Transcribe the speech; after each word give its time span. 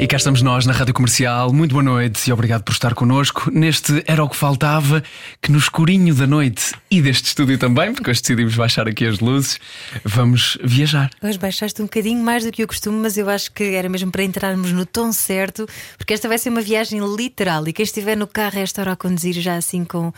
E 0.00 0.06
cá 0.06 0.16
estamos 0.16 0.40
nós 0.40 0.64
na 0.64 0.72
Rádio 0.72 0.94
Comercial. 0.94 1.52
Muito 1.52 1.72
boa 1.72 1.82
noite 1.82 2.26
e 2.26 2.32
obrigado 2.32 2.62
por 2.62 2.72
estar 2.72 2.94
connosco 2.94 3.50
neste 3.50 4.02
Era 4.06 4.24
o 4.24 4.30
que 4.30 4.34
Faltava, 4.34 5.02
que 5.42 5.52
no 5.52 5.58
escurinho 5.58 6.14
da 6.14 6.26
noite 6.26 6.72
e 6.90 7.02
deste 7.02 7.26
estúdio 7.26 7.58
também, 7.58 7.92
porque 7.92 8.10
hoje 8.10 8.22
decidimos 8.22 8.54
baixar 8.54 8.88
aqui 8.88 9.04
as 9.04 9.20
luzes, 9.20 9.60
vamos 10.02 10.56
viajar. 10.64 11.10
Hoje 11.22 11.38
baixaste 11.38 11.82
um 11.82 11.84
bocadinho 11.84 12.24
mais 12.24 12.46
do 12.46 12.50
que 12.50 12.64
o 12.64 12.66
costume, 12.66 12.96
mas 12.98 13.18
eu 13.18 13.28
acho 13.28 13.52
que 13.52 13.62
era 13.62 13.90
mesmo 13.90 14.10
para 14.10 14.24
entrarmos 14.24 14.72
no 14.72 14.86
tom 14.86 15.12
certo, 15.12 15.68
porque 15.98 16.14
esta 16.14 16.26
vai 16.28 16.38
ser 16.38 16.48
uma 16.48 16.62
viagem 16.62 16.98
literal 17.14 17.68
e 17.68 17.72
quem 17.74 17.82
estiver 17.82 18.16
no 18.16 18.26
carro 18.26 18.58
a 18.58 18.62
esta 18.62 18.80
hora 18.80 18.92
a 18.92 18.96
conduzir, 18.96 19.34
já 19.34 19.56
assim 19.56 19.84
com 19.84 20.08
uh, 20.08 20.12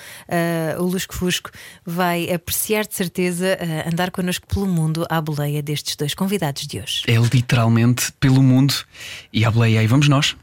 o 0.78 0.84
lusco-fusco, 0.84 1.50
vai 1.84 2.32
apreciar 2.32 2.86
de 2.86 2.94
certeza 2.94 3.58
uh, 3.60 3.88
andar 3.92 4.12
connosco 4.12 4.46
pelo 4.46 4.68
mundo 4.68 5.04
à 5.10 5.20
boleia 5.20 5.60
destes 5.60 5.96
dois 5.96 6.14
convidados 6.14 6.68
de 6.68 6.78
hoje. 6.78 7.02
É 7.08 7.16
literalmente 7.16 8.12
pelo 8.20 8.44
mundo 8.44 8.74
e 9.32 9.44
à 9.44 9.50
boleia 9.50 9.71
e 9.72 9.78
aí 9.78 9.86
vamos 9.86 10.08
nós. 10.08 10.36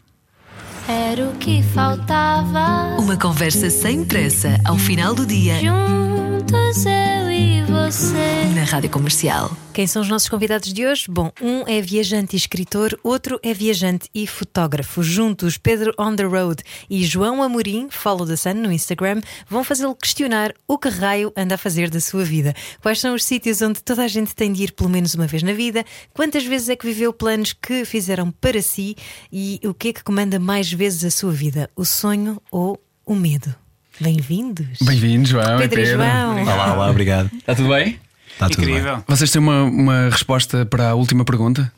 Era 0.87 1.29
o 1.29 1.35
que 1.35 1.61
faltava. 1.61 2.99
Uma 2.99 3.15
conversa 3.15 3.69
sem 3.69 4.03
pressa 4.03 4.59
ao 4.65 4.77
final 4.77 5.13
do 5.13 5.25
dia. 5.25 5.59
Juntos 5.59 6.85
eu 6.85 7.18
e 7.39 7.61
você. 7.61 8.53
Na 8.53 8.65
Rádio 8.65 8.89
Comercial. 8.89 9.55
Quem 9.73 9.87
são 9.87 10.01
os 10.01 10.09
nossos 10.09 10.27
convidados 10.27 10.73
de 10.73 10.85
hoje? 10.85 11.05
Bom, 11.09 11.31
um 11.41 11.63
é 11.65 11.81
viajante 11.81 12.35
e 12.35 12.37
escritor, 12.37 12.99
outro 13.01 13.39
é 13.41 13.53
viajante 13.53 14.09
e 14.13 14.27
fotógrafo. 14.27 15.01
Juntos, 15.01 15.57
Pedro 15.57 15.93
On 15.97 16.13
the 16.13 16.23
Road 16.23 16.61
e 16.89 17.05
João 17.05 17.41
Amorim, 17.41 17.87
follow 17.89 18.27
the 18.27 18.35
sun 18.35 18.55
no 18.55 18.71
Instagram, 18.71 19.21
vão 19.47 19.63
fazê-lo 19.63 19.95
questionar 19.95 20.53
o 20.67 20.77
que 20.77 20.89
raio 20.89 21.31
anda 21.37 21.55
a 21.55 21.57
fazer 21.57 21.89
da 21.89 22.01
sua 22.01 22.25
vida. 22.25 22.53
Quais 22.81 22.99
são 22.99 23.15
os 23.15 23.23
sítios 23.23 23.61
onde 23.61 23.81
toda 23.81 24.03
a 24.03 24.07
gente 24.09 24.35
tem 24.35 24.51
de 24.51 24.63
ir 24.63 24.73
pelo 24.73 24.89
menos 24.89 25.13
uma 25.13 25.25
vez 25.25 25.41
na 25.41 25.53
vida? 25.53 25.85
Quantas 26.13 26.43
vezes 26.43 26.67
é 26.67 26.75
que 26.75 26.85
viveu 26.85 27.13
planos 27.13 27.53
que 27.53 27.85
fizeram 27.85 28.31
para 28.31 28.61
si? 28.61 28.97
E 29.31 29.61
o 29.63 29.73
que 29.73 29.89
é 29.89 29.93
que 29.93 30.03
comanda 30.03 30.37
mais 30.39 30.69
vezes 30.71 31.05
a 31.05 31.11
sua 31.11 31.31
vida? 31.31 31.69
O 31.73 31.85
sonho 31.85 32.41
ou 32.51 32.77
o 33.05 33.15
medo? 33.15 33.55
Bem-vindos. 33.99 34.79
Bem-vindos, 34.81 35.29
João. 35.29 35.57
Pedro 35.57 35.81
e 35.81 35.85
João. 35.85 36.41
Olá, 36.43 36.73
olá, 36.73 36.89
obrigado. 36.89 37.29
Está 37.37 37.53
tudo 37.53 37.69
bem? 37.69 37.99
Está 38.31 38.49
tudo 38.49 38.61
Incrível. 38.61 38.95
bem. 38.95 39.03
Vocês 39.07 39.29
têm 39.29 39.41
uma, 39.41 39.63
uma 39.63 40.09
resposta 40.09 40.65
para 40.65 40.91
a 40.91 40.95
última 40.95 41.25
pergunta? 41.25 41.69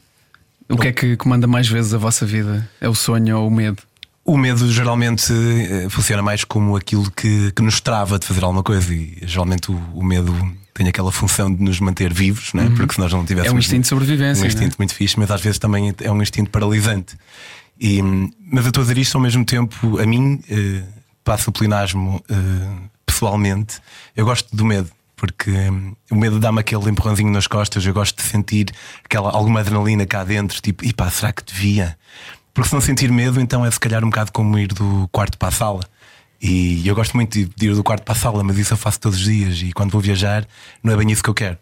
O 0.70 0.78
que 0.78 0.88
é 0.88 0.92
que 0.92 1.18
comanda 1.18 1.48
mais 1.48 1.68
vezes 1.68 1.94
a 1.94 1.98
vossa 1.98 2.26
vida? 2.26 2.70
É 2.80 2.88
o 2.88 2.94
sonho 2.94 3.40
ou 3.40 3.48
o 3.48 3.52
medo? 3.52 3.82
O 4.24 4.38
medo 4.38 4.72
geralmente 4.72 5.34
eh, 5.34 5.90
funciona 5.90 6.22
mais 6.22 6.44
como 6.44 6.76
aquilo 6.76 7.10
que, 7.12 7.52
que 7.54 7.62
nos 7.64 7.82
trava 7.82 8.20
de 8.20 8.26
fazer 8.28 8.44
alguma 8.44 8.62
coisa 8.62 8.94
e 8.94 9.18
geralmente 9.24 9.72
o, 9.72 9.82
o 9.96 10.04
medo 10.04 10.32
tem 10.76 10.88
aquela 10.88 11.12
função 11.12 11.54
de 11.54 11.62
nos 11.62 11.80
manter 11.80 12.14
vivos, 12.14 12.54
né? 12.54 12.72
porque 12.78 12.94
se 12.94 13.00
nós 13.00 13.12
não 13.12 13.26
tivéssemos. 13.26 13.52
É 13.52 13.56
um 13.56 13.60
instinto 13.60 13.82
de 13.82 13.88
sobrevivência, 13.88 14.44
Um 14.44 14.48
instinto 14.48 14.76
muito 14.78 14.94
fixe, 14.94 15.20
mas 15.20 15.32
às 15.32 15.42
vezes 15.42 15.58
também 15.58 15.94
é 16.00 16.12
um 16.12 16.22
instinto 16.22 16.52
paralisante. 16.52 17.16
E, 17.80 18.00
mas 18.02 18.64
eu 18.64 18.70
estou 18.70 18.82
a 18.82 18.84
dizer 18.84 19.00
isto 19.00 19.16
ao 19.18 19.22
mesmo 19.22 19.44
tempo, 19.44 20.00
a 20.00 20.06
mim, 20.06 20.40
eh, 21.22 21.32
passa 21.32 21.50
o 21.50 21.54
plinasmo 21.54 22.24
eh, 22.30 22.90
pessoalmente, 23.06 23.80
eu 24.16 24.26
gosto 24.26 24.56
do 24.56 24.66
medo. 24.66 24.90
Porque 25.16 25.52
hum, 25.52 25.96
o 26.10 26.16
medo 26.16 26.40
dá-me 26.40 26.62
aquele 26.62 26.90
empurrãozinho 26.90 27.32
nas 27.32 27.46
costas, 27.46 27.86
eu 27.86 27.94
gosto 27.94 28.16
de 28.18 28.24
sentir 28.24 28.72
aquela, 29.06 29.30
alguma 29.30 29.60
adrenalina 29.60 30.04
cá 30.04 30.24
dentro, 30.24 30.60
tipo, 30.60 30.84
e 30.84 30.92
pá, 30.92 31.12
será 31.12 31.32
que 31.32 31.44
devia? 31.44 31.96
Porque 32.56 32.70
se 32.70 32.74
não 32.74 32.82
sentir 32.82 33.12
medo, 33.12 33.40
então 33.40 33.64
é 33.64 33.70
se 33.70 33.80
calhar 33.80 34.04
um 34.04 34.10
bocado 34.10 34.31
como 34.31 34.58
ir 34.58 34.70
do 34.70 35.08
quarto 35.12 35.38
para 35.38 35.50
a 35.50 35.52
sala. 35.52 35.84
E 36.42 36.88
eu 36.88 36.96
gosto 36.96 37.14
muito 37.16 37.46
de 37.56 37.68
ir 37.68 37.76
do 37.76 37.84
quarto 37.84 38.04
para 38.04 38.14
a 38.14 38.18
sala, 38.18 38.44
mas 38.44 38.58
isso 38.58 38.74
eu 38.74 38.78
faço 38.78 39.00
todos 39.00 39.20
os 39.20 39.24
dias. 39.24 39.62
E 39.62 39.72
quando 39.72 39.92
vou 39.92 40.02
viajar, 40.02 40.48
não 40.84 40.92
é 40.92 40.98
bem 40.98 41.12
isso 41.12 41.22
que 41.22 41.30
eu 41.30 41.36
quero. 41.36 41.58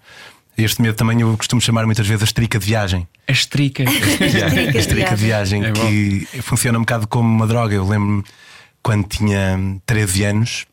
Este 0.58 0.82
medo 0.82 0.96
também 0.96 1.20
eu 1.20 1.38
costumo 1.38 1.62
chamar 1.62 1.86
muitas 1.86 2.08
vezes 2.08 2.24
a 2.24 2.26
estrica 2.26 2.58
de 2.58 2.66
viagem. 2.66 3.08
A 3.28 3.32
estrica. 3.32 3.84
Estrica 3.84 4.50
de 4.72 4.78
a 4.78 4.80
estrica 4.80 5.16
de 5.16 5.24
viagem, 5.24 5.66
É 5.66 5.72
que 5.72 6.28
funciona 6.42 6.78
um 6.78 6.82
bocado 6.82 7.08
como 7.08 7.28
uma 7.28 7.46
droga. 7.46 7.76
Eu 7.76 7.86
lembro-me 7.86 8.24
quando 8.84 9.08
tinha 9.08 9.58
13 9.86 10.24
anos, 10.24 10.66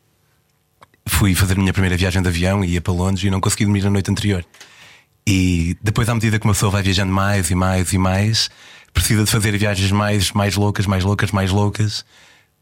fui 1.07 1.33
fazer 1.35 1.53
a 1.53 1.59
minha 1.59 1.73
primeira 1.73 1.97
viagem 1.97 2.21
de 2.21 2.27
avião 2.27 2.63
e 2.63 2.73
ia 2.73 2.81
para 2.81 2.93
Londres 2.93 3.23
e 3.23 3.29
não 3.29 3.39
consegui 3.39 3.65
dormir 3.65 3.85
a 3.85 3.89
noite 3.89 4.11
anterior. 4.11 4.45
E 5.25 5.75
depois, 5.81 6.07
à 6.07 6.13
medida 6.13 6.39
que 6.39 6.45
uma 6.45 6.53
pessoa 6.53 6.71
vai 6.71 6.81
viajando 6.81 7.11
mais 7.11 7.49
e 7.51 7.55
mais 7.55 7.91
e 7.91 7.97
mais, 7.97 8.49
precisa 8.93 9.23
de 9.23 9.29
fazer 9.29 9.57
viagens 9.57 9.91
mais, 9.91 10.31
mais 10.31 10.55
loucas, 10.55 10.85
mais 10.85 11.03
loucas, 11.03 11.31
mais 11.31 11.51
loucas, 11.51 12.05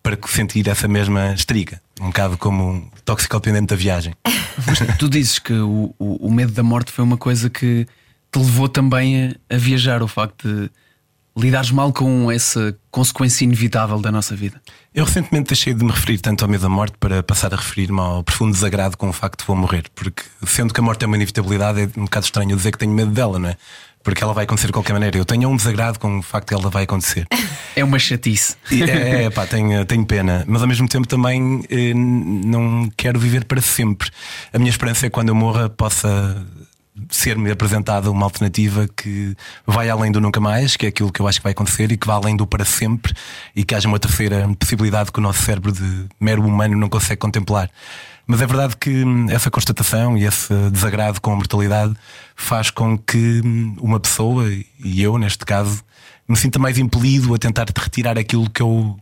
para 0.02 0.18
sentir 0.28 0.68
essa 0.68 0.88
mesma 0.88 1.34
estriga. 1.34 1.82
Um 2.02 2.08
bocado 2.08 2.38
como 2.38 2.72
um 2.72 2.90
toxicodependente 3.04 3.68
da 3.68 3.76
viagem. 3.76 4.14
Tu 4.98 5.10
dizes 5.10 5.38
que 5.38 5.54
o, 5.54 5.94
o, 6.00 6.28
o 6.28 6.32
medo 6.32 6.52
da 6.54 6.64
morte 6.64 6.92
foi 6.92 7.04
uma 7.04 7.18
coisa 7.18 7.50
que 7.50 7.86
te 8.32 8.40
levou 8.40 8.68
também 8.68 9.36
a, 9.50 9.56
a 9.56 9.58
viajar, 9.58 10.02
o 10.02 10.08
facto 10.08 10.48
de 10.48 10.70
lidares 11.38 11.70
mal 11.72 11.92
com 11.92 12.32
essa 12.32 12.76
consequência 12.90 13.44
inevitável 13.44 14.00
da 14.00 14.12
nossa 14.12 14.36
vida. 14.36 14.62
Eu 14.94 15.04
recentemente 15.04 15.50
deixei 15.50 15.74
de 15.74 15.84
me 15.84 15.92
referir 15.92 16.20
tanto 16.20 16.44
ao 16.44 16.50
medo 16.50 16.62
da 16.62 16.70
morte 16.70 16.96
para 16.98 17.22
passar 17.22 17.54
a 17.54 17.58
referir-me 17.58 18.00
ao 18.00 18.24
profundo 18.24 18.54
desagrado 18.54 18.96
com 18.96 19.10
o 19.10 19.14
facto 19.14 19.42
de 19.42 19.48
vou 19.48 19.56
morrer. 19.56 19.86
Porque, 19.94 20.24
sendo 20.48 20.74
que 20.74 20.80
a 20.80 20.84
morte 20.84 21.04
é 21.04 21.08
uma 21.08 21.18
inevitabilidade, 21.18 21.82
é 21.82 21.90
um 22.00 22.06
bocado 22.06 22.26
estranho 22.26 22.56
dizer 22.56 22.72
que 22.72 22.78
tenho 22.78 22.94
medo 22.94 23.12
dela, 23.12 23.38
não 23.38 23.50
é? 23.50 23.58
Porque 24.02 24.24
ela 24.24 24.34
vai 24.34 24.46
acontecer 24.46 24.68
de 24.68 24.74
qualquer 24.74 24.94
maneira. 24.94 25.18
Eu 25.18 25.26
tenho 25.26 25.50
um 25.50 25.56
desagrado 25.58 26.00
com 26.00 26.20
o 26.20 26.22
facto 26.22 26.50
de 26.50 26.54
ela 26.54 26.70
vai 26.70 26.84
acontecer. 26.84 27.28
É 27.78 27.84
uma 27.84 28.00
chatice. 28.00 28.56
É, 28.72 29.26
é, 29.26 29.30
pá, 29.30 29.46
tenho, 29.46 29.84
tenho 29.84 30.06
pena. 30.06 30.46
Mas 30.48 30.62
ao 30.62 30.68
mesmo 30.68 30.88
tempo 30.88 31.06
também 31.06 31.62
eh, 31.70 31.94
não 31.94 32.90
quero 32.96 33.20
viver 33.20 33.44
para 33.44 33.60
sempre. 33.60 34.10
A 34.54 34.58
minha 34.58 34.70
esperança 34.70 35.06
é 35.06 35.10
que 35.10 35.14
quando 35.14 35.28
eu 35.28 35.36
morra 35.36 35.70
possa 35.70 36.42
ser-me 37.10 37.52
apresentada 37.52 38.10
uma 38.10 38.26
alternativa 38.26 38.88
que 38.88 39.36
vai 39.66 39.90
além 39.90 40.12
do 40.12 40.22
nunca 40.22 40.40
mais, 40.40 40.76
que 40.76 40.86
é 40.86 40.90
aquilo 40.90 41.12
que 41.12 41.22
eu 41.22 41.28
acho 41.28 41.40
que 41.40 41.44
vai 41.44 41.52
acontecer, 41.52 41.92
e 41.92 41.98
que 41.98 42.08
vai 42.08 42.16
além 42.16 42.36
do 42.36 42.48
para 42.48 42.66
sempre, 42.66 43.14
e 43.56 43.64
que 43.64 43.76
haja 43.76 43.88
uma 43.88 44.00
terceira 44.00 44.48
possibilidade 44.58 45.12
que 45.12 45.20
o 45.20 45.22
nosso 45.22 45.44
cérebro 45.44 45.72
de 45.72 46.06
mero 46.20 46.46
humano 46.46 46.78
não 46.78 46.90
consegue 46.90 47.18
contemplar. 47.18 47.70
Mas 48.28 48.42
é 48.42 48.48
verdade 48.48 48.76
que 48.78 48.90
hum, 48.90 49.28
essa 49.30 49.52
constatação 49.52 50.18
e 50.18 50.26
esse 50.26 50.54
desagrado 50.72 51.22
com 51.22 51.32
a 51.32 51.36
mortalidade 51.36 51.96
faz 52.36 52.72
com 52.72 52.98
que 52.98 53.42
hum, 53.44 53.76
uma 53.80 54.00
pessoa, 54.00 54.50
e 54.84 55.02
eu 55.02 55.18
neste 55.18 55.46
caso, 55.46 55.84
me 56.28 56.36
sinta 56.36 56.58
mais 56.58 56.78
impelido 56.78 57.34
a 57.36 57.38
tentar 57.38 57.66
retirar 57.78 58.18
aquilo 58.18 58.50
que 58.50 58.62
eu 58.62 58.98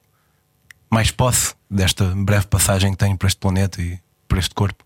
mais 0.90 1.10
posso 1.10 1.56
desta 1.70 2.14
breve 2.16 2.46
passagem 2.48 2.92
que 2.92 2.98
tenho 2.98 3.18
por 3.18 3.28
este 3.28 3.40
planeta 3.40 3.82
e 3.82 3.98
por 4.34 4.40
este 4.40 4.56
corpo. 4.56 4.84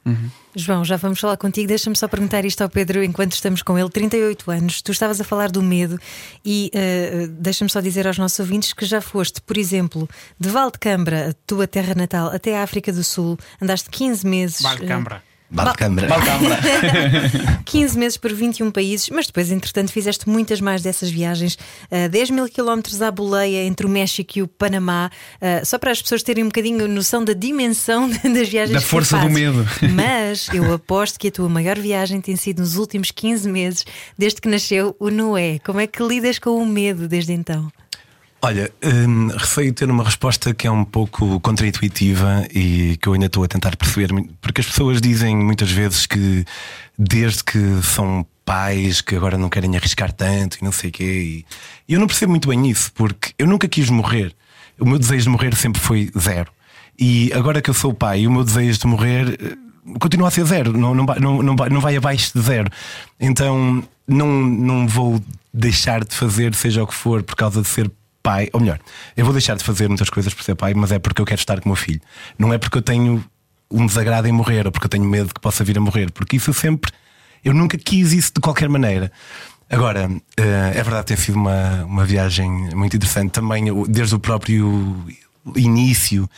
João, 0.53 0.83
já 0.83 0.97
vamos 0.97 1.21
falar 1.21 1.37
contigo. 1.37 1.69
Deixa-me 1.69 1.95
só 1.95 2.05
perguntar 2.09 2.43
isto 2.43 2.61
ao 2.61 2.69
Pedro 2.69 3.01
enquanto 3.01 3.31
estamos 3.31 3.61
com 3.61 3.79
ele. 3.79 3.89
38 3.89 4.51
anos, 4.51 4.81
tu 4.81 4.91
estavas 4.91 5.21
a 5.21 5.23
falar 5.23 5.49
do 5.49 5.63
medo 5.63 5.97
e 6.43 6.69
eh, 6.73 7.27
deixa-me 7.29 7.69
só 7.69 7.79
dizer 7.79 8.05
aos 8.05 8.17
nossos 8.17 8.37
ouvintes 8.39 8.73
que 8.73 8.85
já 8.85 8.99
foste, 8.99 9.39
por 9.39 9.57
exemplo, 9.57 10.09
de 10.37 10.49
Valdecambra, 10.49 11.29
a 11.29 11.33
tua 11.45 11.65
terra 11.65 11.95
natal, 11.95 12.27
até 12.27 12.59
a 12.59 12.63
África 12.63 12.91
do 12.91 13.05
Sul, 13.05 13.37
andaste 13.61 13.89
15 13.89 14.27
meses. 14.27 14.61
Bar 14.61 14.79
de 14.79 14.85
eh, 15.49 15.73
Câmara. 15.77 16.07
Bar 16.07 16.19
de 16.19 16.25
câmara. 16.25 17.61
15 17.65 17.97
meses 17.97 18.17
por 18.17 18.33
21 18.33 18.71
países, 18.71 19.09
mas 19.09 19.27
depois, 19.27 19.51
entretanto, 19.51 19.91
fizeste 19.91 20.27
muitas 20.27 20.59
mais 20.59 20.81
dessas 20.81 21.09
viagens. 21.09 21.57
Uh, 21.91 22.09
10 22.09 22.31
mil 22.31 22.49
quilómetros 22.49 23.01
à 23.01 23.09
boleia 23.09 23.63
entre 23.63 23.85
o 23.85 23.89
México 23.89 24.39
e 24.39 24.41
o 24.41 24.47
Panamá. 24.47 25.09
Uh, 25.35 25.65
só 25.65 25.77
para 25.77 25.91
as 25.91 26.01
pessoas 26.01 26.21
terem 26.23 26.43
um 26.43 26.47
bocadinho 26.47 26.87
noção 26.87 27.23
da 27.23 27.33
dimensão 27.33 28.09
das 28.23 28.49
viagens 28.49 28.71
Da 28.71 28.81
força 28.81 29.17
do 29.19 29.29
medo. 29.29 29.65
Mas 29.93 30.49
eu 30.53 30.73
aposto 30.73 31.19
que 31.19 31.29
a 31.29 31.31
tua 31.31 31.47
maior 31.47 31.79
viagem 31.79 32.19
tem 32.19 32.35
sido 32.35 32.59
nos 32.59 32.75
últimos 32.75 33.11
15 33.11 33.49
meses, 33.49 33.85
desde 34.17 34.41
que 34.41 34.49
nasceu 34.49 34.95
o 34.99 35.09
Noé. 35.09 35.59
Como 35.59 35.79
é 35.79 35.87
que 35.87 36.03
lidas 36.03 36.39
com 36.39 36.61
o 36.61 36.65
medo 36.65 37.07
desde 37.07 37.33
então? 37.33 37.71
Olha, 38.39 38.71
hum, 38.83 39.29
receio 39.35 39.73
ter 39.73 39.89
uma 39.89 40.03
resposta 40.03 40.53
que 40.53 40.67
é 40.67 40.71
um 40.71 40.85
pouco 40.85 41.39
contraintuitiva 41.39 42.47
e 42.53 42.95
que 43.01 43.09
eu 43.09 43.13
ainda 43.13 43.25
estou 43.25 43.43
a 43.43 43.47
tentar 43.47 43.75
perceber, 43.75 44.09
porque 44.39 44.61
as 44.61 44.67
pessoas 44.67 45.01
dizem 45.01 45.35
muitas 45.35 45.71
vezes 45.71 46.05
que 46.05 46.45
desde 46.97 47.43
que 47.43 47.81
são 47.81 48.25
pais 48.45 49.01
que 49.01 49.15
agora 49.15 49.37
não 49.37 49.49
querem 49.49 49.75
arriscar 49.75 50.11
tanto 50.11 50.57
e 50.61 50.63
não 50.63 50.71
sei 50.71 50.89
o 50.91 50.93
quê, 50.93 51.45
e 51.87 51.93
eu 51.93 51.99
não 51.99 52.05
percebo 52.05 52.29
muito 52.29 52.47
bem 52.47 52.69
isso, 52.69 52.91
porque 52.93 53.33
eu 53.39 53.47
nunca 53.47 53.67
quis 53.67 53.89
morrer. 53.89 54.35
O 54.79 54.85
meu 54.85 54.99
desejo 54.99 55.23
de 55.23 55.29
morrer 55.29 55.55
sempre 55.55 55.81
foi 55.81 56.11
zero. 56.17 56.51
E 56.97 57.31
agora 57.33 57.61
que 57.61 57.69
eu 57.69 57.73
sou 57.73 57.93
pai, 57.93 58.27
o 58.27 58.31
meu 58.31 58.43
desejo 58.43 58.79
de 58.79 58.87
morrer 58.87 59.37
eh, 59.41 59.97
continua 59.99 60.27
a 60.27 60.31
ser 60.31 60.45
zero, 60.45 60.77
não, 60.77 60.93
não, 60.93 61.05
não, 61.05 61.43
não, 61.43 61.55
não 61.55 61.81
vai 61.81 61.97
abaixo 61.97 62.31
de 62.35 62.41
zero. 62.41 62.69
Então 63.19 63.83
não, 64.07 64.27
não 64.27 64.87
vou 64.87 65.21
deixar 65.51 66.05
de 66.05 66.15
fazer, 66.15 66.53
seja 66.53 66.83
o 66.83 66.87
que 66.87 66.93
for, 66.93 67.23
por 67.23 67.35
causa 67.35 67.61
de 67.63 67.67
ser 67.67 67.91
pai. 68.27 68.49
Ou 68.51 68.59
melhor, 68.59 68.77
eu 69.15 69.23
vou 69.23 69.33
deixar 69.33 69.55
de 69.55 69.63
fazer 69.63 69.87
muitas 69.87 70.09
coisas 70.09 70.33
por 70.33 70.43
ser 70.43 70.55
pai, 70.55 70.73
mas 70.73 70.91
é 70.91 70.99
porque 70.99 71.21
eu 71.21 71.25
quero 71.25 71.39
estar 71.39 71.61
com 71.61 71.69
o 71.69 71.71
meu 71.71 71.77
filho. 71.77 72.01
Não 72.37 72.53
é 72.53 72.57
porque 72.57 72.77
eu 72.77 72.81
tenho 72.81 73.23
um 73.71 73.85
desagrado 73.85 74.27
em 74.27 74.33
morrer 74.33 74.65
ou 74.65 74.71
porque 74.71 74.87
eu 74.87 74.89
tenho 74.89 75.05
medo 75.05 75.33
que 75.33 75.39
possa 75.39 75.63
vir 75.63 75.77
a 75.77 75.81
morrer, 75.81 76.11
porque 76.11 76.35
isso 76.35 76.53
sempre 76.53 76.91
Eu 77.43 77.53
nunca 77.53 77.77
quis 77.77 78.11
isso 78.11 78.33
de 78.35 78.41
qualquer 78.41 78.67
maneira. 78.67 79.09
Agora, 79.69 80.09
é 80.35 80.83
verdade, 80.83 81.07
tem 81.07 81.17
sido 81.17 81.35
uma, 81.35 81.85
uma 81.85 82.05
viagem 82.05 82.49
muito 82.75 82.97
interessante 82.97 83.31
também, 83.31 83.65
desde 83.87 84.15
o 84.15 84.19
próprio 84.19 85.05
início 85.55 86.29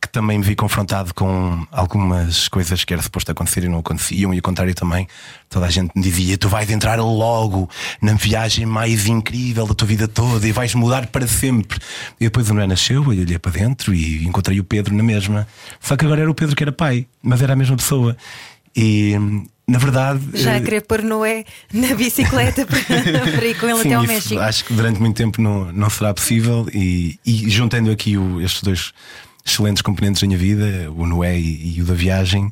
que 0.00 0.08
também 0.08 0.38
me 0.38 0.44
vi 0.44 0.54
confrontado 0.54 1.12
com 1.12 1.66
algumas 1.72 2.46
coisas 2.46 2.84
que 2.84 2.92
era 2.92 3.02
suposto 3.02 3.32
acontecer 3.32 3.64
e 3.64 3.68
não 3.68 3.80
aconteciam, 3.80 4.32
e 4.32 4.36
ao 4.36 4.42
contrário 4.42 4.74
também, 4.74 5.08
toda 5.48 5.66
a 5.66 5.70
gente 5.70 5.90
me 5.94 6.02
dizia: 6.02 6.38
Tu 6.38 6.48
vais 6.48 6.70
entrar 6.70 7.00
logo 7.00 7.68
na 8.00 8.14
viagem 8.14 8.64
mais 8.64 9.06
incrível 9.06 9.66
da 9.66 9.74
tua 9.74 9.88
vida 9.88 10.06
toda 10.06 10.46
e 10.46 10.52
vais 10.52 10.74
mudar 10.74 11.08
para 11.08 11.26
sempre. 11.26 11.78
E 12.20 12.24
depois 12.24 12.48
o 12.50 12.54
Noé 12.54 12.66
nasceu, 12.66 13.02
eu 13.02 13.20
olhei 13.20 13.38
para 13.38 13.52
dentro 13.52 13.92
e 13.94 14.24
encontrei 14.24 14.60
o 14.60 14.64
Pedro 14.64 14.94
na 14.94 15.02
mesma. 15.02 15.46
Só 15.80 15.96
que 15.96 16.04
agora 16.04 16.20
era 16.20 16.30
o 16.30 16.34
Pedro 16.34 16.54
que 16.54 16.62
era 16.62 16.72
pai, 16.72 17.06
mas 17.22 17.42
era 17.42 17.54
a 17.54 17.56
mesma 17.56 17.76
pessoa. 17.76 18.16
E 18.76 19.14
na 19.68 19.78
verdade. 19.78 20.20
Já 20.32 20.56
a 20.56 20.60
querer 20.60 20.80
pôr 20.80 21.02
Noé 21.02 21.44
na 21.72 21.94
bicicleta 21.94 22.66
para, 22.66 22.80
para 23.36 23.46
ir 23.46 23.58
com 23.58 23.68
ele 23.68 23.82
sim, 23.82 23.88
até 23.88 23.94
ao 23.94 24.02
México. 24.02 24.40
Acho 24.40 24.64
que 24.64 24.72
durante 24.72 24.98
muito 24.98 25.16
tempo 25.16 25.42
não, 25.42 25.70
não 25.70 25.90
será 25.90 26.14
possível. 26.14 26.66
E, 26.72 27.20
e 27.24 27.50
juntando 27.50 27.90
aqui 27.90 28.16
o, 28.16 28.40
estes 28.40 28.62
dois 28.62 28.92
excelentes 29.44 29.82
componentes 29.82 30.22
da 30.22 30.26
minha 30.26 30.38
vida, 30.38 30.90
o 30.96 31.06
Noé 31.06 31.38
e, 31.38 31.76
e 31.76 31.82
o 31.82 31.84
da 31.84 31.94
viagem, 31.94 32.50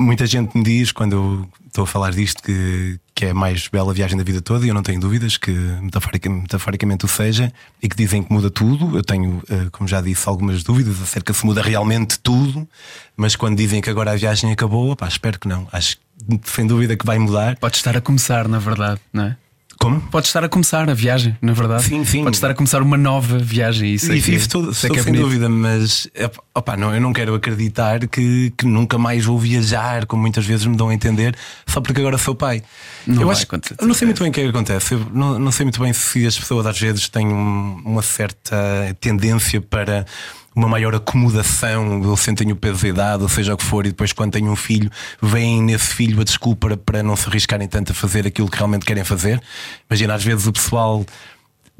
muita 0.00 0.26
gente 0.26 0.56
me 0.56 0.64
diz 0.64 0.90
quando 0.90 1.12
eu 1.12 1.48
estou 1.66 1.84
a 1.84 1.86
falar 1.86 2.10
disto 2.10 2.42
que, 2.42 2.98
que 3.14 3.26
é 3.26 3.30
a 3.30 3.34
mais 3.34 3.68
bela 3.68 3.92
viagem 3.92 4.16
da 4.16 4.24
vida 4.24 4.40
toda 4.40 4.64
e 4.64 4.68
eu 4.68 4.74
não 4.74 4.82
tenho 4.82 5.00
dúvidas 5.00 5.36
que 5.36 5.50
metaforicamente, 5.50 7.04
o 7.04 7.08
seja 7.08 7.52
e 7.82 7.88
que 7.88 7.96
dizem 7.96 8.22
que 8.22 8.32
muda 8.32 8.50
tudo. 8.50 8.96
Eu 8.96 9.04
tenho, 9.04 9.42
eh, 9.48 9.68
como 9.70 9.86
já 9.86 10.00
disse, 10.00 10.28
algumas 10.28 10.62
dúvidas 10.62 11.00
acerca 11.02 11.32
se 11.32 11.44
muda 11.44 11.62
realmente 11.62 12.18
tudo, 12.18 12.66
mas 13.16 13.36
quando 13.36 13.56
dizem 13.56 13.80
que 13.80 13.90
agora 13.90 14.12
a 14.12 14.16
viagem 14.16 14.50
acabou, 14.50 14.96
pá, 14.96 15.06
espero 15.06 15.38
que 15.38 15.46
não. 15.46 15.68
Acho 15.70 15.96
sem 16.44 16.66
dúvida 16.66 16.96
que 16.96 17.06
vai 17.06 17.18
mudar. 17.18 17.56
Pode 17.56 17.76
estar 17.76 17.96
a 17.96 18.00
começar, 18.00 18.48
na 18.48 18.58
verdade, 18.58 19.00
não 19.12 19.24
é? 19.24 19.36
Como? 19.80 19.98
Pode 19.98 20.26
estar 20.26 20.44
a 20.44 20.48
começar 20.48 20.90
a 20.90 20.92
viagem, 20.92 21.34
na 21.40 21.54
verdade. 21.54 21.84
Sim, 21.84 22.04
sim. 22.04 22.22
Pode 22.22 22.36
estar 22.36 22.50
a 22.50 22.54
começar 22.54 22.82
uma 22.82 22.98
nova 22.98 23.38
viagem. 23.38 23.94
Isso, 23.94 24.12
isso 24.12 24.46
tudo, 24.46 24.72
isso 24.72 24.86
é, 24.86 24.90
é 24.90 25.02
sem 25.02 25.14
dúvida, 25.14 25.48
mas 25.48 26.06
opa, 26.54 26.76
não, 26.76 26.94
eu 26.94 27.00
não 27.00 27.14
quero 27.14 27.34
acreditar 27.34 28.06
que, 28.06 28.52
que 28.58 28.66
nunca 28.66 28.98
mais 28.98 29.24
vou 29.24 29.38
viajar, 29.38 30.04
como 30.04 30.20
muitas 30.20 30.44
vezes 30.44 30.66
me 30.66 30.76
dão 30.76 30.90
a 30.90 30.94
entender, 30.94 31.34
só 31.66 31.80
porque 31.80 31.98
agora 31.98 32.18
sou 32.18 32.34
pai. 32.34 32.62
Não 33.06 33.22
eu 33.22 33.30
acho, 33.30 33.44
acontecer. 33.44 33.76
Eu 33.80 33.86
não 33.86 33.94
sei 33.94 34.04
muito 34.04 34.22
bem 34.22 34.28
o 34.28 34.32
que 34.34 34.40
é 34.40 34.42
que 34.42 34.50
acontece. 34.50 34.92
Eu 34.92 35.06
não, 35.14 35.38
não 35.38 35.50
sei 35.50 35.64
muito 35.64 35.80
bem 35.80 35.94
se 35.94 36.26
as 36.26 36.38
pessoas 36.38 36.66
às 36.66 36.78
vezes 36.78 37.08
têm 37.08 37.26
uma 37.26 38.02
certa 38.02 38.94
tendência 39.00 39.62
para 39.62 40.04
uma 40.54 40.68
maior 40.68 40.94
acomodação, 40.94 42.02
ou 42.02 42.16
sentem 42.16 42.50
o 42.50 42.56
peso 42.56 42.82
da 42.82 42.88
idade, 42.88 43.22
ou 43.22 43.28
seja 43.28 43.54
o 43.54 43.56
que 43.56 43.64
for, 43.64 43.86
e 43.86 43.90
depois 43.90 44.12
quando 44.12 44.32
têm 44.32 44.48
um 44.48 44.56
filho, 44.56 44.90
veem 45.22 45.62
nesse 45.62 45.94
filho 45.94 46.20
a 46.20 46.24
desculpa 46.24 46.76
para 46.76 47.02
não 47.02 47.16
se 47.16 47.28
arriscarem 47.28 47.68
tanto 47.68 47.92
a 47.92 47.94
fazer 47.94 48.26
aquilo 48.26 48.50
que 48.50 48.56
realmente 48.56 48.84
querem 48.84 49.04
fazer. 49.04 49.40
Imagina, 49.88 50.14
às 50.14 50.24
vezes 50.24 50.46
o 50.46 50.52
pessoal 50.52 51.04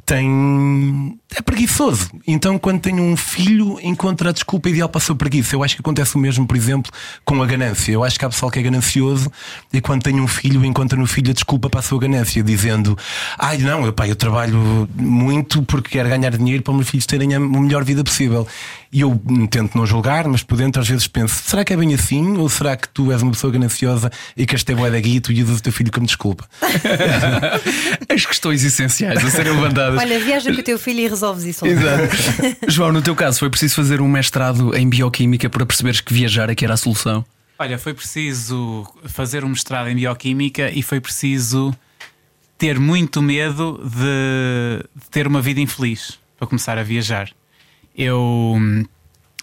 tem. 0.06 1.19
É 1.34 1.40
preguiçoso. 1.40 2.10
Então, 2.26 2.58
quando 2.58 2.80
tem 2.80 3.00
um 3.00 3.16
filho, 3.16 3.78
encontra 3.82 4.30
a 4.30 4.32
desculpa 4.32 4.68
ideal 4.68 4.88
para 4.88 4.98
a 4.98 5.02
sua 5.02 5.14
preguiça. 5.14 5.54
Eu 5.54 5.62
acho 5.62 5.76
que 5.76 5.80
acontece 5.80 6.16
o 6.16 6.18
mesmo, 6.18 6.46
por 6.46 6.56
exemplo, 6.56 6.90
com 7.24 7.40
a 7.40 7.46
ganância. 7.46 7.92
Eu 7.92 8.02
acho 8.02 8.18
que 8.18 8.24
há 8.24 8.28
pessoal 8.28 8.50
que 8.50 8.58
é 8.58 8.62
ganancioso 8.62 9.30
e 9.72 9.80
quando 9.80 10.02
tem 10.02 10.20
um 10.20 10.26
filho, 10.26 10.64
encontra 10.64 10.98
no 10.98 11.06
filho 11.06 11.30
a 11.30 11.34
desculpa 11.34 11.70
para 11.70 11.80
a 11.80 11.82
sua 11.82 12.00
ganância, 12.00 12.42
dizendo: 12.42 12.98
Ai, 13.38 13.58
não, 13.58 13.86
eu, 13.86 13.92
pá, 13.92 14.08
eu 14.08 14.16
trabalho 14.16 14.88
muito 14.94 15.62
porque 15.62 15.90
quero 15.90 16.08
ganhar 16.08 16.36
dinheiro 16.36 16.62
para 16.62 16.72
os 16.72 16.76
meus 16.76 16.88
filhos 16.88 17.06
terem 17.06 17.34
a 17.34 17.40
melhor 17.40 17.84
vida 17.84 18.02
possível. 18.02 18.46
E 18.92 19.02
eu 19.02 19.20
tento 19.48 19.78
não 19.78 19.86
julgar, 19.86 20.26
mas 20.26 20.42
por 20.42 20.58
dentro 20.58 20.82
às 20.82 20.88
vezes 20.88 21.06
penso: 21.06 21.42
será 21.46 21.64
que 21.64 21.72
é 21.72 21.76
bem 21.76 21.94
assim? 21.94 22.36
Ou 22.38 22.48
será 22.48 22.76
que 22.76 22.88
tu 22.88 23.12
és 23.12 23.22
uma 23.22 23.30
pessoa 23.30 23.52
gananciosa 23.52 24.10
e 24.36 24.44
que 24.44 24.56
este 24.56 24.72
é 24.72 24.74
da 24.74 25.00
guia 25.00 25.16
e 25.16 25.20
tu 25.20 25.32
usas 25.32 25.58
o 25.58 25.62
teu 25.62 25.72
filho 25.72 25.92
como 25.92 26.06
desculpa? 26.06 26.48
As 28.08 28.26
questões 28.26 28.64
essenciais 28.64 29.24
a 29.24 29.30
serem 29.30 29.52
levantadas. 29.52 30.00
Olha, 30.00 30.18
viaja 30.18 30.52
com 30.52 30.60
o 30.60 30.62
teu 30.64 30.76
filho 30.76 31.00
e 31.00 31.06
resolves 31.20 31.44
isso. 31.44 31.66
Exato. 31.66 32.16
João, 32.68 32.92
no 32.92 33.02
teu 33.02 33.14
caso, 33.14 33.38
foi 33.38 33.50
preciso 33.50 33.74
fazer 33.74 34.00
um 34.00 34.08
mestrado 34.08 34.74
em 34.74 34.88
bioquímica 34.88 35.48
para 35.50 35.66
perceberes 35.66 36.00
que 36.00 36.12
viajar 36.12 36.48
é 36.48 36.54
que 36.54 36.64
era 36.64 36.74
a 36.74 36.76
solução? 36.76 37.24
Olha, 37.58 37.78
foi 37.78 37.92
preciso 37.92 38.86
fazer 39.04 39.44
um 39.44 39.50
mestrado 39.50 39.88
em 39.88 39.94
bioquímica 39.94 40.70
e 40.70 40.82
foi 40.82 41.00
preciso 41.00 41.74
ter 42.56 42.78
muito 42.78 43.22
medo 43.22 43.80
de 43.84 44.84
ter 45.10 45.26
uma 45.26 45.42
vida 45.42 45.60
infeliz 45.60 46.18
para 46.38 46.46
começar 46.46 46.78
a 46.78 46.82
viajar. 46.82 47.30
Eu, 47.94 48.56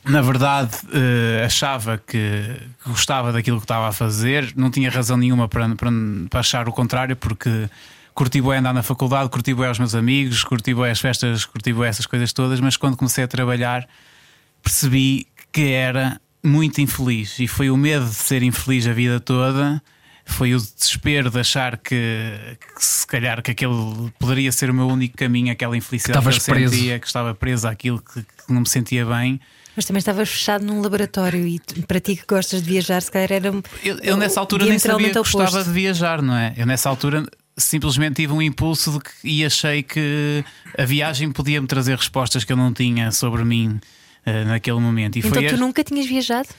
na 0.03 0.21
verdade, 0.21 0.75
uh, 0.85 1.45
achava 1.45 1.97
que 2.00 2.59
gostava 2.85 3.31
daquilo 3.31 3.57
que 3.57 3.65
estava 3.65 3.88
a 3.88 3.91
fazer, 3.91 4.51
não 4.56 4.71
tinha 4.71 4.89
razão 4.89 5.15
nenhuma 5.15 5.47
para, 5.47 5.75
para, 5.75 5.91
para 6.29 6.39
achar 6.39 6.68
o 6.68 6.71
contrário, 6.71 7.15
porque 7.15 7.69
curti 8.17 8.41
bem 8.41 8.57
andar 8.57 8.73
na 8.73 8.81
faculdade, 8.81 9.29
curti 9.29 9.53
bem 9.53 9.67
aos 9.67 9.77
meus 9.77 9.93
amigos, 9.93 10.43
curti 10.43 10.73
bem 10.73 10.89
as 10.89 10.99
festas, 10.99 11.45
curti 11.45 11.71
bem 11.71 11.85
essas 11.85 12.07
coisas 12.07 12.33
todas, 12.33 12.59
mas 12.59 12.75
quando 12.75 12.97
comecei 12.97 13.23
a 13.23 13.27
trabalhar 13.27 13.87
percebi 14.63 15.27
que 15.51 15.69
era 15.69 16.19
muito 16.43 16.81
infeliz 16.81 17.37
e 17.37 17.47
foi 17.47 17.69
o 17.69 17.77
medo 17.77 18.05
de 18.05 18.15
ser 18.15 18.41
infeliz 18.41 18.87
a 18.87 18.91
vida 18.91 19.19
toda 19.19 19.79
foi 20.25 20.55
o 20.55 20.57
desespero 20.57 21.29
de 21.29 21.39
achar 21.39 21.77
que, 21.77 22.57
que, 22.75 22.83
se 22.83 23.05
calhar 23.05 23.41
que 23.41 23.51
aquele 23.51 24.11
poderia 24.17 24.51
ser 24.51 24.69
o 24.71 24.73
meu 24.73 24.87
único 24.87 25.15
caminho, 25.15 25.51
aquela 25.51 25.77
infelicidade 25.77 26.19
que, 26.19 26.39
que 26.39 26.51
eu 26.51 26.55
preso. 26.55 26.73
sentia, 26.73 26.99
que 26.99 27.07
estava 27.07 27.35
preso 27.35 27.67
àquilo 27.67 28.01
que, 28.01 28.21
que, 28.21 28.53
não 28.53 28.61
me 28.61 28.67
sentia 28.67 29.05
bem. 29.05 29.39
Mas 29.75 29.85
também 29.85 29.99
estavas 29.99 30.27
fechado 30.27 30.65
num 30.65 30.81
laboratório 30.81 31.47
e 31.47 31.61
para 31.87 31.99
ti 31.99 32.15
que 32.15 32.25
gostas 32.27 32.61
de 32.61 32.69
viajar, 32.69 33.01
se 33.01 33.11
calhar 33.11 33.31
era. 33.31 33.53
Eu, 33.83 33.99
eu 33.99 34.17
nessa 34.17 34.39
altura 34.39 34.65
nem 34.65 34.77
sabia 34.77 35.07
que 35.07 35.13
gostava 35.13 35.63
de 35.63 35.69
viajar, 35.69 36.21
não 36.21 36.35
é? 36.35 36.53
Eu 36.57 36.65
nessa 36.65 36.89
altura 36.89 37.25
simplesmente 37.57 38.18
tive 38.18 38.33
um 38.33 38.42
impulso 38.42 38.92
de 38.92 39.00
que, 39.00 39.12
e 39.24 39.44
achei 39.44 39.81
que 39.81 40.44
a 40.77 40.86
viagem 40.86 41.31
podia 41.31 41.59
me 41.59 41.68
trazer 41.68 41.98
respostas 41.98 42.44
que 42.44 42.54
eu 42.54 42.57
não 42.57 42.71
tinha 42.71 43.12
sobre 43.12 43.44
mim 43.44 43.80
uh, 44.25 44.48
naquele 44.48 44.80
momento. 44.80 45.15
E 45.18 45.19
então 45.19 45.31
tu 45.31 45.56
a... 45.56 45.57
nunca 45.57 45.83
tinhas 45.83 46.06
viajado? 46.06 46.50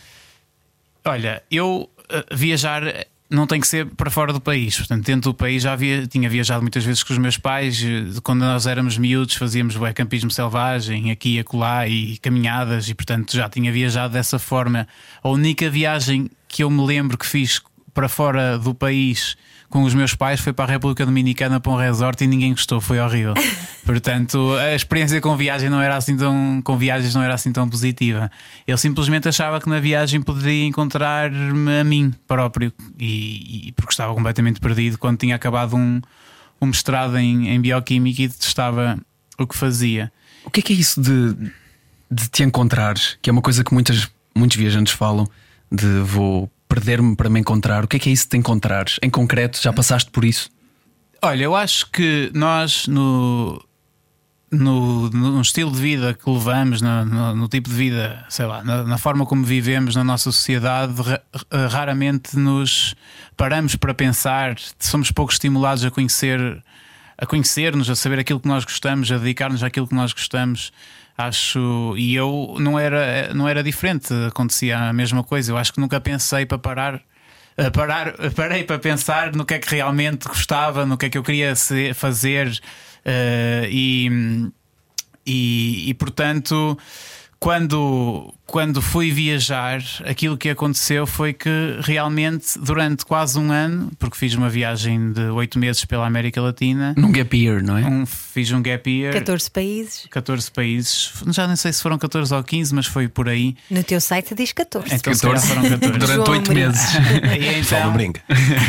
Olha, 1.05 1.43
eu 1.51 1.89
uh, 1.99 2.37
viajar 2.37 2.83
não 3.31 3.47
tem 3.47 3.61
que 3.61 3.69
ser 3.69 3.87
para 3.87 4.11
fora 4.11 4.33
do 4.33 4.41
país. 4.41 4.77
Portanto, 4.77 5.05
dentro 5.05 5.31
do 5.31 5.35
país 5.35 5.63
já 5.63 5.73
havia, 5.73 6.07
tinha 6.07 6.29
viajado 6.29 6.63
muitas 6.63 6.85
vezes 6.85 7.03
com 7.03 7.13
os 7.13 7.19
meus 7.19 7.37
pais. 7.37 7.83
Quando 8.23 8.41
nós 8.41 8.67
éramos 8.67 8.97
miúdos, 8.97 9.37
fazíamos 9.37 9.77
o 9.77 9.81
campismo 9.95 10.31
selvagem, 10.31 11.11
aqui 11.11 11.37
e 11.37 11.39
acolá, 11.39 11.87
e 11.87 12.17
caminhadas, 12.19 12.89
e 12.89 12.95
portanto 12.95 13.37
já 13.37 13.49
tinha 13.49 13.71
viajado 13.71 14.15
dessa 14.15 14.39
forma. 14.39 14.89
A 15.23 15.29
única 15.29 15.69
viagem 15.69 16.31
que 16.49 16.65
eu 16.65 16.71
me 16.71 16.85
lembro 16.85 17.19
que 17.19 17.27
fiz 17.27 17.61
para 17.93 18.09
fora 18.09 18.59
do 18.59 18.75
país 18.75 19.37
com 19.69 19.83
os 19.83 19.95
meus 19.95 20.15
pais 20.15 20.41
foi 20.41 20.53
para 20.53 20.65
a 20.65 20.69
República 20.69 21.05
Dominicana 21.05 21.61
para 21.61 21.73
um 21.73 21.77
resort 21.77 22.25
e 22.25 22.27
ninguém 22.27 22.53
gostou, 22.53 22.81
foi 22.81 22.99
horrível. 22.99 23.35
Portanto, 23.85 24.55
a 24.55 24.75
experiência 24.75 25.21
com 25.21 25.37
viagem 25.37 25.69
não 25.69 25.81
era 25.81 25.97
assim 25.97 26.17
tão 26.17 26.61
com 26.63 26.77
viagens 26.77 27.15
não 27.15 27.23
era 27.23 27.35
assim 27.35 27.53
tão 27.53 27.69
positiva. 27.69 28.31
Eu 28.67 28.77
simplesmente 28.79 29.29
achava 29.29 29.61
que 29.61 29.69
na 29.69 29.81
viagem 29.81 30.23
poderia 30.23 30.65
encontrar-me 30.65 31.81
a 31.81 31.85
mim 31.85 32.15
próprio 32.27 32.73
e, 32.99 33.69
e, 33.69 33.73
porque 33.73 33.93
estava 33.93 34.15
completamente 34.15 34.61
perdido 34.61 34.99
quando 34.99 35.19
tinha 35.19 35.37
acabado 35.37 35.77
um, 35.77 36.01
um 36.61 36.67
mestrado 36.67 37.17
em, 37.19 37.49
em 37.49 37.61
bioquímica 37.61 38.23
e 38.23 38.29
detestava 38.29 38.99
o 39.39 39.47
que 39.47 39.57
fazia. 39.57 40.11
O 40.45 40.51
que 40.51 40.61
é 40.61 40.63
que 40.63 40.73
é 40.73 40.77
isso 40.77 41.01
de, 41.01 41.51
de 42.11 42.29
te 42.29 42.43
encontrares? 42.43 43.19
Que 43.21 43.29
é 43.29 43.33
uma 43.33 43.43
coisa 43.43 43.63
que 43.63 43.73
muitas, 43.73 44.09
muitos 44.35 44.57
viajantes 44.57 44.93
falam 44.93 45.27
de 45.71 46.01
vou 46.01 46.51
perder-me 46.69 47.17
para 47.17 47.29
me 47.29 47.41
encontrar? 47.41 47.85
O 47.85 47.89
que 47.89 47.97
é 47.97 47.99
que 47.99 48.09
é 48.09 48.13
isso 48.13 48.25
de 48.25 48.31
te 48.31 48.37
encontrares? 48.37 48.99
Em 49.03 49.11
concreto, 49.11 49.61
já 49.61 49.73
passaste 49.73 50.11
por 50.11 50.25
isso? 50.25 50.51
Olha, 51.23 51.43
eu 51.43 51.57
acho 51.57 51.91
que 51.91 52.31
nós 52.33 52.87
no, 52.87 53.61
no, 54.51 55.11
no 55.11 55.41
estilo 55.41 55.71
de 55.71 55.81
vida 55.81 56.15
que 56.15 56.31
levamos, 56.31 56.81
no, 56.81 57.05
no, 57.05 57.35
no 57.35 57.49
tipo 57.49 57.69
de 57.69 57.75
vida, 57.75 58.25
sei 58.29 58.47
lá, 58.47 58.63
na, 58.63 58.85
na, 58.85 58.99
forma 58.99 59.27
como 59.27 59.45
vivemos 59.45 59.97
na 59.97 60.05
nossa 60.05 60.31
sociedade, 60.31 60.95
raramente 61.71 62.39
nos 62.39 62.95
paramos 63.37 63.77
para 63.77 63.93
pensar, 63.93 64.57
somos 64.79 65.11
pouco 65.11 65.33
estimulados 65.33 65.85
a 65.85 65.91
conhecer, 65.91 66.63
a 67.19 67.27
conhecer-nos, 67.27 67.91
a 67.91 67.97
saber 67.97 68.21
aquilo 68.21 68.39
que 68.39 68.49
nós 68.49 68.65
gostamos, 68.65 69.11
a 69.11 69.19
dedicar-nos 69.19 69.63
àquilo 69.63 69.89
que 69.89 69.95
nós 69.95 70.13
gostamos. 70.13 70.73
Acho, 71.17 71.95
e 71.99 72.15
eu 72.15 72.57
não 72.61 72.79
era, 72.79 73.35
não 73.35 73.49
era 73.49 73.61
diferente, 73.61 74.15
acontecia 74.29 74.79
a 74.79 74.93
mesma 74.93 75.25
coisa. 75.25 75.51
Eu 75.51 75.59
acho 75.59 75.73
que 75.73 75.81
nunca 75.81 76.01
pensei 76.01 76.47
para 76.47 76.59
parar 76.59 77.03
parar, 77.73 78.15
parei 78.37 78.63
para 78.63 78.79
pensar 78.79 79.35
no 79.35 79.45
que 79.45 79.55
é 79.55 79.59
que 79.59 79.75
realmente 79.75 80.29
gostava, 80.29 80.87
no 80.87 80.97
que 80.97 81.07
é 81.07 81.11
que 81.11 81.19
eu 81.19 81.23
queria 81.25 81.55
fazer 81.95 82.49
uh, 82.49 83.67
e, 83.69 84.51
e, 85.27 85.91
e, 85.91 85.95
portanto. 85.95 86.79
Quando, 87.41 88.35
quando 88.47 88.83
fui 88.83 89.13
viajar, 89.13 89.81
aquilo 90.05 90.37
que 90.37 90.49
aconteceu 90.51 91.07
foi 91.07 91.33
que 91.33 91.49
realmente, 91.83 92.59
durante 92.59 93.05
quase 93.05 93.39
um 93.39 93.53
ano, 93.53 93.93
porque 93.99 94.17
fiz 94.17 94.35
uma 94.35 94.49
viagem 94.49 95.13
de 95.13 95.21
oito 95.31 95.59
meses 95.59 95.85
pela 95.85 96.07
América 96.07 96.41
Latina, 96.43 96.95
Num 96.97 97.13
gap 97.13 97.37
year, 97.37 97.63
não 97.63 97.79
é? 97.79 97.85
um, 97.85 98.05
fiz 98.05 98.51
um 98.51 98.61
gap 98.61 98.91
year, 98.91 99.13
14 99.13 99.51
países. 99.51 100.07
14 100.11 100.51
países, 100.51 101.13
já 101.29 101.47
não 101.47 101.55
sei 101.57 101.73
se 101.73 101.81
foram 101.83 101.97
14 101.97 102.35
ou 102.35 102.43
15, 102.43 102.75
mas 102.75 102.87
foi 102.87 103.07
por 103.09 103.29
aí. 103.29 103.57
No 103.71 103.85
teu 103.85 104.01
site 104.01 104.35
diz 104.35 104.53
14. 104.53 104.95
Então, 104.95 105.15
se 105.15 105.21
calhar 105.23 105.41
14. 105.41 105.47
foram 105.49 105.79
14. 105.79 105.99
Durante 105.99 106.31
oito 106.31 106.53
meses. 106.55 106.89
E 107.39 107.61
então, 107.61 107.93
brinca. 107.93 108.21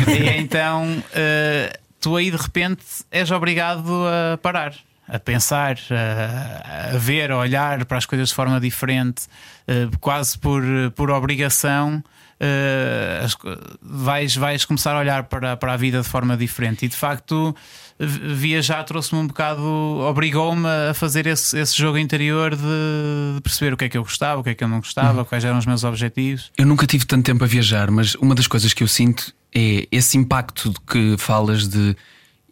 e 0.08 0.40
então 0.40 1.02
eh, 1.12 1.72
tu 2.00 2.14
aí 2.16 2.30
de 2.30 2.36
repente 2.36 2.82
és 3.10 3.30
obrigado 3.30 3.90
a 4.06 4.38
parar, 4.38 4.74
a 5.12 5.18
pensar, 5.18 5.76
a, 5.90 6.94
a 6.94 6.98
ver, 6.98 7.30
a 7.32 7.36
olhar 7.38 7.84
para 7.84 7.98
as 7.98 8.06
coisas 8.06 8.28
de 8.28 8.34
forma 8.34 8.60
diferente, 8.60 9.22
eh, 9.66 9.88
quase 10.00 10.38
por, 10.38 10.62
por 10.94 11.10
obrigação. 11.10 12.02
eh, 12.38 13.20
as 13.24 13.36
vais, 13.82 14.36
vais 14.36 14.64
começar 14.64 14.94
a 14.94 14.98
olhar 15.00 15.24
para, 15.24 15.56
para 15.56 15.72
a 15.72 15.76
vida 15.76 16.00
de 16.00 16.08
forma 16.08 16.36
diferente 16.36 16.84
e 16.86 16.88
de 16.88 16.96
facto 16.96 17.54
vi- 17.98 18.34
viajar 18.34 18.82
trouxe-me 18.84 19.20
um 19.20 19.26
bocado, 19.26 19.62
obrigou-me 19.62 20.66
a 20.90 20.94
fazer 20.94 21.26
esse, 21.26 21.58
esse 21.58 21.76
jogo 21.76 21.98
interior 21.98 22.54
de, 22.56 23.34
de 23.34 23.40
perceber 23.42 23.74
o 23.74 23.76
que 23.76 23.84
é 23.84 23.88
que 23.88 23.98
eu 23.98 24.02
gostava, 24.02 24.40
o 24.40 24.44
que 24.44 24.50
é 24.50 24.54
que 24.54 24.64
eu 24.64 24.68
não 24.68 24.78
gostava, 24.78 25.24
quais 25.24 25.44
eram 25.44 25.58
os 25.58 25.66
meus 25.66 25.84
objetivos. 25.84 26.50
Eu 26.56 26.64
nunca 26.66 26.86
tive 26.86 27.04
tanto 27.04 27.24
tempo 27.24 27.44
a 27.44 27.46
viajar, 27.46 27.90
mas 27.90 28.14
uma 28.14 28.34
das 28.34 28.46
coisas 28.46 28.72
que 28.72 28.82
eu 28.82 28.88
sinto 28.88 29.34
é 29.54 29.86
esse 29.90 30.16
impacto 30.16 30.70
de 30.70 30.80
que 30.80 31.16
falas 31.18 31.68
de 31.68 31.94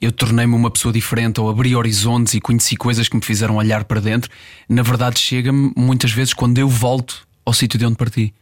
eu 0.01 0.13
tornei-me 0.13 0.55
uma 0.55 0.71
pessoa 0.71 0.93
diferente 0.93 1.41
ou 1.41 1.49
abri 1.51 1.75
horizontes 1.75 2.35
e 2.35 2.41
conheci 2.41 2.77
coisas 2.77 3.09
que 3.09 3.17
me 3.17 3.23
fizeram 3.23 3.57
olhar 3.57 3.85
para 3.85 4.01
dentro. 4.01 4.31
Na 4.69 4.83
verdade, 4.83 5.19
chega-me 5.19 5.73
muitas 5.77 6.11
vezes 6.13 6.33
quando 6.35 6.59
eu 6.59 6.69
volto 6.69 7.27
ao 7.45 7.53
sítio 7.53 7.79
de 7.79 7.85
onde 7.87 7.97
parti. 7.97 8.33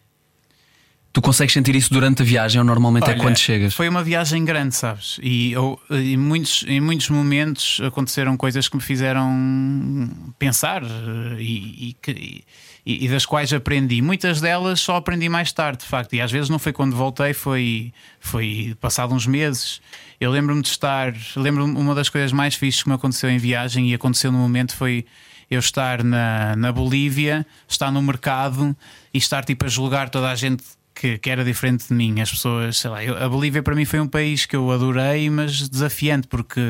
Tu 1.13 1.23
consegues 1.23 1.55
sentir 1.55 1.75
isso 1.75 1.91
durante 1.91 2.21
a 2.21 2.25
viagem 2.27 2.59
ou 2.61 2.65
normalmente 2.67 3.05
é 3.09 3.13
Olha, 3.13 3.21
quando 3.23 3.39
chegas? 3.39 3.73
Foi 3.73 3.89
uma 3.89 4.05
viagem 4.05 4.45
grande, 4.45 4.75
sabes? 4.75 5.19
E 5.23 5.51
eu, 5.53 5.81
em, 5.91 6.15
muitos, 6.15 6.63
em 6.69 6.79
muitos 6.79 7.09
momentos 7.09 7.81
aconteceram 7.83 8.37
coisas 8.37 8.69
que 8.69 8.77
me 8.77 8.83
fizeram 8.83 10.11
pensar 10.39 10.83
eh, 10.83 11.37
e, 11.41 11.89
e 11.89 11.97
que- 12.03 12.11
e- 12.11 12.45
e 12.87 13.09
das 13.09 13.27
quais 13.27 13.53
aprendi. 13.53 14.01
Muitas 14.01 14.41
delas 14.41 14.81
só 14.81 14.95
aprendi 14.95 15.29
mais 15.29 15.51
tarde, 15.51 15.81
de 15.81 15.87
facto. 15.87 16.15
E 16.15 16.21
às 16.21 16.31
vezes 16.31 16.49
não 16.49 16.59
foi 16.59 16.73
quando 16.73 16.95
voltei, 16.95 17.35
foi, 17.35 17.93
foi 18.21 18.77
passado 18.81 19.13
uns 19.13 19.27
meses. 19.27 19.81
Eu 20.21 20.31
lembro-me 20.31 20.63
de 20.63 20.69
estar. 20.69 21.13
Lembro-me 21.35 21.77
uma 21.77 21.97
das 21.97 22.09
coisas 22.09 22.31
mais 22.31 22.55
fixes 22.55 22.85
que 22.85 22.89
me 22.89 22.95
aconteceu 22.95 23.29
em 23.29 23.39
viagem 23.39 23.91
e 23.91 23.95
aconteceu 23.95 24.31
no 24.31 24.39
momento 24.39 24.77
foi 24.77 25.05
eu 25.51 25.59
estar 25.59 26.05
na, 26.05 26.55
na 26.55 26.71
Bolívia, 26.71 27.45
estar 27.67 27.91
no 27.91 28.01
mercado 28.01 28.77
e 29.13 29.19
estar 29.19 29.45
tipo 29.45 29.65
a 29.65 29.69
julgar 29.69 30.09
toda 30.09 30.31
a 30.31 30.35
gente 30.37 30.63
que, 30.99 31.19
que 31.19 31.29
era 31.31 31.45
diferente 31.45 31.87
de 31.89 31.95
mim. 31.95 32.21
As 32.21 32.31
pessoas, 32.31 32.79
sei 32.79 32.91
lá, 32.91 33.05
eu- 33.05 33.23
a 33.23 33.29
Bolívia 33.29 33.63
para 33.63 33.75
mim 33.75 33.85
foi 33.85 34.01
um 34.01 34.09
país 34.09 34.47
que 34.47 34.57
eu 34.57 34.71
adorei, 34.73 35.29
mas 35.29 35.69
desafiante, 35.69 36.27
porque 36.27 36.61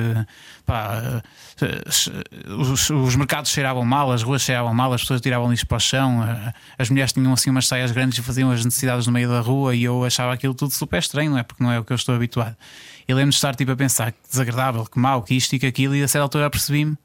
pá, 0.67 1.23
os, 2.59 2.91
os 2.91 3.17
mercados 3.17 3.51
cheiravam 3.51 3.85
mal, 3.85 4.11
as 4.13 4.23
ruas 4.23 4.43
cheiravam 4.43 4.75
mal, 4.75 4.93
as 4.93 5.01
pessoas 5.03 5.21
tiravam 5.21 5.51
lixo 5.51 5.67
para 5.67 5.77
o 5.77 5.81
chão, 5.81 6.21
as 6.79 6.91
mulheres 6.91 7.13
tinham 7.13 7.33
assim 7.33 7.51
umas 7.51 7.67
saias 7.67 7.91
grandes 7.93 8.19
e 8.19 8.23
faziam 8.23 8.51
as 8.51 8.65
necessidades 8.65 9.07
no 9.07 9.13
meio 9.13 9.29
da 9.29 9.41
rua 9.41 9.75
e 9.75 9.85
eu 9.85 10.05
achava 10.05 10.33
aquilo 10.33 10.55
tudo 10.55 10.73
super 10.73 10.99
estranho, 10.99 11.31
não 11.31 11.39
é? 11.39 11.43
Porque 11.43 11.63
não 11.63 11.71
é 11.71 11.79
o 11.79 11.85
que 11.85 11.93
eu 11.93 11.97
estou 11.97 12.15
habituado. 12.15 12.57
Eu 13.07 13.17
lembro 13.17 13.31
de 13.31 13.37
estar 13.37 13.55
tipo 13.55 13.71
a 13.71 13.77
pensar 13.77 14.11
que 14.13 14.19
desagradável, 14.29 14.85
que 14.85 14.99
mau, 14.99 15.23
que 15.23 15.35
isto 15.35 15.55
e 15.55 15.59
que 15.59 15.67
aquilo, 15.67 15.95
e 15.95 16.03
a 16.03 16.09
certa 16.09 16.25
altura 16.25 16.51
percebi-me, 16.51 16.97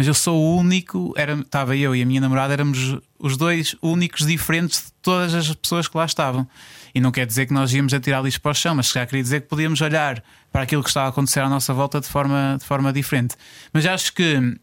mas 0.00 0.06
eu 0.06 0.14
sou 0.14 0.40
o 0.40 0.56
único, 0.56 1.12
era, 1.14 1.34
estava 1.34 1.76
eu 1.76 1.94
e 1.94 2.00
a 2.00 2.06
minha 2.06 2.22
namorada, 2.22 2.54
éramos 2.54 2.96
os 3.18 3.36
dois 3.36 3.76
únicos 3.82 4.26
diferentes 4.26 4.84
de 4.86 4.92
todas 5.02 5.34
as 5.34 5.54
pessoas 5.54 5.86
que 5.86 5.94
lá 5.94 6.06
estavam. 6.06 6.48
E 6.94 7.00
não 7.02 7.12
quer 7.12 7.26
dizer 7.26 7.44
que 7.44 7.52
nós 7.52 7.70
íamos 7.74 7.92
atirar 7.92 8.24
lixo 8.24 8.40
para 8.40 8.52
o 8.52 8.54
chão, 8.54 8.74
mas 8.74 8.90
já 8.90 9.04
queria 9.04 9.22
dizer 9.22 9.42
que 9.42 9.48
podíamos 9.48 9.78
olhar 9.82 10.24
para 10.50 10.62
aquilo 10.62 10.82
que 10.82 10.88
estava 10.88 11.08
a 11.08 11.10
acontecer 11.10 11.40
à 11.40 11.50
nossa 11.50 11.74
volta 11.74 12.00
de 12.00 12.08
forma, 12.08 12.56
de 12.58 12.64
forma 12.64 12.90
diferente. 12.94 13.36
Mas 13.74 13.84
acho 13.84 14.14
que 14.14 14.58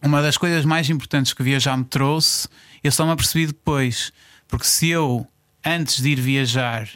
uma 0.00 0.22
das 0.22 0.36
coisas 0.38 0.64
mais 0.64 0.88
importantes 0.88 1.32
que 1.32 1.42
viajar 1.42 1.76
me 1.76 1.84
trouxe, 1.84 2.46
eu 2.80 2.92
só 2.92 3.04
me 3.04 3.10
apercebi 3.10 3.48
depois, 3.48 4.12
porque 4.46 4.64
se 4.64 4.90
eu, 4.90 5.26
antes 5.66 6.00
de 6.00 6.10
ir 6.10 6.20
viajar, 6.20 6.88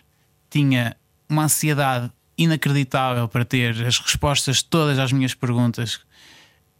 tinha 0.48 0.96
uma 1.28 1.46
ansiedade 1.46 2.12
inacreditável 2.38 3.26
para 3.26 3.44
ter 3.44 3.70
as 3.84 3.98
respostas 3.98 4.62
todas 4.62 5.00
as 5.00 5.10
minhas 5.10 5.34
perguntas 5.34 5.98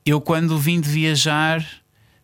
eu 0.05 0.21
quando 0.21 0.59
vim 0.59 0.81
de 0.81 0.89
viajar 0.89 1.65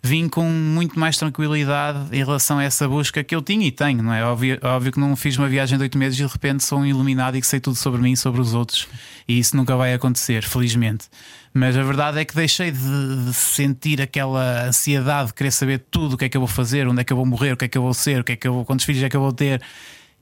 vim 0.02 0.28
com 0.28 0.44
muito 0.44 0.98
mais 0.98 1.16
tranquilidade 1.16 1.98
em 2.12 2.18
relação 2.18 2.58
a 2.58 2.64
essa 2.64 2.88
busca 2.88 3.22
que 3.24 3.34
eu 3.34 3.42
tinha 3.42 3.66
e 3.66 3.70
tenho, 3.70 4.02
não 4.02 4.12
é? 4.12 4.24
Óbvio, 4.24 4.58
óbvio 4.62 4.92
que 4.92 5.00
não 5.00 5.14
fiz 5.16 5.36
uma 5.36 5.48
viagem 5.48 5.76
de 5.76 5.82
oito 5.82 5.98
meses 5.98 6.18
e 6.18 6.24
de 6.24 6.32
repente 6.32 6.64
sou 6.64 6.78
um 6.78 6.86
iluminado 6.86 7.36
e 7.36 7.40
que 7.40 7.46
sei 7.46 7.60
tudo 7.60 7.76
sobre 7.76 8.00
mim 8.00 8.12
e 8.12 8.16
sobre 8.16 8.40
os 8.40 8.54
outros, 8.54 8.86
e 9.26 9.38
isso 9.38 9.56
nunca 9.56 9.76
vai 9.76 9.92
acontecer, 9.92 10.44
felizmente. 10.44 11.06
Mas 11.52 11.76
a 11.76 11.82
verdade 11.82 12.20
é 12.20 12.24
que 12.24 12.34
deixei 12.34 12.70
de, 12.70 13.24
de 13.26 13.34
sentir 13.34 14.00
aquela 14.00 14.66
ansiedade 14.66 15.28
de 15.28 15.34
querer 15.34 15.50
saber 15.50 15.78
tudo 15.90 16.14
o 16.14 16.16
que 16.16 16.26
é 16.26 16.28
que 16.28 16.36
eu 16.36 16.40
vou 16.40 16.48
fazer, 16.48 16.86
onde 16.86 17.00
é 17.00 17.04
que 17.04 17.12
eu 17.12 17.16
vou 17.16 17.26
morrer, 17.26 17.52
o 17.52 17.56
que 17.56 17.64
é 17.64 17.68
que 17.68 17.76
eu 17.76 17.82
vou 17.82 17.94
ser, 17.94 18.20
o 18.20 18.24
que 18.24 18.32
é 18.32 18.36
que 18.36 18.46
eu 18.46 18.52
vou, 18.52 18.64
quantos 18.64 18.86
filhos 18.86 19.02
é 19.02 19.08
que 19.08 19.16
eu 19.16 19.20
vou 19.20 19.32
ter, 19.32 19.60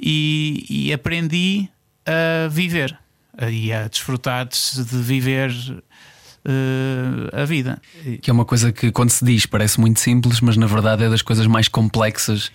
e, 0.01 0.65
e 0.69 0.93
aprendi 0.93 1.69
a 2.07 2.49
viver 2.49 2.99
e 3.51 3.71
a 3.73 3.87
desfrutar 3.87 4.47
de 4.47 4.97
viver 5.03 5.53
eh, 6.49 7.43
a 7.43 7.45
vida. 7.45 7.81
Que 8.23 8.31
é 8.31 8.33
uma 8.33 8.45
coisa 8.45 8.71
que, 8.73 8.93
quando 8.93 9.11
se 9.11 9.25
diz, 9.25 9.45
parece 9.47 9.81
muito 9.81 9.99
simples, 10.01 10.41
mas 10.41 10.57
na 10.57 10.67
verdade 10.67 11.03
é 11.05 11.11
das 11.11 11.23
coisas 11.23 11.47
mais 11.47 11.67
complexas 11.69 12.51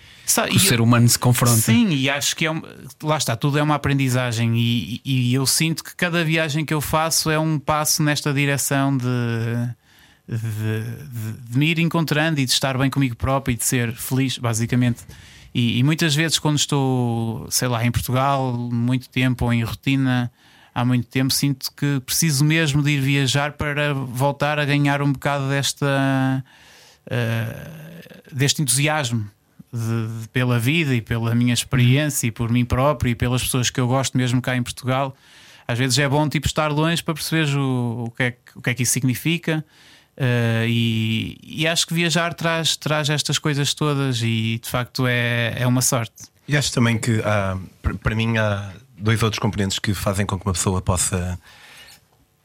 que 0.50 0.56
o 0.56 0.60
ser 0.60 0.80
humano 0.80 1.08
se 1.08 1.18
confronta. 1.18 1.60
Sim, 1.60 1.90
e 1.90 2.08
acho 2.08 2.34
que 2.34 2.46
é 2.46 2.50
um, 2.50 2.62
lá 3.02 3.16
está, 3.18 3.36
tudo 3.36 3.58
é 3.58 3.62
uma 3.62 3.74
aprendizagem 3.74 4.56
e, 4.56 5.00
e- 5.04 5.30
e 5.30 5.34
eu 5.34 5.44
sinto 5.46 5.84
que 5.84 5.94
cada 5.94 6.24
viagem 6.24 6.64
que 6.64 6.72
eu 6.72 6.80
faço 6.80 7.30
é 7.30 7.38
um 7.38 7.58
passo 7.58 8.02
nesta 8.02 8.32
direção 8.32 8.96
de, 8.96 9.04
de, 10.28 10.38
de- 10.38 11.50
de 11.50 11.58
me 11.58 11.66
ir 11.66 11.78
encontrando 11.78 12.40
e 12.40 12.44
de 12.46 12.50
estar 12.52 12.76
bem 12.78 12.88
comigo 12.90 13.16
próprio 13.16 13.52
e 13.52 13.56
de 13.56 13.64
ser 13.64 13.92
feliz, 13.92 14.38
basicamente. 14.38 15.00
E, 15.54 15.78
e 15.78 15.82
muitas 15.82 16.14
vezes, 16.14 16.38
quando 16.38 16.56
estou, 16.56 17.46
sei 17.50 17.68
lá, 17.68 17.84
em 17.84 17.90
Portugal, 17.90 18.56
muito 18.56 19.08
tempo 19.10 19.44
ou 19.44 19.52
em 19.52 19.62
rotina. 19.62 20.30
Há 20.74 20.84
muito 20.84 21.06
tempo 21.08 21.32
sinto 21.32 21.70
que 21.76 22.00
preciso 22.06 22.44
mesmo 22.44 22.82
de 22.82 22.92
ir 22.92 23.00
viajar 23.00 23.52
para 23.52 23.92
voltar 23.92 24.58
a 24.58 24.64
ganhar 24.64 25.02
um 25.02 25.12
bocado 25.12 25.48
desta 25.48 26.42
eh, 27.10 28.02
deste 28.32 28.62
entusiasmo 28.62 29.28
de- 29.72 30.20
de- 30.22 30.28
pela 30.28 30.58
vida 30.58 30.94
e 30.94 31.00
pela 31.00 31.34
minha 31.34 31.52
experiência 31.54 32.26
e 32.26 32.30
por 32.30 32.50
mim 32.50 32.64
próprio 32.64 33.10
e 33.10 33.14
pelas 33.14 33.42
pessoas 33.42 33.70
que 33.70 33.80
eu 33.80 33.86
gosto 33.86 34.16
mesmo 34.16 34.40
cá 34.40 34.56
em 34.56 34.62
Portugal. 34.62 35.14
Às 35.66 35.78
vezes 35.78 35.98
é 35.98 36.08
bom 36.08 36.28
tipo 36.28 36.46
estar 36.46 36.68
longe 36.70 37.02
para 37.02 37.14
perceberes 37.14 37.54
o, 37.54 38.04
o, 38.06 38.10
que, 38.10 38.22
é 38.24 38.30
que, 38.32 38.38
o 38.56 38.62
que 38.62 38.70
é 38.70 38.74
que 38.74 38.82
isso 38.82 38.92
significa. 38.92 39.64
eh, 40.16 40.66
e, 40.68 41.38
e 41.42 41.66
acho 41.66 41.86
que 41.86 41.94
viajar 41.94 42.34
traz, 42.34 42.76
traz 42.76 43.08
estas 43.10 43.38
coisas 43.38 43.72
todas 43.74 44.20
e 44.22 44.58
de 44.62 44.68
facto 44.68 45.06
é, 45.06 45.54
é 45.58 45.66
uma 45.66 45.80
sorte. 45.82 46.24
E 46.48 46.56
acho 46.56 46.72
também 46.72 46.98
que 46.98 47.20
há, 47.24 47.56
para- 48.02 48.14
mim 48.14 48.36
há 48.36 48.72
dois 49.02 49.22
outros 49.22 49.38
componentes 49.38 49.78
que 49.78 49.92
fazem 49.94 50.24
com 50.24 50.38
que 50.38 50.46
uma 50.46 50.52
pessoa 50.52 50.80
possa 50.80 51.38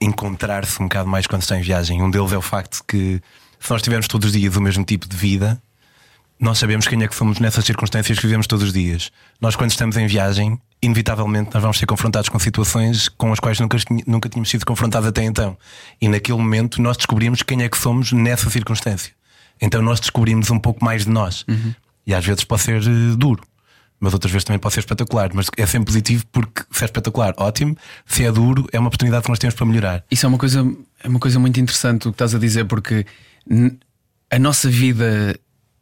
encontrar-se 0.02 0.82
um 0.82 0.86
bocado 0.86 1.10
mais 1.10 1.28
quando 1.28 1.42
está 1.42 1.58
em 1.58 1.62
viagem. 1.62 2.02
Um 2.02 2.10
deles 2.10 2.32
é 2.32 2.38
o 2.38 2.42
facto 2.42 2.78
de 2.78 2.84
que 2.84 3.22
se 3.60 3.72
nós 3.72 3.82
tivermos 3.82 4.08
todos 4.08 4.28
os 4.28 4.34
dias 4.34 4.56
o 4.56 4.62
mesmo 4.62 4.84
tipo 4.84 5.08
de 5.08 5.16
vida, 5.16 5.62
nós 6.40 6.60
sabemos 6.60 6.88
quem 6.88 7.02
é 7.02 7.08
que 7.08 7.16
somos 7.16 7.40
nessas 7.40 7.66
circunstâncias 7.66 8.18
que 8.20 8.26
vivemos 8.26 8.46
todos 8.46 8.66
os 8.66 8.74
dias. 8.74 9.12
Nós, 9.42 9.56
quando 9.56 9.72
estamos 9.72 9.98
em 9.98 10.06
viagem, 10.06 10.60
inevitavelmente 10.82 11.50
nós 11.54 11.62
vamos 11.62 11.80
ser 11.80 11.88
confrontados 11.88 12.30
com 12.30 12.38
situações 12.38 13.10
com 13.10 13.34
as 13.34 13.40
quais 13.40 13.60
nunca, 13.60 13.78
nunca 14.06 14.30
tínhamos 14.30 14.50
sido 14.50 14.66
confrontados 14.66 15.08
até 15.08 15.24
então. 15.24 15.58
E 16.00 16.08
naquele 16.08 16.38
momento 16.38 16.82
nós 16.82 16.96
descobrimos 16.96 17.42
quem 17.42 17.64
é 17.64 17.70
que 17.70 17.78
somos 17.78 18.12
nessa 18.12 18.50
circunstância. 18.50 19.14
Então 19.60 19.82
nós 19.82 20.00
descobrimos 20.00 20.52
um 20.52 20.60
pouco 20.60 20.86
mais 20.86 21.06
de 21.06 21.10
nós. 21.10 21.44
E 22.06 22.14
às 22.14 22.24
vezes 22.24 22.44
pode 22.44 22.62
ser 22.62 22.82
eh, 22.84 23.16
duro. 23.18 23.42
Mas 24.00 24.14
outras 24.14 24.32
vezes 24.32 24.44
também 24.46 24.60
pode 24.60 24.74
ser 24.76 24.82
espetacular. 24.82 25.32
Mas 25.34 25.48
é 25.58 25.66
sempre 25.66 25.88
positivo 25.88 26.24
porque 26.32 26.64
se 26.72 26.84
é 26.84 26.86
espetacular, 26.86 27.34
ótimo. 27.38 27.76
Se 28.06 28.24
é 28.24 28.32
duro, 28.32 28.68
é 28.72 28.80
uma 28.80 28.88
oportunidade 28.88 29.24
que 29.24 29.30
nós 29.30 29.40
temos 29.40 29.56
para 29.56 29.66
melhorar. 29.66 30.04
Isso 30.12 30.26
é 30.26 30.30
uma 30.30 30.38
coisa, 30.38 30.66
é 31.04 31.08
uma 31.08 31.20
coisa 31.20 31.40
muito 31.40 31.60
interessante 31.60 32.08
o 32.08 32.12
que 32.12 32.16
estás 32.16 32.36
a 32.36 32.40
dizer, 32.40 32.66
porque 32.66 33.06
a 34.30 34.40
nossa 34.40 34.70
vida 34.70 35.36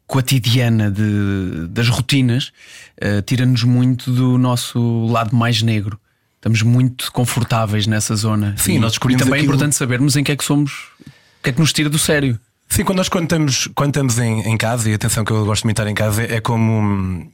cotidiana 0.08 0.92
de, 0.92 1.68
das 1.70 1.90
rotinas 1.90 2.52
eh, 2.98 3.22
tira-nos 3.22 3.64
muito 3.64 4.12
do 4.12 4.38
nosso 4.38 5.08
lado 5.08 5.36
mais 5.36 5.62
negro. 5.62 6.00
Estamos 6.36 6.62
muito 6.62 7.12
confortáveis 7.12 7.88
nessa 7.88 8.16
zona. 8.16 8.54
Sim, 8.56 8.76
e, 8.76 8.80
nós 8.80 8.92
descobrimos 8.92 9.22
e 9.22 9.26
também 9.26 9.40
aquilo- 9.40 9.54
é 9.54 9.56
importante 9.56 9.76
sabermos 9.76 10.16
em 10.16 10.24
que 10.24 10.32
é 10.32 10.36
que 10.36 10.44
somos, 10.46 10.72
o 11.02 11.44
que 11.44 11.50
é 11.50 11.54
que 11.54 11.60
nos 11.60 11.74
tira 11.74 11.90
do 11.90 11.98
sério. 11.98 12.40
Sim, 12.70 12.84
quando 12.84 12.98
nós 13.00 13.10
quando 13.10 13.24
estamos, 13.24 13.68
quando 13.74 13.90
estamos 13.90 14.20
em, 14.20 14.42
em 14.42 14.56
casa, 14.58 14.90
e 14.90 14.94
atenção 14.94 15.26
que 15.26 15.32
eu 15.32 15.44
gosto 15.44 15.64
de 15.64 15.72
estar 15.72 15.88
em 15.88 15.96
casa, 15.96 16.22
é 16.24 16.40
como 16.40 16.72
hum, 16.82 17.32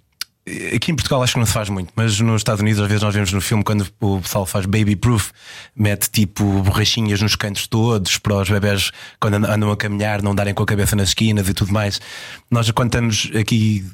Aqui 0.76 0.92
em 0.92 0.96
Portugal 0.96 1.22
acho 1.22 1.34
que 1.34 1.40
não 1.40 1.46
se 1.46 1.54
faz 1.54 1.70
muito, 1.70 1.94
mas 1.96 2.20
nos 2.20 2.42
Estados 2.42 2.62
Unidos 2.62 2.82
às 2.82 2.88
vezes 2.88 3.04
nós 3.04 3.14
vemos 3.14 3.32
no 3.32 3.40
filme 3.40 3.64
quando 3.64 3.88
o 4.00 4.20
pessoal 4.20 4.44
faz 4.44 4.66
baby 4.66 4.96
proof, 4.96 5.32
mete 5.76 6.10
tipo 6.10 6.44
borrachinhas 6.64 7.22
nos 7.22 7.36
cantos 7.36 7.68
todos 7.68 8.18
para 8.18 8.38
os 8.38 8.50
bebés 8.50 8.92
quando 9.20 9.36
andam 9.36 9.72
a 9.72 9.78
caminhar 9.78 10.24
não 10.24 10.34
darem 10.34 10.54
com 10.54 10.64
a 10.64 10.66
cabeça 10.66 10.96
nas 10.96 11.10
esquinas 11.10 11.48
e 11.48 11.54
tudo 11.54 11.72
mais. 11.72 12.02
Nós 12.50 12.70
quando 12.72 12.90
estamos 12.90 13.32
aqui 13.40 13.86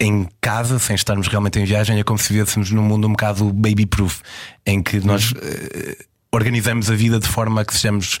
em 0.00 0.28
casa, 0.40 0.78
sem 0.78 0.94
estarmos 0.94 1.26
realmente 1.26 1.58
em 1.58 1.64
viagem, 1.64 1.98
é 1.98 2.04
como 2.04 2.18
se 2.18 2.32
vivêssemos 2.32 2.70
num 2.70 2.82
mundo 2.82 3.08
um 3.08 3.10
bocado 3.10 3.52
baby 3.52 3.84
proof, 3.84 4.20
em 4.64 4.80
que 4.80 5.00
nós 5.00 5.32
uh, 5.32 6.04
organizamos 6.30 6.90
a 6.90 6.94
vida 6.94 7.18
de 7.18 7.26
forma 7.26 7.64
que 7.64 7.74
sejamos 7.74 8.18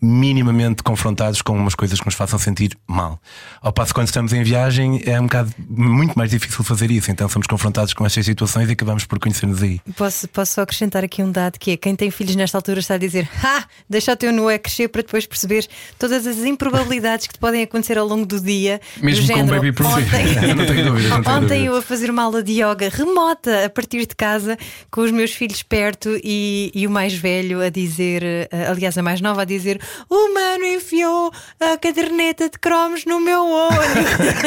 minimamente 0.00 0.82
confrontados 0.82 1.42
com 1.42 1.52
umas 1.52 1.74
coisas 1.74 1.98
que 1.98 2.06
nos 2.06 2.14
façam 2.14 2.38
sentir 2.38 2.76
mal. 2.86 3.20
Ao 3.60 3.72
passo 3.72 3.92
quando 3.92 4.06
estamos 4.06 4.32
em 4.32 4.42
viagem 4.42 5.02
é 5.04 5.20
um 5.20 5.24
bocado 5.24 5.52
muito 5.68 6.14
mais 6.16 6.30
difícil 6.30 6.64
fazer 6.64 6.90
isso, 6.90 7.10
então 7.10 7.28
somos 7.28 7.46
confrontados 7.46 7.92
com 7.92 8.06
estas 8.06 8.24
situações 8.24 8.68
e 8.68 8.72
acabamos 8.72 9.04
por 9.04 9.18
conhecer-nos 9.18 9.62
aí. 9.62 9.80
Posso, 9.96 10.26
posso 10.28 10.54
só 10.54 10.62
acrescentar 10.62 11.04
aqui 11.04 11.22
um 11.22 11.30
dado 11.30 11.58
que 11.58 11.72
é 11.72 11.76
quem 11.76 11.94
tem 11.94 12.10
filhos 12.10 12.34
nesta 12.34 12.56
altura 12.56 12.80
está 12.80 12.94
a 12.94 12.98
dizer 12.98 13.28
ha, 13.44 13.64
deixa 13.88 14.12
o 14.12 14.16
teu 14.16 14.32
Noé 14.32 14.58
crescer 14.58 14.88
para 14.88 15.02
depois 15.02 15.26
perceber 15.26 15.66
todas 15.98 16.26
as 16.26 16.38
improbabilidades 16.38 17.26
que 17.26 17.34
te 17.34 17.38
podem 17.38 17.62
acontecer 17.62 17.98
ao 17.98 18.06
longo 18.06 18.24
do 18.24 18.40
dia. 18.40 18.80
Mesmo 19.02 19.26
do 19.26 19.32
com 19.32 19.38
género, 19.38 19.56
o 19.56 19.60
baby 19.60 19.72
proof. 19.72 19.92
Ontem, 19.92 20.54
não 20.54 20.66
tenho 20.66 20.84
dúvida, 20.84 21.08
não 21.08 21.22
tenho 21.22 21.36
ontem 21.36 21.66
eu 21.66 21.76
a 21.76 21.82
fazer 21.82 22.10
uma 22.10 22.22
aula 22.22 22.42
de 22.42 22.52
yoga 22.52 22.88
remota 22.88 23.66
a 23.66 23.70
partir 23.70 24.06
de 24.06 24.14
casa 24.14 24.56
com 24.90 25.02
os 25.02 25.10
meus 25.10 25.32
filhos 25.32 25.62
perto 25.62 26.18
e, 26.22 26.70
e 26.74 26.86
o 26.86 26.90
mais 26.90 27.14
velho 27.14 27.60
a 27.60 27.68
dizer, 27.68 28.22
eh, 28.22 28.48
aliás, 28.68 28.96
a 28.96 29.02
mais 29.02 29.20
nova 29.20 29.42
a 29.42 29.44
dizer: 29.44 29.80
O 30.08 30.34
mano 30.34 30.64
enfiou 30.64 31.32
a 31.60 31.76
caderneta 31.78 32.48
de 32.48 32.58
cromos 32.58 33.04
no 33.04 33.20
meu 33.20 33.42
olho. 33.44 33.70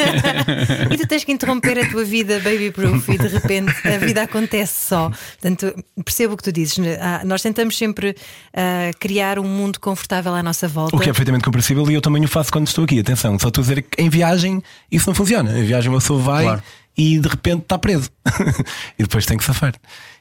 e 0.92 0.96
tu 0.98 1.06
tens 1.06 1.24
que 1.24 1.32
interromper 1.32 1.78
a 1.78 1.88
tua 1.90 2.04
vida 2.04 2.38
baby 2.40 2.70
proof 2.70 3.08
e 3.08 3.18
de 3.18 3.28
repente 3.28 3.72
a 3.86 3.98
vida 3.98 4.22
acontece 4.22 4.88
só. 4.88 5.10
Portanto, 5.40 5.74
percebo 6.04 6.34
o 6.34 6.36
que 6.36 6.42
tu 6.42 6.52
dizes. 6.52 6.78
Ah, 7.00 7.22
Nós 7.24 7.42
tentamos 7.42 7.76
sempre 7.76 8.14
ah, 8.54 8.90
criar 8.98 9.38
um 9.38 9.44
mundo 9.44 9.80
confortável 9.80 10.34
à 10.34 10.42
nossa 10.42 10.68
volta. 10.68 10.94
O 10.96 10.98
que 10.98 11.04
é 11.04 11.12
perfeitamente 11.12 11.44
compreensível 11.44 11.88
e 11.90 11.94
eu 11.94 12.00
também 12.00 12.24
o 12.24 12.28
faço 12.28 12.52
quando 12.52 12.66
estou 12.66 12.84
aqui. 12.84 12.98
Atenção, 13.00 13.38
só 13.38 13.48
estou 13.48 13.62
a 13.62 13.66
dizer 13.66 13.82
que 13.82 14.00
em 14.02 14.08
viagem 14.08 14.62
isso 14.90 15.08
não 15.08 15.14
funciona. 15.14 15.58
Em 15.58 15.64
viagem 15.64 15.90
uma 15.90 15.98
pessoa 15.98 16.20
vai 16.20 16.44
Claro. 16.44 16.62
e 16.96 17.18
de 17.18 17.28
repente 17.28 17.62
está 17.62 17.78
preso 17.78 18.10
e 18.98 19.02
depois 19.02 19.26
tem 19.26 19.36
que 19.36 19.44
safar. 19.44 19.74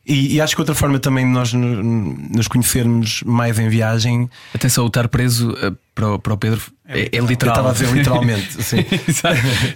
E, 0.05 0.35
e 0.35 0.41
acho 0.41 0.53
que 0.53 0.61
outra 0.61 0.75
forma 0.75 0.99
também 0.99 1.25
de 1.25 1.31
nós 1.31 1.53
no- 1.53 1.81
nos 2.29 2.47
conhecermos 2.49 3.23
mais 3.25 3.57
em 3.57 3.69
viagem 3.69 4.29
Atenção, 4.53 4.83
o 4.83 4.87
estar 4.87 5.07
preso 5.07 5.55
eh, 5.61 5.71
para, 5.95 6.15
o, 6.15 6.19
para 6.19 6.33
o 6.33 6.37
Pedro 6.37 6.61
é, 6.85 7.03
é 7.03 7.09
Eu 7.13 7.25
literal. 7.25 7.53
estava 7.55 7.69
a 7.69 7.71
dizer 7.73 7.89
literalmente. 7.93 8.51
sim. 8.61 8.77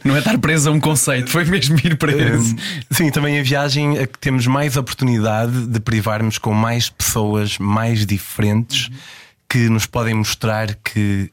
Não 0.03 0.15
é 0.15 0.19
estar 0.19 0.37
preso 0.37 0.67
a 0.69 0.73
um 0.73 0.79
conceito, 0.81 1.29
foi 1.29 1.45
mesmo 1.45 1.77
ir 1.81 1.95
preso. 1.97 2.53
Hum, 2.53 2.57
Sim, 2.91 3.09
também 3.09 3.37
em 3.37 3.43
viagem 3.43 3.97
é 3.97 4.05
que 4.05 4.19
temos 4.19 4.45
mais 4.47 4.75
oportunidade 4.75 5.65
de 5.67 5.79
privarmos 5.79 6.37
com 6.37 6.53
mais 6.53 6.89
pessoas 6.89 7.57
mais 7.57 8.05
diferentes 8.05 8.89
que 9.49 9.69
nos 9.69 9.85
podem 9.85 10.13
mostrar 10.13 10.75
que 10.75 11.31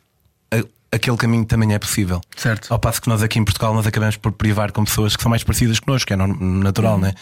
aquele 0.93 1.17
caminho 1.17 1.45
também 1.45 1.75
é 1.75 1.79
possível. 1.81 2.21
Certo. 2.37 2.73
Ao 2.73 2.79
passo 2.79 3.03
que 3.03 3.09
nós 3.09 3.21
aqui 3.25 3.41
em 3.41 3.45
Portugal 3.45 3.75
nós 3.75 3.85
acabamos 3.85 4.17
por 4.17 4.31
privar 4.31 4.71
com 4.71 4.85
pessoas 4.85 5.17
que 5.17 5.23
são 5.25 5.29
mais 5.31 5.43
parecidas 5.43 5.81
connosco, 5.81 6.07
que 6.07 6.13
é 6.13 6.17
natural, 6.17 6.97
né? 6.99 7.13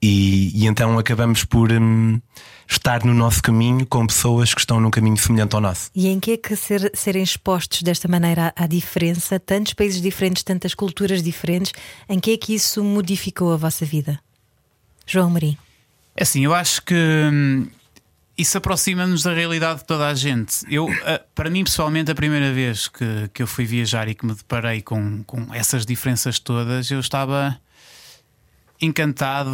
E, 0.00 0.52
e 0.54 0.66
então 0.66 0.98
acabamos 0.98 1.44
por 1.44 1.72
hum, 1.72 2.20
estar 2.68 3.04
no 3.04 3.12
nosso 3.12 3.42
caminho 3.42 3.84
com 3.86 4.06
pessoas 4.06 4.54
que 4.54 4.60
estão 4.60 4.80
num 4.80 4.90
caminho 4.90 5.16
semelhante 5.16 5.54
ao 5.54 5.60
nosso. 5.60 5.90
E 5.94 6.06
em 6.06 6.20
que 6.20 6.32
é 6.32 6.36
que 6.36 6.54
ser- 6.54 6.90
serem 6.94 7.22
expostos 7.22 7.82
desta 7.82 8.06
maneira 8.06 8.52
à, 8.56 8.64
à 8.64 8.66
diferença, 8.66 9.40
tantos 9.40 9.72
países 9.72 10.00
diferentes, 10.00 10.42
tantas 10.42 10.74
culturas 10.74 11.22
diferentes, 11.22 11.72
em 12.08 12.20
que 12.20 12.30
é 12.32 12.36
que 12.36 12.54
isso 12.54 12.84
modificou 12.84 13.52
a 13.52 13.56
vossa 13.56 13.84
vida? 13.84 14.20
João 15.06 15.30
Marim. 15.30 15.56
É 16.14 16.22
assim, 16.22 16.44
eu 16.44 16.54
acho 16.54 16.82
que 16.82 16.94
hum, 16.94 17.66
isso 18.36 18.56
aproxima-nos 18.56 19.22
da 19.24 19.32
realidade 19.32 19.80
de 19.80 19.86
toda 19.86 20.06
a 20.06 20.14
gente. 20.14 20.58
Eu, 20.70 20.86
ah, 21.06 21.20
para 21.34 21.50
mim, 21.50 21.64
pessoalmente, 21.64 22.10
a 22.10 22.14
primeira 22.14 22.52
vez 22.52 22.86
que, 22.86 23.28
que 23.34 23.42
eu 23.42 23.46
fui 23.48 23.64
viajar 23.64 24.06
e 24.06 24.14
que 24.14 24.24
me 24.24 24.34
deparei 24.34 24.80
com, 24.80 25.24
com 25.24 25.52
essas 25.52 25.84
diferenças 25.84 26.38
todas, 26.38 26.88
eu 26.90 27.00
estava 27.00 27.58
encantado 28.80 29.50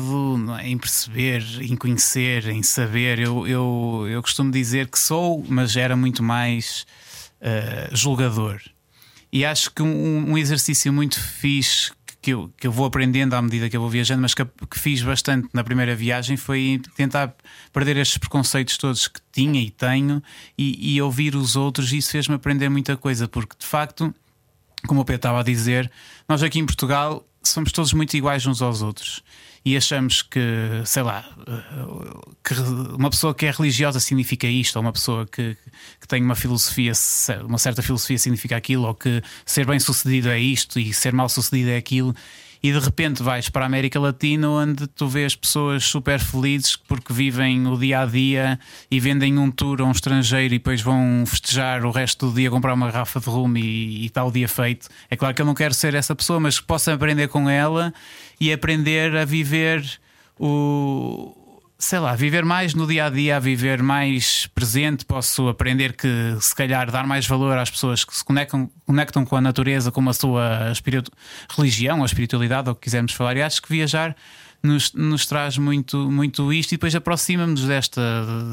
é, 0.58 0.68
em 0.68 0.78
perceber, 0.78 1.42
em 1.60 1.76
conhecer, 1.76 2.48
em 2.48 2.62
saber. 2.62 3.18
Eu, 3.18 3.46
eu, 3.46 4.06
eu 4.08 4.22
costumo 4.22 4.50
dizer 4.50 4.88
que 4.88 4.98
sou, 4.98 5.44
mas 5.48 5.76
era 5.76 5.96
muito 5.96 6.22
mais 6.22 6.86
ah, 7.44 7.88
julgador. 7.92 8.60
E 9.30 9.44
acho 9.44 9.70
que 9.70 9.82
um, 9.82 10.30
um 10.30 10.38
exercício 10.38 10.92
muito 10.92 11.20
fixe 11.20 11.92
que 12.22 12.30
eu, 12.30 12.50
que 12.56 12.66
eu 12.66 12.72
vou 12.72 12.86
aprendendo 12.86 13.34
à 13.34 13.42
medida 13.42 13.68
que 13.68 13.76
eu 13.76 13.82
vou 13.82 13.90
viajando, 13.90 14.22
mas 14.22 14.32
que, 14.32 14.42
que 14.44 14.78
fiz 14.78 15.02
bastante 15.02 15.46
na 15.52 15.62
primeira 15.62 15.94
viagem 15.94 16.38
foi 16.38 16.80
tentar 16.96 17.34
perder 17.70 17.98
estes 17.98 18.16
preconceitos 18.16 18.78
todos 18.78 19.08
que 19.08 19.20
tinha 19.30 19.60
e 19.60 19.70
tenho 19.70 20.22
e, 20.56 20.94
e 20.94 21.02
ouvir 21.02 21.36
os 21.36 21.54
outros. 21.54 21.92
E 21.92 21.98
isso 21.98 22.12
fez-me 22.12 22.34
aprender 22.34 22.70
muita 22.70 22.96
coisa, 22.96 23.28
porque 23.28 23.54
de 23.58 23.66
facto, 23.66 24.14
como 24.86 25.02
o 25.02 25.04
Pedro 25.04 25.18
estava 25.18 25.40
a 25.40 25.42
dizer, 25.42 25.90
nós 26.26 26.42
aqui 26.42 26.58
em 26.58 26.64
Portugal 26.64 27.26
somos 27.48 27.72
todos 27.72 27.92
muito 27.92 28.16
iguais 28.16 28.46
uns 28.46 28.62
aos 28.62 28.82
outros. 28.82 29.22
E 29.64 29.78
achamos 29.78 30.20
que, 30.20 30.40
sei 30.84 31.02
lá, 31.02 31.24
que 32.44 32.52
uma 32.98 33.08
pessoa 33.08 33.34
que 33.34 33.46
é 33.46 33.50
religiosa 33.50 33.98
significa 33.98 34.46
isto, 34.46 34.76
ou 34.76 34.82
uma 34.82 34.92
pessoa 34.92 35.26
que, 35.26 35.56
que 35.98 36.06
tem 36.06 36.22
uma 36.22 36.34
filosofia, 36.34 36.92
uma 37.46 37.56
certa 37.56 37.80
filosofia 37.80 38.18
significa 38.18 38.56
aquilo, 38.56 38.86
ou 38.86 38.94
que 38.94 39.22
ser 39.46 39.64
bem 39.64 39.80
sucedido 39.80 40.28
é 40.28 40.38
isto 40.38 40.78
e 40.78 40.92
ser 40.92 41.14
mal 41.14 41.30
sucedido 41.30 41.70
é 41.70 41.78
aquilo. 41.78 42.14
E 42.64 42.72
de 42.72 42.78
repente 42.78 43.22
vais 43.22 43.50
para 43.50 43.66
a 43.66 43.66
América 43.66 44.00
Latina, 44.00 44.48
onde 44.48 44.86
tu 44.86 45.06
vês 45.06 45.36
pessoas 45.36 45.84
super 45.84 46.18
felizes 46.18 46.76
porque 46.76 47.12
vivem 47.12 47.66
o 47.66 47.76
dia 47.76 48.00
a 48.00 48.06
dia 48.06 48.58
e 48.90 48.98
vendem 48.98 49.38
um 49.38 49.50
tour 49.50 49.82
a 49.82 49.84
um 49.84 49.90
estrangeiro 49.90 50.54
e 50.54 50.56
depois 50.56 50.80
vão 50.80 51.24
festejar 51.26 51.84
o 51.84 51.90
resto 51.90 52.26
do 52.30 52.34
dia, 52.34 52.50
comprar 52.50 52.72
uma 52.72 52.90
garrafa 52.90 53.20
de 53.20 53.26
rum 53.28 53.54
e, 53.58 54.10
o 54.16 54.30
dia 54.30 54.48
feito. 54.48 54.88
É 55.10 55.14
claro 55.14 55.34
que 55.34 55.42
eu 55.42 55.44
não 55.44 55.52
quero 55.52 55.74
ser 55.74 55.94
essa 55.94 56.16
pessoa, 56.16 56.40
mas 56.40 56.58
que 56.58 56.66
possa 56.66 56.94
aprender 56.94 57.28
com 57.28 57.50
ela 57.50 57.92
e 58.40 58.50
aprender 58.50 59.14
a 59.14 59.26
viver 59.26 59.84
o. 60.40 61.36
Sei 61.86 61.98
lá, 61.98 62.16
viver 62.16 62.46
mais 62.46 62.72
no 62.72 62.86
dia 62.86 63.04
a 63.04 63.10
dia, 63.10 63.38
viver 63.38 63.82
mais 63.82 64.46
presente. 64.54 65.04
Posso 65.04 65.48
aprender 65.48 65.92
que, 65.94 66.34
se 66.40 66.54
calhar, 66.54 66.90
dar 66.90 67.06
mais 67.06 67.26
valor 67.26 67.58
às 67.58 67.68
pessoas 67.68 68.06
que 68.06 68.16
se 68.16 68.24
conectam, 68.24 68.70
conectam 68.86 69.22
com 69.22 69.36
a 69.36 69.40
natureza, 69.42 69.92
com 69.92 70.08
a 70.08 70.12
sua 70.14 70.70
espiritu- 70.72 71.12
religião, 71.54 72.02
a 72.02 72.06
espiritualidade, 72.06 72.70
ou 72.70 72.72
o 72.72 72.74
que 72.74 72.84
quisermos 72.84 73.12
falar. 73.12 73.36
E 73.36 73.42
acho 73.42 73.60
que 73.60 73.68
viajar 73.68 74.16
nos, 74.62 74.94
nos 74.94 75.26
traz 75.26 75.58
muito, 75.58 76.10
muito 76.10 76.50
isto 76.54 76.72
e 76.72 76.76
depois 76.78 76.94
aproxima-nos 76.94 77.66
desta, 77.66 78.00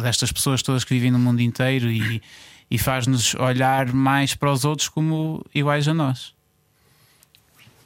destas 0.04 0.30
pessoas 0.34 0.62
todas 0.62 0.84
que 0.84 0.94
vivem 0.94 1.10
no 1.10 1.18
mundo 1.18 1.40
inteiro 1.42 1.90
e, 1.90 2.22
e 2.70 2.78
faz-nos 2.78 3.34
olhar 3.36 3.94
mais 3.94 4.36
para 4.36 4.52
os 4.52 4.66
outros 4.66 4.90
como 4.90 5.42
iguais 5.56 5.88
a 5.88 5.94
nós. 5.94 6.34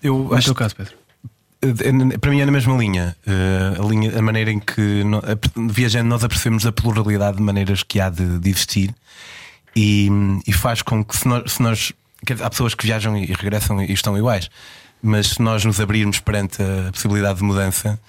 Eu 0.01 0.23
No 0.23 0.33
acho 0.33 0.45
teu 0.45 0.55
caso, 0.55 0.75
Pedro. 0.75 0.95
Eh, 1.65 2.17
Para 2.17 2.31
mim 2.31 2.41
é 2.41 2.45
na 2.45 2.51
mesma 2.51 2.75
linha. 2.77 3.15
Eh, 3.25 3.79
a, 3.79 3.85
linha 3.85 4.17
a 4.17 4.21
maneira 4.21 4.51
em 4.51 4.59
que, 4.59 5.03
viajando, 5.69 6.09
nós 6.09 6.23
apercebemos 6.23 6.65
a 6.65 6.71
pluralidade 6.71 7.37
de 7.37 7.43
maneiras 7.43 7.83
que 7.83 7.99
há 7.99 8.09
de, 8.09 8.39
de 8.39 8.49
existir 8.49 8.93
e, 9.75 10.09
e 10.47 10.53
faz 10.53 10.81
com 10.81 11.03
que, 11.03 11.15
se 11.17 11.27
nós, 11.27 11.51
se 11.53 11.61
nós- 11.61 11.93
dizer, 12.25 12.43
há 12.43 12.49
pessoas 12.49 12.73
que 12.73 12.85
viajam 12.85 13.17
e 13.17 13.25
regressam 13.27 13.81
e 13.81 13.91
estão 13.91 14.17
iguais, 14.17 14.49
mas 15.01 15.27
se 15.31 15.41
nós 15.41 15.63
nos 15.65 15.79
abrirmos 15.79 16.19
perante 16.19 16.61
a 16.61 16.91
possibilidade 16.91 17.39
de 17.39 17.43
mudança, 17.45 17.99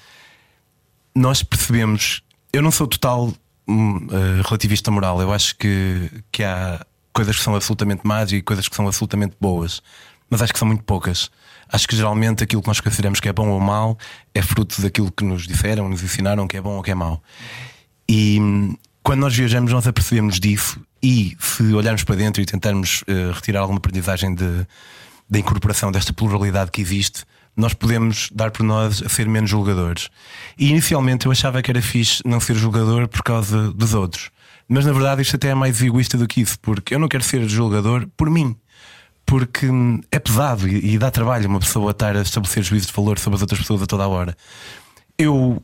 nós 1.14 1.42
percebemos. 1.42 2.22
Eu 2.52 2.62
não 2.62 2.70
sou 2.70 2.86
total 2.86 3.32
eh, 3.68 4.42
relativista 4.44 4.90
moral, 4.90 5.20
eu 5.20 5.32
acho 5.32 5.56
que, 5.56 6.10
que 6.32 6.42
há 6.42 6.84
coisas 7.12 7.36
que 7.36 7.42
são 7.42 7.54
absolutamente 7.54 8.06
más 8.06 8.30
e 8.32 8.40
coisas 8.42 8.68
que 8.68 8.76
são 8.76 8.86
absolutamente 8.86 9.34
boas, 9.40 9.82
mas 10.30 10.42
acho 10.42 10.52
que 10.52 10.58
são 10.58 10.68
muito 10.68 10.84
poucas. 10.84 11.30
Acho 11.68 11.88
que 11.88 11.96
geralmente 11.96 12.44
aquilo 12.44 12.62
que 12.62 12.68
nós 12.68 12.80
consideramos 12.80 13.20
que 13.20 13.28
é 13.28 13.32
bom 13.32 13.48
ou 13.48 13.60
mau 13.60 13.98
é 14.34 14.42
fruto 14.42 14.80
daquilo 14.80 15.10
que 15.10 15.24
nos 15.24 15.46
disseram, 15.46 15.88
nos 15.88 16.02
ensinaram 16.02 16.46
que 16.46 16.56
é 16.56 16.60
bom 16.60 16.76
ou 16.76 16.82
que 16.82 16.90
é 16.90 16.94
mau. 16.94 17.22
E 18.08 18.38
hum, 18.40 18.76
quando 19.02 19.20
nós 19.20 19.36
viajamos, 19.36 19.72
nós 19.72 19.86
apercebemos 19.86 20.40
disso, 20.40 20.80
e 21.02 21.36
se 21.38 21.62
olharmos 21.72 22.02
para 22.02 22.16
dentro 22.16 22.42
e 22.42 22.46
tentarmos 22.46 23.04
eh, 23.06 23.30
retirar 23.32 23.60
alguma 23.60 23.78
aprendizagem 23.78 24.34
de, 24.34 24.66
da 25.30 25.38
incorporação 25.38 25.92
desta 25.92 26.12
pluralidade 26.12 26.70
que 26.72 26.80
existe, 26.80 27.24
nós 27.56 27.72
podemos 27.72 28.28
dar 28.34 28.50
por 28.50 28.64
nós 28.64 29.02
a 29.02 29.08
ser 29.08 29.28
menos 29.28 29.48
julgadores. 29.48 30.10
E 30.58 30.70
inicialmente 30.70 31.26
eu 31.26 31.32
achava 31.32 31.62
que 31.62 31.70
era 31.70 31.80
fixe 31.80 32.20
não 32.24 32.40
ser 32.40 32.54
julgador 32.54 33.06
por 33.08 33.22
causa 33.22 33.72
dos 33.72 33.94
outros. 33.94 34.30
Mas 34.68 34.84
na 34.84 34.92
verdade 34.92 35.22
isto 35.22 35.36
até 35.36 35.48
é 35.50 35.54
mais 35.54 35.80
egoísta 35.80 36.18
do 36.18 36.26
que 36.26 36.40
isso, 36.40 36.58
porque 36.60 36.94
eu 36.94 36.98
não 36.98 37.06
quero 37.08 37.22
ser 37.22 37.48
julgador 37.48 38.08
por 38.16 38.28
mim. 38.28 38.56
Porque 39.26 39.68
hum, 39.68 40.00
é 40.10 40.18
pesado 40.18 40.68
e, 40.68 40.94
e 40.94 40.98
dá 40.98 41.10
trabalho 41.10 41.48
uma 41.48 41.60
pessoa 41.60 41.90
estar 41.90 42.16
a 42.16 42.22
estabelecer 42.22 42.62
juízo 42.62 42.86
de 42.86 42.92
valor 42.92 43.18
sobre 43.18 43.36
as 43.36 43.42
outras 43.42 43.60
pessoas 43.60 43.82
a 43.82 43.86
toda 43.86 44.04
a 44.04 44.08
hora. 44.08 44.36
Eu 45.18 45.62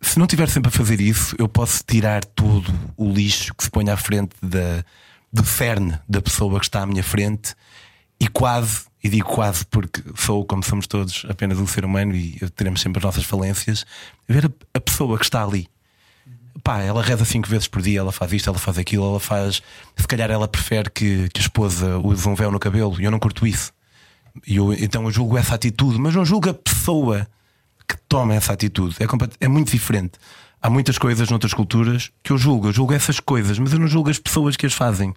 se 0.00 0.18
não 0.18 0.26
estiver 0.26 0.48
sempre 0.48 0.68
a 0.68 0.72
fazer 0.72 1.00
isso, 1.00 1.34
eu 1.38 1.48
posso 1.48 1.82
tirar 1.84 2.24
todo 2.24 2.72
o 2.96 3.10
lixo 3.10 3.54
que 3.54 3.64
se 3.64 3.70
põe 3.70 3.88
à 3.90 3.96
frente 3.96 4.34
da, 4.40 4.84
do 5.32 5.44
cerne 5.44 5.98
da 6.08 6.22
pessoa 6.22 6.58
que 6.58 6.66
está 6.66 6.82
à 6.82 6.86
minha 6.86 7.02
frente 7.02 7.54
e 8.20 8.28
quase 8.28 8.86
e 9.02 9.08
digo 9.08 9.28
quase 9.28 9.64
porque 9.66 10.02
sou, 10.16 10.44
como 10.44 10.62
somos 10.62 10.86
todos, 10.86 11.24
apenas 11.28 11.58
um 11.58 11.66
ser 11.66 11.84
humano 11.84 12.14
e 12.14 12.38
teremos 12.50 12.80
sempre 12.80 12.98
as 12.98 13.04
nossas 13.04 13.24
falências, 13.24 13.84
ver 14.28 14.46
a, 14.46 14.50
a 14.74 14.80
pessoa 14.80 15.16
que 15.18 15.24
está 15.24 15.42
ali. 15.44 15.68
Pá, 16.62 16.80
ela 16.80 17.02
reza 17.02 17.24
cinco 17.24 17.48
vezes 17.48 17.68
por 17.68 17.80
dia, 17.82 18.00
ela 18.00 18.12
faz 18.12 18.32
isto, 18.32 18.48
ela 18.48 18.58
faz 18.58 18.78
aquilo, 18.78 19.04
ela 19.04 19.20
faz. 19.20 19.62
Se 19.96 20.06
calhar 20.06 20.30
ela 20.30 20.48
prefere 20.48 20.90
que, 20.90 21.28
que 21.28 21.40
a 21.40 21.42
esposa 21.42 21.98
use 21.98 22.28
um 22.28 22.34
véu 22.34 22.50
no 22.50 22.58
cabelo 22.58 23.00
e 23.00 23.04
eu 23.04 23.10
não 23.10 23.18
curto 23.18 23.46
isso. 23.46 23.72
E 24.46 24.56
eu, 24.56 24.72
então 24.72 25.04
eu 25.04 25.10
julgo 25.10 25.36
essa 25.36 25.54
atitude, 25.54 25.98
mas 25.98 26.14
não 26.14 26.24
julgo 26.24 26.50
a 26.50 26.54
pessoa 26.54 27.26
que 27.88 27.96
toma 28.08 28.34
essa 28.34 28.52
atitude. 28.52 28.96
É, 29.00 29.44
é 29.44 29.48
muito 29.48 29.70
diferente. 29.70 30.18
Há 30.60 30.68
muitas 30.68 30.98
coisas 30.98 31.30
noutras 31.30 31.54
culturas 31.54 32.10
que 32.22 32.32
eu 32.32 32.38
julgo, 32.38 32.68
eu 32.68 32.72
julgo 32.72 32.92
essas 32.92 33.20
coisas, 33.20 33.58
mas 33.60 33.72
eu 33.72 33.78
não 33.78 33.86
julgo 33.86 34.10
as 34.10 34.18
pessoas 34.18 34.56
que 34.56 34.66
as 34.66 34.74
fazem. 34.74 35.14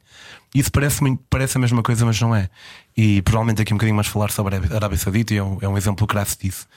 Isso 0.54 0.72
parece, 0.72 1.00
parece 1.30 1.58
a 1.58 1.60
mesma 1.60 1.82
coisa, 1.82 2.06
mas 2.06 2.22
não 2.22 2.36
é. 2.36 2.48
E 2.96 3.24
provavelmente 3.24 3.62
aqui 3.62 3.74
um 3.74 3.78
bocadinho 3.78 3.96
mais 3.96 4.08
falar 4.08 4.30
sobre 4.30 4.56
a 4.56 4.76
Arábia 4.76 4.98
Saudita, 5.00 5.34
e 5.34 5.38
é 5.38 5.44
um, 5.44 5.58
é 5.62 5.68
um 5.68 5.76
exemplo 5.76 6.06
crasso 6.06 6.38
disso. 6.40 6.68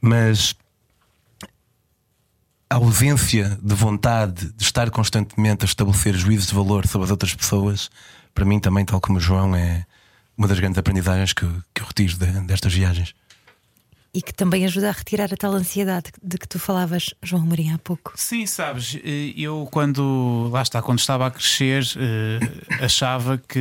Mas 0.00 0.56
a 2.68 2.76
ausência 2.76 3.58
de 3.62 3.74
vontade 3.74 4.52
de 4.52 4.62
estar 4.62 4.90
constantemente 4.90 5.64
a 5.64 5.66
estabelecer 5.66 6.14
juízos 6.14 6.48
de 6.48 6.54
valor 6.54 6.86
sobre 6.86 7.04
as 7.04 7.10
outras 7.10 7.34
pessoas, 7.34 7.90
para 8.34 8.44
mim 8.44 8.58
também, 8.58 8.84
tal 8.84 9.00
como 9.00 9.18
o 9.18 9.20
João, 9.20 9.54
é 9.54 9.84
uma 10.36 10.48
das 10.48 10.58
grandes 10.58 10.78
aprendizagens 10.78 11.32
que, 11.32 11.46
que 11.72 11.82
eu 11.82 11.86
retiro 11.86 12.16
de, 12.18 12.26
destas 12.42 12.72
viagens. 12.72 13.14
E 14.12 14.22
que 14.22 14.32
também 14.32 14.64
ajuda 14.64 14.88
a 14.88 14.92
retirar 14.92 15.32
a 15.32 15.36
tal 15.36 15.52
ansiedade 15.52 16.10
de 16.22 16.38
que 16.38 16.48
tu 16.48 16.58
falavas, 16.58 17.14
João 17.22 17.44
Maria, 17.44 17.74
há 17.74 17.78
pouco. 17.78 18.12
Sim, 18.16 18.46
sabes, 18.46 18.98
eh, 19.04 19.34
eu 19.36 19.68
quando, 19.70 20.48
lá 20.50 20.62
está, 20.62 20.80
quando 20.80 20.98
estava 20.98 21.26
a 21.26 21.30
crescer, 21.30 21.84
eh, 21.96 22.82
achava 22.82 23.36
que 23.36 23.60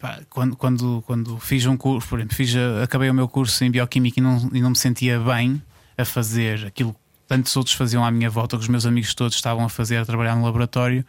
pá, 0.00 0.20
quando, 0.28 0.56
quando, 0.56 1.02
quando 1.06 1.38
fiz 1.38 1.64
um 1.64 1.76
curso, 1.76 2.08
por 2.08 2.18
exemplo, 2.18 2.36
fiz, 2.36 2.52
acabei 2.82 3.08
o 3.08 3.14
meu 3.14 3.28
curso 3.28 3.64
em 3.64 3.70
Bioquímica 3.70 4.18
e 4.18 4.22
não, 4.22 4.50
e 4.52 4.60
não 4.60 4.70
me 4.70 4.76
sentia 4.76 5.20
bem 5.20 5.62
a 5.96 6.04
fazer 6.04 6.66
aquilo 6.66 6.92
que 6.92 7.01
tantos 7.26 7.56
outros 7.56 7.74
faziam 7.74 8.04
à 8.04 8.10
minha 8.10 8.28
volta, 8.28 8.56
que 8.56 8.62
os 8.62 8.68
meus 8.68 8.86
amigos 8.86 9.14
todos 9.14 9.34
estavam 9.36 9.64
a 9.64 9.68
fazer, 9.68 9.96
a 9.96 10.04
trabalhar 10.04 10.36
no 10.36 10.44
laboratório, 10.44 11.04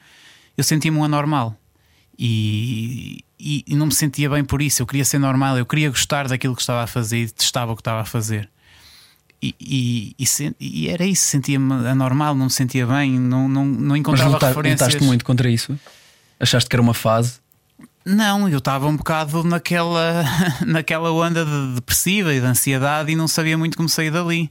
eu 0.57 0.63
sentia-me 0.63 0.97
um 0.97 1.03
anormal. 1.03 1.57
E, 2.17 3.23
e, 3.39 3.63
e, 3.67 3.75
não 3.75 3.87
me 3.87 3.93
sentia 3.93 4.29
bem 4.29 4.43
por 4.43 4.61
isso. 4.61 4.81
Eu 4.81 4.85
queria 4.85 5.03
ser 5.03 5.17
normal, 5.17 5.57
eu 5.57 5.65
queria 5.65 5.89
gostar 5.89 6.27
daquilo 6.27 6.55
que 6.55 6.61
estava 6.61 6.83
a 6.83 6.87
fazer 6.87 7.17
e 7.17 7.29
testava 7.29 7.71
o 7.71 7.75
que 7.75 7.81
estava 7.81 8.01
a 8.01 8.05
fazer. 8.05 8.49
E, 9.41 10.15
e, 10.59 10.87
era 10.87 11.05
isso, 11.05 11.23
sentia-me 11.23 11.73
anormal, 11.87 12.33
não 12.33 12.45
me 12.45 12.51
sentia 12.51 12.87
bem, 12.87 13.19
não, 13.19 13.49
não, 13.49 13.65
não 13.65 13.97
encontrava 13.97 14.29
Mas 14.29 14.35
lutar, 14.35 14.49
referências. 14.49 14.87
lutaste 14.87 15.05
muito 15.05 15.25
contra 15.25 15.49
isso? 15.49 15.77
Achaste 16.39 16.69
que 16.69 16.75
era 16.75 16.81
uma 16.81 16.93
fase? 16.93 17.41
Não, 18.05 18.47
eu 18.47 18.59
estava 18.59 18.87
um 18.87 18.95
bocado 18.95 19.43
naquela, 19.43 20.23
naquela 20.65 21.11
onda 21.11 21.45
de 21.45 21.75
depressiva 21.75 22.33
e 22.33 22.39
de 22.39 22.45
ansiedade 22.45 23.11
e 23.11 23.15
não 23.15 23.27
sabia 23.27 23.57
muito 23.57 23.75
como 23.75 23.89
sair 23.89 24.11
dali. 24.11 24.49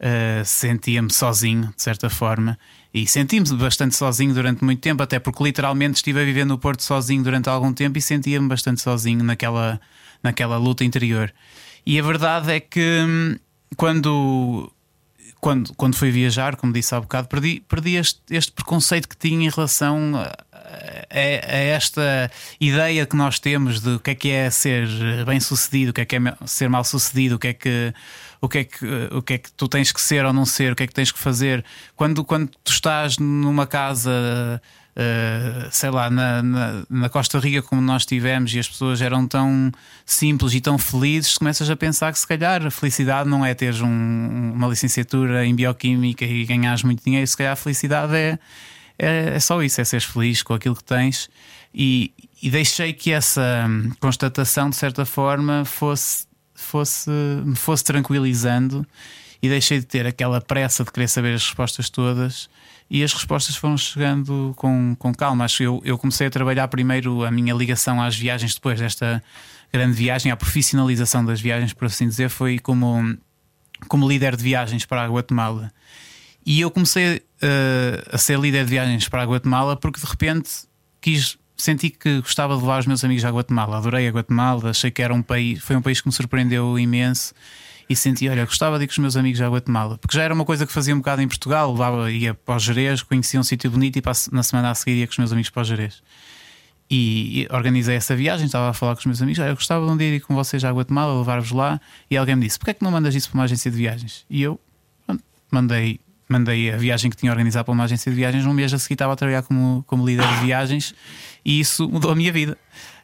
Uh, 0.00 0.42
sentia-me 0.46 1.12
sozinho, 1.12 1.74
de 1.76 1.82
certa 1.82 2.08
forma. 2.08 2.58
E 2.92 3.06
senti-me 3.06 3.54
bastante 3.56 3.94
sozinho 3.94 4.32
durante 4.32 4.64
muito 4.64 4.80
tempo, 4.80 5.02
até 5.02 5.18
porque 5.18 5.44
literalmente 5.44 5.96
estive 5.96 6.22
a 6.22 6.24
viver 6.24 6.46
no 6.46 6.58
Porto 6.58 6.82
sozinho 6.82 7.22
durante 7.22 7.50
algum 7.50 7.72
tempo 7.72 7.98
e 7.98 8.02
sentia-me 8.02 8.48
bastante 8.48 8.80
sozinho 8.80 9.22
naquela, 9.22 9.78
naquela 10.22 10.56
luta 10.56 10.84
interior. 10.84 11.32
E 11.84 12.00
a 12.00 12.02
verdade 12.02 12.50
é 12.50 12.60
que 12.60 12.80
hum, 12.80 13.36
quando, 13.76 14.72
quando, 15.40 15.72
quando 15.74 15.96
fui 15.96 16.10
viajar, 16.10 16.56
como 16.56 16.72
disse 16.72 16.94
há 16.94 17.00
bocado, 17.00 17.28
perdi, 17.28 17.62
perdi 17.68 17.96
este, 17.96 18.20
este 18.30 18.52
preconceito 18.52 19.08
que 19.08 19.16
tinha 19.16 19.46
em 19.46 19.50
relação 19.50 20.16
a, 20.16 20.32
a, 20.52 21.54
a, 21.54 21.58
esta 21.58 22.30
ideia 22.60 23.06
que 23.06 23.16
nós 23.16 23.38
temos 23.38 23.80
de 23.80 23.90
o 23.90 24.00
que 24.00 24.10
é 24.10 24.14
que 24.14 24.30
é 24.30 24.50
ser 24.50 24.88
bem 25.26 25.40
sucedido, 25.40 25.90
o 25.90 25.94
que 25.94 26.00
é 26.00 26.04
que 26.04 26.16
é 26.16 26.20
ser 26.46 26.68
mal 26.68 26.84
sucedido, 26.84 27.36
o 27.36 27.38
que 27.38 27.48
é 27.48 27.52
que 27.52 27.94
o 28.40 28.48
que 28.48 28.58
é 28.58 28.64
que, 28.64 28.86
o 29.12 29.22
que, 29.22 29.34
é 29.34 29.38
que 29.38 29.52
tu 29.52 29.68
tens 29.68 29.92
que 29.92 30.00
ser 30.00 30.24
ou 30.24 30.32
não 30.32 30.46
ser, 30.46 30.72
o 30.72 30.76
que 30.76 30.82
é 30.82 30.86
que 30.86 30.94
tens 30.94 31.12
que 31.12 31.18
fazer. 31.18 31.64
Quando, 31.94 32.24
quando 32.24 32.50
tu 32.64 32.72
estás 32.72 33.18
numa 33.18 33.66
casa. 33.66 34.60
Uh, 34.90 35.70
sei 35.70 35.88
lá, 35.88 36.10
na, 36.10 36.42
na, 36.42 36.82
na, 36.90 37.08
Costa 37.08 37.38
Rica, 37.38 37.62
como 37.62 37.80
nós 37.80 38.04
tivemos, 38.04 38.52
e 38.52 38.58
as 38.58 38.68
pessoas 38.68 39.00
eram 39.00 39.26
tão 39.26 39.70
simples 40.04 40.52
e 40.52 40.60
tão 40.60 40.76
felizes, 40.76 41.38
começas 41.38 41.70
a 41.70 41.76
pensar 41.76 42.12
que 42.12 42.18
se 42.18 42.26
calhar 42.26 42.66
a 42.66 42.70
felicidade 42.72 43.28
não 43.28 43.46
é 43.46 43.54
teres 43.54 43.80
um, 43.80 44.52
uma 44.52 44.66
licenciatura 44.66 45.46
em 45.46 45.54
bioquímica 45.54 46.24
e 46.24 46.44
ganhares 46.44 46.82
muito 46.82 47.04
dinheiro, 47.04 47.24
se 47.24 47.36
calhar 47.36 47.52
a 47.52 47.56
felicidade 47.56 48.14
é, 48.14 48.38
é, 48.98 49.36
é 49.36 49.40
só 49.40 49.62
isso, 49.62 49.80
é 49.80 49.84
seres 49.84 50.04
feliz 50.04 50.42
com 50.42 50.54
aquilo 50.54 50.74
que 50.74 50.84
tens. 50.84 51.30
E, 51.72 52.12
e 52.42 52.50
deixei 52.50 52.92
que 52.92 53.12
essa 53.12 53.66
constatação, 54.00 54.68
de 54.68 54.76
certa 54.76 55.06
forma, 55.06 55.64
fosse 55.64 56.26
fosse, 56.70 57.10
me 57.44 57.56
fosse 57.56 57.84
tranquilizando 57.84 58.86
e 59.42 59.48
deixei 59.48 59.80
de 59.80 59.86
ter 59.86 60.06
aquela 60.06 60.40
pressa 60.40 60.84
de 60.84 60.92
querer 60.92 61.08
saber 61.08 61.34
as 61.34 61.44
respostas 61.44 61.88
todas 61.88 62.48
e 62.90 63.04
as 63.04 63.12
respostas 63.12 63.56
foram 63.56 63.78
chegando 63.78 64.52
com, 64.56 64.96
com 64.98 65.14
calma. 65.14 65.44
Acho 65.44 65.58
que 65.58 65.62
eu, 65.64 65.80
eu 65.84 65.96
comecei 65.96 66.26
a 66.26 66.30
trabalhar 66.30 66.66
primeiro 66.68 67.24
a 67.24 67.30
minha 67.30 67.54
ligação 67.54 68.02
às 68.02 68.16
viagens 68.16 68.54
depois 68.54 68.80
desta 68.80 69.22
grande 69.72 69.94
viagem, 69.94 70.32
à 70.32 70.36
profissionalização 70.36 71.24
das 71.24 71.40
viagens, 71.40 71.72
por 71.72 71.86
assim 71.86 72.08
dizer, 72.08 72.28
foi 72.28 72.58
como, 72.58 73.16
como 73.88 74.08
líder 74.08 74.36
de 74.36 74.42
viagens 74.42 74.84
para 74.84 75.02
a 75.02 75.08
Guatemala. 75.08 75.72
E 76.44 76.60
eu 76.60 76.70
comecei 76.70 77.18
uh, 77.18 78.08
a 78.12 78.18
ser 78.18 78.38
líder 78.38 78.64
de 78.64 78.70
viagens 78.70 79.08
para 79.08 79.22
a 79.22 79.26
Guatemala 79.26 79.76
porque 79.76 80.00
de 80.00 80.06
repente 80.06 80.50
quis 81.00 81.38
senti 81.60 81.90
que 81.90 82.20
gostava 82.20 82.54
de 82.54 82.60
levar 82.60 82.80
os 82.80 82.86
meus 82.86 83.04
amigos 83.04 83.24
à 83.24 83.30
Guatemala. 83.30 83.78
Adorei 83.78 84.08
a 84.08 84.10
Guatemala, 84.10 84.70
achei 84.70 84.90
que 84.90 85.02
era 85.02 85.12
um 85.12 85.22
país, 85.22 85.62
foi 85.62 85.76
um 85.76 85.82
país 85.82 86.00
que 86.00 86.08
me 86.08 86.12
surpreendeu 86.12 86.78
imenso 86.78 87.34
e 87.88 87.96
senti, 87.96 88.28
olha, 88.28 88.44
gostava 88.44 88.78
de 88.78 88.84
ir 88.84 88.86
com 88.86 88.92
os 88.92 88.98
meus 88.98 89.16
amigos 89.16 89.40
à 89.40 89.48
Guatemala, 89.48 89.98
porque 89.98 90.16
já 90.16 90.22
era 90.22 90.32
uma 90.32 90.44
coisa 90.44 90.64
que 90.64 90.72
fazia 90.72 90.94
um 90.94 90.98
bocado 90.98 91.22
em 91.22 91.28
Portugal, 91.28 91.72
levava, 91.72 92.10
ia 92.10 92.32
para 92.32 92.56
os 92.56 92.62
Jerez, 92.62 93.02
conhecia 93.02 93.40
um 93.40 93.42
sítio 93.42 93.70
bonito 93.70 93.98
e 93.98 94.02
na 94.30 94.42
semana 94.42 94.70
a 94.70 94.74
seguir 94.74 94.98
ia 94.98 95.06
com 95.06 95.12
os 95.12 95.18
meus 95.18 95.32
amigos 95.32 95.50
para 95.50 95.62
os 95.62 95.68
Jerez. 95.68 96.02
E, 96.88 97.48
organizei 97.50 97.96
essa 97.96 98.14
viagem, 98.14 98.46
estava 98.46 98.70
a 98.70 98.72
falar 98.72 98.94
com 98.94 99.00
os 99.00 99.06
meus 99.06 99.22
amigos, 99.22 99.40
olha, 99.40 99.50
eu 99.50 99.54
gostava 99.54 99.84
de 99.84 99.92
um 99.92 99.96
dia 99.96 100.14
ir 100.14 100.20
com 100.20 100.34
vocês 100.34 100.64
à 100.64 100.70
Guatemala, 100.70 101.18
levar-vos 101.18 101.50
lá, 101.50 101.80
e 102.10 102.16
alguém 102.16 102.36
me 102.36 102.46
disse, 102.46 102.58
porquê 102.58 102.70
é 102.70 102.74
que 102.74 102.84
não 102.84 102.90
mandas 102.90 103.14
isso 103.14 103.28
para 103.28 103.38
uma 103.38 103.44
agência 103.44 103.70
de 103.70 103.76
viagens? 103.76 104.24
E 104.30 104.40
eu 104.40 104.60
mandei 105.50 106.00
mandei 106.30 106.72
a 106.72 106.76
viagem 106.76 107.10
que 107.10 107.16
tinha 107.16 107.30
organizado 107.32 107.64
para 107.64 107.72
uma 107.72 107.84
agência 107.84 108.10
de 108.10 108.16
viagens. 108.16 108.46
Um 108.46 108.52
mês 108.52 108.72
a 108.72 108.78
seguir 108.78 108.94
estava 108.94 109.12
a 109.12 109.16
trabalhar 109.16 109.42
como, 109.42 109.84
como 109.86 110.06
líder 110.06 110.26
de 110.26 110.44
viagens 110.44 110.94
e 111.44 111.60
isso 111.60 111.88
mudou 111.88 112.10
a 112.10 112.14
minha 112.14 112.32
vida. 112.32 112.56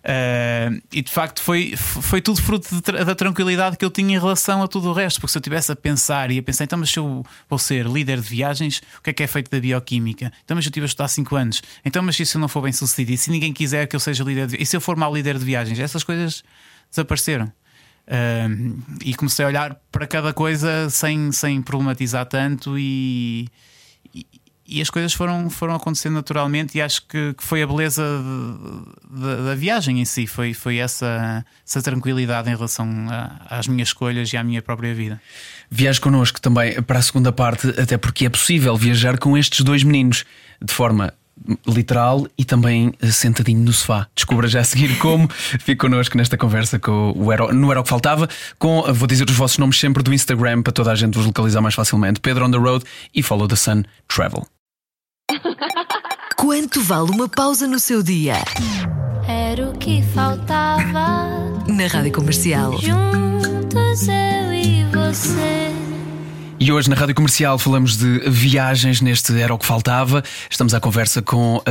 Uh, 0.07 0.81
e 0.93 1.03
de 1.03 1.11
facto 1.11 1.43
foi, 1.43 1.75
foi 1.77 2.21
tudo 2.21 2.41
fruto 2.41 2.69
de, 2.81 3.05
da 3.05 3.15
tranquilidade 3.17 3.77
que 3.77 3.85
eu 3.85 3.91
tinha 3.91 4.15
em 4.15 4.19
relação 4.21 4.63
a 4.63 4.69
tudo 4.69 4.91
o 4.91 4.93
resto. 4.93 5.21
Porque 5.21 5.33
se 5.33 5.39
eu 5.39 5.41
estivesse 5.41 5.73
a 5.73 5.77
pensar 5.77 6.31
e 6.31 6.39
a 6.39 6.43
pensar, 6.43 6.65
então, 6.65 6.79
mas 6.79 6.91
se 6.91 6.99
eu 6.99 7.25
vou 7.51 7.59
ser 7.59 7.87
líder 7.87 8.21
de 8.21 8.29
viagens, 8.29 8.81
o 8.99 9.03
que 9.03 9.11
é 9.11 9.13
que 9.13 9.23
é 9.25 9.27
feito 9.27 9.51
da 9.51 9.59
bioquímica? 9.59 10.33
Então, 10.45 10.55
mas 10.55 10.65
eu 10.65 10.69
estive 10.69 10.85
a 10.85 10.87
estudar 10.87 11.09
5 11.09 11.35
anos, 11.35 11.63
então, 11.85 12.03
mas 12.03 12.15
se 12.15 12.23
isso 12.23 12.39
não 12.39 12.47
for 12.47 12.63
bem 12.63 12.73
sucedido 12.73 13.13
e 13.13 13.19
se 13.19 13.31
ninguém 13.31 13.53
quiser 13.53 13.87
que 13.89 13.97
eu 13.97 14.01
seja 14.01 14.23
líder 14.23 14.47
de 14.47 14.57
e 14.63 14.65
se 14.65 14.77
eu 14.77 14.81
for 14.81 14.97
mau 14.97 15.13
líder 15.13 15.39
de 15.39 15.45
viagens, 15.45 15.79
essas 15.81 16.05
coisas 16.05 16.45
desapareceram. 16.89 17.53
E 19.05 19.15
comecei 19.15 19.45
a 19.45 19.49
olhar 19.49 19.77
para 19.91 20.07
cada 20.07 20.33
coisa 20.33 20.89
sem, 20.91 21.33
sem 21.33 21.61
problematizar 21.61 22.25
tanto 22.27 22.79
e, 22.79 23.49
e, 24.15 24.27
e 24.69 24.81
as 24.81 24.91
coisas 24.91 25.13
foram, 25.13 25.51
foram 25.51 25.75
acontecendo 25.75 26.15
naturalmente 26.15 26.79
e 26.79 26.83
acho 26.83 27.03
que, 27.07 27.35
que 27.35 27.43
foi 27.43 27.63
a 27.63 27.67
beleza 27.67 28.03
de, 29.11 29.21
de, 29.21 29.45
da 29.45 29.55
viagem 29.55 30.01
em 30.01 30.05
si, 30.05 30.27
foi, 30.27 30.55
foi 30.55 30.79
essa, 30.79 31.45
essa 31.67 31.83
tranquilidade 31.83 32.49
em 32.49 32.55
relação 32.55 32.89
a, 33.09 33.59
às 33.59 33.67
minhas 33.67 33.89
escolhas 33.89 34.33
e 34.33 34.37
à 34.37 34.45
minha 34.45 34.63
própria 34.63 34.95
vida. 34.95 35.21
Viaje 35.69 36.01
connosco 36.01 36.41
também 36.41 36.81
para 36.83 36.99
a 37.01 37.03
segunda 37.03 37.33
parte, 37.33 37.69
até 37.81 37.97
porque 37.97 38.27
é 38.27 38.31
possível 38.31 38.77
viajar 38.77 39.19
com 39.19 39.37
estes 39.37 39.65
dois 39.65 39.83
meninos 39.83 40.25
de 40.63 40.73
forma 40.73 41.13
literal 41.67 42.27
e 42.37 42.45
também 42.45 42.93
eh, 43.01 43.11
sentadinho 43.11 43.61
no 43.61 43.73
sofá. 43.73 44.07
Descubra 44.15 44.49
já 44.49 44.61
a 44.61 44.65
seguir 44.65 44.97
como. 44.99 45.29
Fique 45.31 45.77
connosco 45.77 46.17
nesta 46.17 46.37
conversa 46.37 46.79
com 46.79 47.13
o 47.17 47.33
Era, 47.33 47.53
no 47.53 47.71
Era 47.71 47.81
o 47.81 47.83
que 47.83 47.89
Faltava. 47.89 48.29
Com, 48.59 48.85
eh, 48.87 48.93
vou 48.93 49.07
dizer 49.07 49.29
os 49.29 49.37
vossos 49.37 49.59
nomes 49.59 49.79
sempre 49.79 50.03
do 50.03 50.13
Instagram 50.13 50.63
para 50.63 50.73
toda 50.73 50.93
a 50.93 50.95
gente 50.95 51.15
vos 51.15 51.27
localizar 51.27 51.61
mais 51.61 51.75
facilmente. 51.75 52.21
Pedro 52.21 52.47
on 52.47 52.51
the 52.51 52.59
Road 52.59 52.85
e 53.15 53.23
Follow 53.23 53.49
the 53.49 53.57
Sun 53.57 53.83
Travel. 54.09 54.47
Quanto 56.37 56.83
vale 56.83 57.11
uma 57.11 57.29
pausa 57.29 57.67
no 57.67 57.79
seu 57.79 58.03
dia? 58.03 58.37
Era 59.27 59.71
o 59.71 59.79
que 59.79 60.03
faltava. 60.15 61.27
Na 61.67 61.87
Rádio 61.91 62.13
Comercial. 62.13 62.79
Juntos 62.79 64.09
eu 64.09 64.53
e 64.53 64.85
você. 64.85 65.56
E 66.59 66.73
hoje 66.73 66.89
na 66.89 66.97
Rádio 66.97 67.15
Comercial 67.15 67.59
falamos 67.59 67.99
de 67.99 68.31
viagens 68.31 69.03
neste 69.03 69.39
Era 69.39 69.53
o 69.53 69.59
que 69.59 69.67
Faltava. 69.67 70.23
Estamos 70.51 70.73
à 70.73 70.81
conversa 70.81 71.21
com. 71.21 71.59
Uh, 71.59 71.63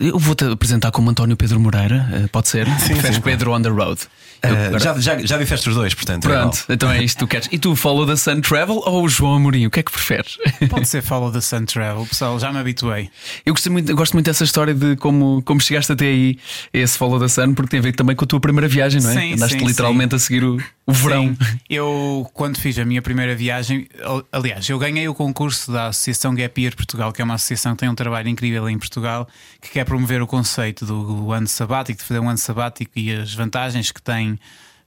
eu 0.00 0.18
vou-te 0.18 0.44
apresentar 0.44 0.90
como 0.90 1.08
António 1.08 1.36
Pedro 1.36 1.60
Moreira, 1.60 2.08
uh, 2.24 2.28
pode 2.28 2.48
ser? 2.48 2.66
Sim, 2.80 2.94
sim, 3.00 3.20
Pedro 3.20 3.52
on 3.52 3.62
the 3.62 3.68
road. 3.68 4.00
Uh, 4.44 4.76
já, 4.80 4.98
já, 4.98 5.18
já 5.20 5.38
disseste 5.38 5.68
os 5.68 5.76
dois, 5.76 5.94
portanto. 5.94 6.28
é 6.28 6.32
Pronto, 6.32 6.64
então 6.68 6.90
é 6.90 7.02
isto 7.04 7.18
que 7.18 7.24
tu 7.24 7.28
queres. 7.28 7.48
E 7.52 7.58
tu, 7.58 7.76
Follow 7.76 8.04
the 8.04 8.16
Sun 8.16 8.40
Travel 8.40 8.82
ou 8.84 9.04
o 9.04 9.08
João 9.08 9.36
Amorim? 9.36 9.66
O 9.66 9.70
que 9.70 9.78
é 9.78 9.82
que 9.84 9.92
preferes? 9.92 10.36
Pode 10.68 10.88
ser 10.88 11.00
Follow 11.00 11.30
the 11.30 11.40
Sun 11.40 11.64
Travel, 11.64 12.04
pessoal, 12.06 12.40
já 12.40 12.52
me 12.52 12.58
habituei. 12.58 13.08
Eu 13.46 13.54
gostei 13.54 13.70
muito, 13.70 13.94
gosto 13.94 14.14
muito 14.14 14.26
dessa 14.26 14.42
história 14.42 14.74
de 14.74 14.96
como, 14.96 15.40
como 15.44 15.60
chegaste 15.60 15.92
até 15.92 16.06
aí, 16.06 16.38
esse 16.72 16.98
Follow 16.98 17.20
the 17.20 17.28
Sun, 17.28 17.54
porque 17.54 17.70
tem 17.70 17.78
a 17.78 17.82
ver 17.82 17.92
também 17.92 18.16
com 18.16 18.24
a 18.24 18.26
tua 18.26 18.40
primeira 18.40 18.66
viagem, 18.66 19.00
não 19.00 19.10
é? 19.10 19.14
Sim, 19.14 19.34
Andaste 19.34 19.58
sim, 19.60 19.64
literalmente 19.64 20.16
a 20.16 20.18
seguir 20.18 20.42
o, 20.42 20.60
o 20.84 20.92
verão. 20.92 21.36
Sim. 21.40 21.58
Eu, 21.70 22.28
quando 22.34 22.58
fiz 22.58 22.76
a 22.80 22.84
minha 22.84 23.00
primeira 23.00 23.36
viagem, 23.36 23.86
aliás, 24.32 24.68
eu 24.68 24.78
ganhei 24.78 25.06
o 25.06 25.14
concurso 25.14 25.70
da 25.70 25.88
Associação 25.88 26.34
Gap 26.34 26.60
Year 26.60 26.74
Portugal, 26.74 27.12
que 27.12 27.20
é 27.20 27.24
uma 27.24 27.34
associação 27.34 27.72
que 27.74 27.80
tem 27.80 27.88
um 27.88 27.94
trabalho 27.94 28.28
incrível 28.28 28.68
em 28.68 28.78
Portugal, 28.78 29.28
que 29.60 29.70
quer 29.70 29.84
promover 29.84 30.22
o 30.22 30.26
conceito 30.26 30.86
do 30.86 31.30
ano 31.30 31.46
sabático, 31.46 32.00
de 32.00 32.04
fazer 32.04 32.20
um 32.20 32.28
ano 32.28 32.38
sabático 32.38 32.90
e 32.96 33.14
as 33.14 33.34
vantagens 33.34 33.92
que 33.92 34.00
tem. 34.00 34.38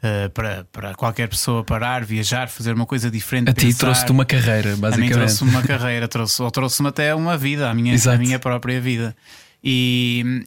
Uh, 0.03 0.29
para, 0.31 0.67
para 0.71 0.93
qualquer 0.93 1.27
pessoa 1.27 1.63
parar, 1.63 2.05
viajar, 2.05 2.47
fazer 2.47 2.75
uma 2.75 2.85
coisa 2.85 3.09
diferente. 3.09 3.49
A 3.49 3.53
ti 3.53 3.73
trouxe-te 3.73 4.11
uma 4.11 4.25
carreira, 4.25 4.75
basicamente. 4.75 4.93
A 4.93 4.97
mim 4.97 5.09
trouxe-me 5.09 5.49
uma 5.49 5.63
carreira, 5.63 6.07
trouxe, 6.07 6.43
ou 6.43 6.51
trouxe-me 6.51 6.89
até 6.89 7.15
uma 7.15 7.35
vida, 7.35 7.67
a 7.67 7.73
minha, 7.73 7.95
a 7.95 8.17
minha 8.17 8.37
própria 8.37 8.79
vida. 8.79 9.15
E, 9.63 10.45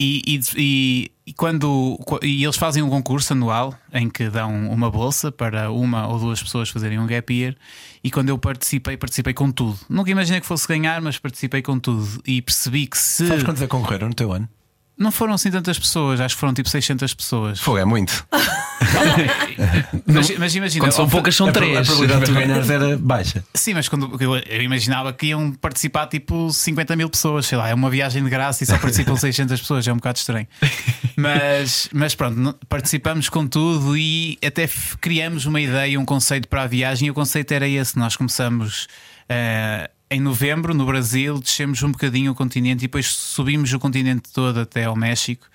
e, 0.00 0.40
e, 0.56 1.10
e, 1.26 1.32
quando 1.32 1.98
e 2.22 2.44
eles 2.44 2.56
fazem 2.56 2.82
um 2.82 2.88
concurso 2.88 3.32
anual 3.32 3.74
em 3.92 4.08
que 4.08 4.28
dão 4.30 4.70
uma 4.70 4.88
bolsa 4.90 5.32
para 5.32 5.72
uma 5.72 6.06
ou 6.06 6.20
duas 6.20 6.40
pessoas 6.40 6.68
fazerem 6.70 7.00
um 7.00 7.06
gap 7.06 7.34
year. 7.34 7.56
E 8.02 8.10
quando 8.10 8.28
eu 8.28 8.38
participei, 8.38 8.96
participei 8.96 9.34
com 9.34 9.50
tudo. 9.50 9.76
Nunca 9.88 10.10
imaginei 10.10 10.40
que 10.40 10.46
fosse 10.46 10.68
ganhar, 10.68 11.00
mas 11.00 11.18
participei 11.18 11.62
com 11.62 11.80
tudo. 11.80 12.06
E 12.24 12.40
percebi 12.40 12.86
que 12.86 12.96
se. 12.96 13.26
Sabes 13.26 13.42
quantos 13.42 13.60
é 13.60 13.66
concorreram 13.66 14.08
no 14.08 14.14
teu 14.14 14.32
ano? 14.32 14.48
Não 14.98 15.12
foram 15.12 15.34
assim 15.34 15.48
tantas 15.48 15.78
pessoas, 15.78 16.20
acho 16.20 16.34
que 16.34 16.40
foram 16.40 16.52
tipo 16.52 16.68
600 16.68 17.14
pessoas. 17.14 17.60
Foi, 17.60 17.80
é 17.80 17.84
muito. 17.84 18.26
mas, 20.04 20.30
mas, 20.36 20.54
imagina, 20.56 20.84
quando 20.84 20.92
são 20.92 21.08
poucas, 21.08 21.36
são 21.36 21.46
a, 21.46 21.52
três. 21.52 21.78
A 21.78 21.82
probabilidade 21.84 22.24
de 22.24 22.32
ganhares 22.32 22.68
era 22.68 22.98
baixa. 22.98 23.44
Sim, 23.54 23.74
mas 23.74 23.88
quando 23.88 24.20
eu, 24.20 24.36
eu, 24.36 24.62
imaginava 24.62 25.12
que 25.12 25.26
iam 25.26 25.52
participar 25.52 26.08
tipo 26.08 26.52
50 26.52 26.96
mil 26.96 27.08
pessoas, 27.08 27.46
sei 27.46 27.56
lá, 27.56 27.68
é 27.68 27.74
uma 27.74 27.88
viagem 27.88 28.24
de 28.24 28.28
graça 28.28 28.64
e 28.64 28.66
só 28.66 28.76
participam 28.76 29.14
600 29.16 29.60
pessoas, 29.60 29.86
é 29.86 29.92
um 29.92 29.96
bocado 29.96 30.18
estranho. 30.18 30.48
Mas, 31.16 31.88
mas 31.92 32.16
pronto, 32.16 32.58
participamos 32.68 33.28
com 33.28 33.46
tudo 33.46 33.96
e 33.96 34.36
até 34.44 34.68
criamos 35.00 35.46
uma 35.46 35.60
ideia, 35.60 35.98
um 35.98 36.04
conceito 36.04 36.48
para 36.48 36.62
a 36.62 36.66
viagem. 36.66 37.06
E 37.06 37.10
o 37.10 37.14
conceito 37.14 37.52
era 37.52 37.68
esse: 37.68 37.96
nós 37.96 38.16
começamos. 38.16 38.88
Uh, 39.30 39.97
em 40.10 40.20
novembro, 40.20 40.74
no 40.74 40.86
Brasil, 40.86 41.38
descemos 41.38 41.82
um 41.82 41.92
bocadinho 41.92 42.32
o 42.32 42.34
continente 42.34 42.80
e 42.80 42.88
depois 42.88 43.06
subimos 43.06 43.72
o 43.72 43.78
continente 43.78 44.30
todo 44.32 44.60
até 44.60 44.84
ao 44.84 44.96
México. 44.96 45.46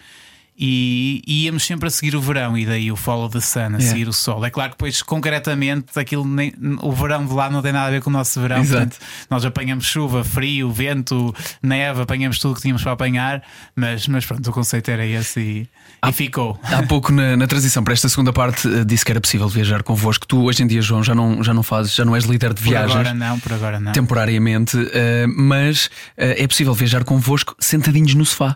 E, 0.57 1.21
e 1.25 1.45
íamos 1.45 1.65
sempre 1.65 1.87
a 1.87 1.89
seguir 1.89 2.15
o 2.15 2.21
verão, 2.21 2.55
e 2.55 2.65
daí 2.65 2.91
o 2.91 2.95
follow 2.95 3.27
the 3.27 3.39
sun, 3.39 3.59
a 3.59 3.63
yeah. 3.63 3.81
seguir 3.81 4.07
o 4.07 4.13
sol. 4.13 4.45
É 4.45 4.51
claro 4.51 4.71
que 4.71 4.77
depois, 4.77 5.01
concretamente, 5.01 5.97
aquilo 5.97 6.25
nem, 6.25 6.53
o 6.81 6.91
verão 6.91 7.25
de 7.25 7.33
lá 7.33 7.49
não 7.49 7.61
tem 7.61 7.71
nada 7.71 7.87
a 7.87 7.91
ver 7.91 8.01
com 8.01 8.09
o 8.09 8.13
nosso 8.13 8.39
verão. 8.39 8.63
Portanto, 8.63 8.97
nós 9.29 9.43
apanhamos 9.45 9.85
chuva, 9.85 10.23
frio, 10.23 10.71
vento, 10.71 11.33
neve, 11.61 12.01
apanhamos 12.01 12.37
tudo 12.37 12.55
que 12.55 12.61
tínhamos 12.61 12.83
para 12.83 12.91
apanhar, 12.91 13.41
mas, 13.75 14.07
mas 14.07 14.25
pronto, 14.25 14.47
o 14.47 14.53
conceito 14.53 14.91
era 14.91 15.05
esse 15.05 15.39
e, 15.39 15.69
há, 16.01 16.09
e 16.09 16.13
ficou. 16.13 16.59
Há 16.63 16.83
pouco 16.83 17.11
na, 17.11 17.35
na, 17.35 17.47
transição 17.47 17.83
para 17.83 17.93
esta 17.93 18.07
segunda 18.07 18.31
parte 18.31 18.67
uh, 18.67 18.85
disse 18.85 19.03
que 19.03 19.11
era 19.11 19.19
possível 19.19 19.49
viajar 19.49 19.81
convosco. 19.81 20.27
Tu 20.27 20.39
hoje 20.39 20.61
em 20.61 20.67
dia, 20.67 20.81
João, 20.81 21.03
já 21.03 21.15
não, 21.15 21.43
já 21.43 21.53
não 21.53 21.63
fazes, 21.63 21.95
já 21.95 22.05
não 22.05 22.15
és 22.15 22.25
líder 22.25 22.53
de 22.53 22.61
viagens. 22.61 22.91
Por 22.91 22.99
agora 22.99 23.13
não, 23.13 23.39
por 23.39 23.53
agora 23.53 23.79
não. 23.79 23.91
Temporariamente, 23.91 24.77
uh, 24.77 24.89
mas 25.35 25.87
uh, 25.87 25.89
é 26.17 26.47
possível 26.47 26.75
viajar 26.75 27.03
convosco 27.03 27.55
sentadinhos 27.59 28.13
no 28.13 28.25
sofá. 28.25 28.55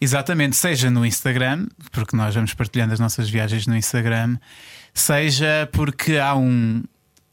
Exatamente, 0.00 0.56
seja 0.56 0.90
no 0.90 1.04
Instagram, 1.04 1.66
porque 1.92 2.16
nós 2.16 2.34
vamos 2.34 2.52
partilhando 2.54 2.92
as 2.92 3.00
nossas 3.00 3.28
viagens 3.28 3.66
no 3.66 3.76
Instagram, 3.76 4.36
seja 4.92 5.68
porque 5.72 6.18
há 6.18 6.34
um. 6.34 6.82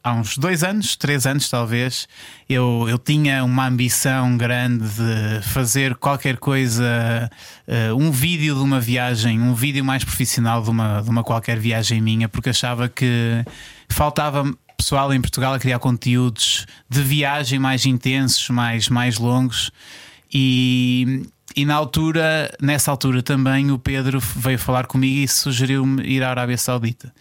Há 0.03 0.13
uns 0.13 0.35
dois 0.35 0.63
anos, 0.63 0.95
três 0.95 1.27
anos 1.27 1.47
talvez, 1.47 2.07
eu, 2.49 2.87
eu 2.89 2.97
tinha 2.97 3.43
uma 3.43 3.67
ambição 3.67 4.35
grande 4.35 4.83
de 4.89 5.43
fazer 5.43 5.93
qualquer 5.93 6.37
coisa, 6.37 7.29
uh, 7.67 7.95
um 7.95 8.09
vídeo 8.09 8.55
de 8.55 8.61
uma 8.61 8.79
viagem, 8.79 9.39
um 9.39 9.53
vídeo 9.53 9.85
mais 9.85 10.03
profissional 10.03 10.63
de 10.63 10.71
uma, 10.71 11.01
de 11.01 11.09
uma 11.11 11.23
qualquer 11.23 11.59
viagem 11.59 12.01
minha, 12.01 12.27
porque 12.27 12.49
achava 12.49 12.89
que 12.89 13.45
faltava 13.89 14.43
pessoal 14.75 15.13
em 15.13 15.21
Portugal 15.21 15.53
a 15.53 15.59
criar 15.59 15.77
conteúdos 15.77 16.65
de 16.89 17.03
viagem 17.03 17.59
mais 17.59 17.85
intensos, 17.85 18.49
mais, 18.49 18.89
mais 18.89 19.19
longos. 19.19 19.69
E, 20.33 21.23
e 21.55 21.65
na 21.65 21.75
altura, 21.75 22.53
nessa 22.61 22.91
altura 22.91 23.21
também, 23.21 23.71
o 23.71 23.79
Pedro 23.79 24.19
veio 24.19 24.59
falar 24.59 24.85
comigo 24.85 25.19
e 25.19 25.27
sugeriu-me 25.27 26.03
ir 26.03 26.23
à 26.23 26.29
Arábia 26.29 26.57
Saudita. 26.57 27.13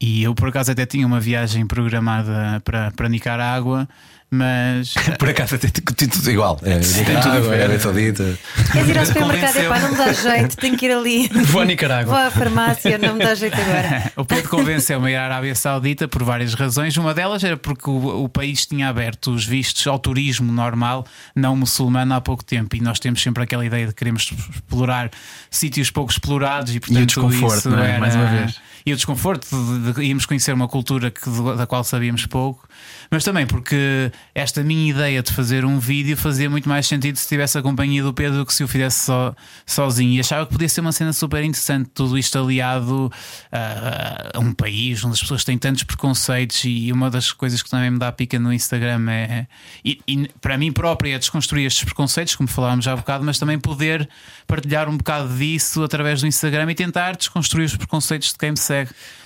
E 0.00 0.22
eu, 0.22 0.34
por 0.34 0.48
acaso, 0.48 0.70
até 0.70 0.84
tinha 0.84 1.06
uma 1.06 1.20
viagem 1.20 1.66
programada 1.66 2.60
para, 2.64 2.90
para 2.90 3.08
Nicarágua 3.08 3.88
mas. 4.34 4.94
Por 5.18 5.28
acaso 5.28 5.56
tem, 5.58 5.70
tem 5.70 6.08
tudo 6.08 6.30
igual. 6.30 6.58
É, 6.62 6.78
tem 6.78 7.20
tudo 7.20 7.38
igual. 7.38 7.52
Arábia 7.52 7.78
Saudita. 7.80 8.38
Queres 8.72 8.88
ir 8.88 8.98
ao 8.98 9.06
supermercado? 9.06 9.56
Epá, 9.56 9.78
não 9.78 9.90
me 9.92 9.96
dá 9.96 10.12
jeito, 10.12 10.56
tenho 10.56 10.76
que 10.76 10.86
ir 10.86 10.92
ali. 10.92 11.28
Vou 11.28 11.62
a 11.62 11.64
Nicarágua. 11.64 12.12
Vou 12.12 12.26
à 12.26 12.30
farmácia, 12.30 12.98
não 12.98 13.14
me 13.14 13.24
dá 13.24 13.34
jeito 13.34 13.54
agora. 13.60 14.12
o 14.16 14.24
Pedro 14.24 14.48
convenceu-me 14.48 15.08
a 15.08 15.10
ir 15.10 15.16
à 15.16 15.24
Arábia 15.24 15.54
Saudita 15.54 16.08
por 16.08 16.22
várias 16.24 16.54
razões. 16.54 16.96
Uma 16.96 17.14
delas 17.14 17.44
era 17.44 17.56
porque 17.56 17.88
o, 17.88 18.24
o 18.24 18.28
país 18.28 18.66
tinha 18.66 18.88
aberto 18.88 19.30
os 19.30 19.46
vistos 19.46 19.86
ao 19.86 19.98
turismo 19.98 20.52
normal, 20.52 21.06
não 21.34 21.56
muçulmano, 21.56 22.14
há 22.14 22.20
pouco 22.20 22.44
tempo. 22.44 22.74
E 22.76 22.80
nós 22.80 22.98
temos 22.98 23.22
sempre 23.22 23.44
aquela 23.44 23.64
ideia 23.64 23.86
de 23.86 23.94
queremos 23.94 24.32
explorar 24.54 25.10
sítios 25.50 25.90
pouco 25.90 26.10
explorados 26.10 26.74
e, 26.74 26.80
portanto, 26.80 27.00
e 27.00 27.02
o 27.02 27.06
desconforto, 27.06 27.68
isso 27.68 27.74
é? 27.74 27.90
era... 27.90 27.98
mais 27.98 28.14
uma 28.14 28.26
vez. 28.26 28.60
E 28.86 28.92
o 28.92 28.96
desconforto 28.96 29.48
de, 29.48 29.94
de, 29.94 30.02
íamos 30.02 30.26
conhecer 30.26 30.52
uma 30.52 30.68
cultura 30.68 31.10
que, 31.10 31.22
da 31.56 31.66
qual 31.66 31.82
sabíamos 31.82 32.26
pouco, 32.26 32.68
mas 33.10 33.24
também 33.24 33.46
porque 33.46 34.12
esta 34.34 34.62
minha 34.62 34.90
ideia 34.90 35.22
de 35.22 35.32
fazer 35.32 35.64
um 35.64 35.78
vídeo 35.78 36.14
fazia 36.18 36.50
muito 36.50 36.68
mais 36.68 36.86
sentido 36.86 37.16
se 37.16 37.26
tivesse 37.26 37.56
a 37.56 37.62
companhia 37.62 38.02
do 38.02 38.12
Pedro 38.12 38.40
do 38.40 38.46
que 38.46 38.52
se 38.52 38.62
eu 38.62 38.68
fizesse 38.68 39.06
só, 39.06 39.34
sozinho. 39.64 40.12
E 40.12 40.20
achava 40.20 40.44
que 40.44 40.52
podia 40.52 40.68
ser 40.68 40.82
uma 40.82 40.92
cena 40.92 41.14
super 41.14 41.42
interessante, 41.42 41.88
tudo 41.94 42.18
isto 42.18 42.38
aliado 42.38 43.10
a, 43.50 44.36
a 44.36 44.40
um 44.40 44.52
país 44.52 45.02
onde 45.02 45.14
as 45.14 45.20
pessoas 45.20 45.44
têm 45.44 45.56
tantos 45.56 45.84
preconceitos. 45.84 46.62
E 46.66 46.92
uma 46.92 47.10
das 47.10 47.32
coisas 47.32 47.62
que 47.62 47.70
também 47.70 47.90
me 47.90 47.98
dá 47.98 48.12
pica 48.12 48.38
no 48.38 48.52
Instagram 48.52 49.10
é, 49.10 49.46
e, 49.82 49.98
e 50.06 50.28
para 50.42 50.58
mim 50.58 50.70
própria, 50.70 51.14
é 51.14 51.18
desconstruir 51.18 51.64
estes 51.64 51.84
preconceitos, 51.84 52.36
como 52.36 52.50
falávamos 52.50 52.84
já 52.84 52.92
há 52.92 52.96
bocado, 52.96 53.24
mas 53.24 53.38
também 53.38 53.58
poder 53.58 54.06
partilhar 54.46 54.90
um 54.90 54.96
bocado 54.98 55.34
disso 55.34 55.82
através 55.82 56.20
do 56.20 56.26
Instagram 56.26 56.70
e 56.70 56.74
tentar 56.74 57.16
desconstruir 57.16 57.64
os 57.64 57.76
preconceitos 57.76 58.28
de 58.28 58.36
quem 58.36 58.50
me 58.50 58.58
segue. 58.58 58.73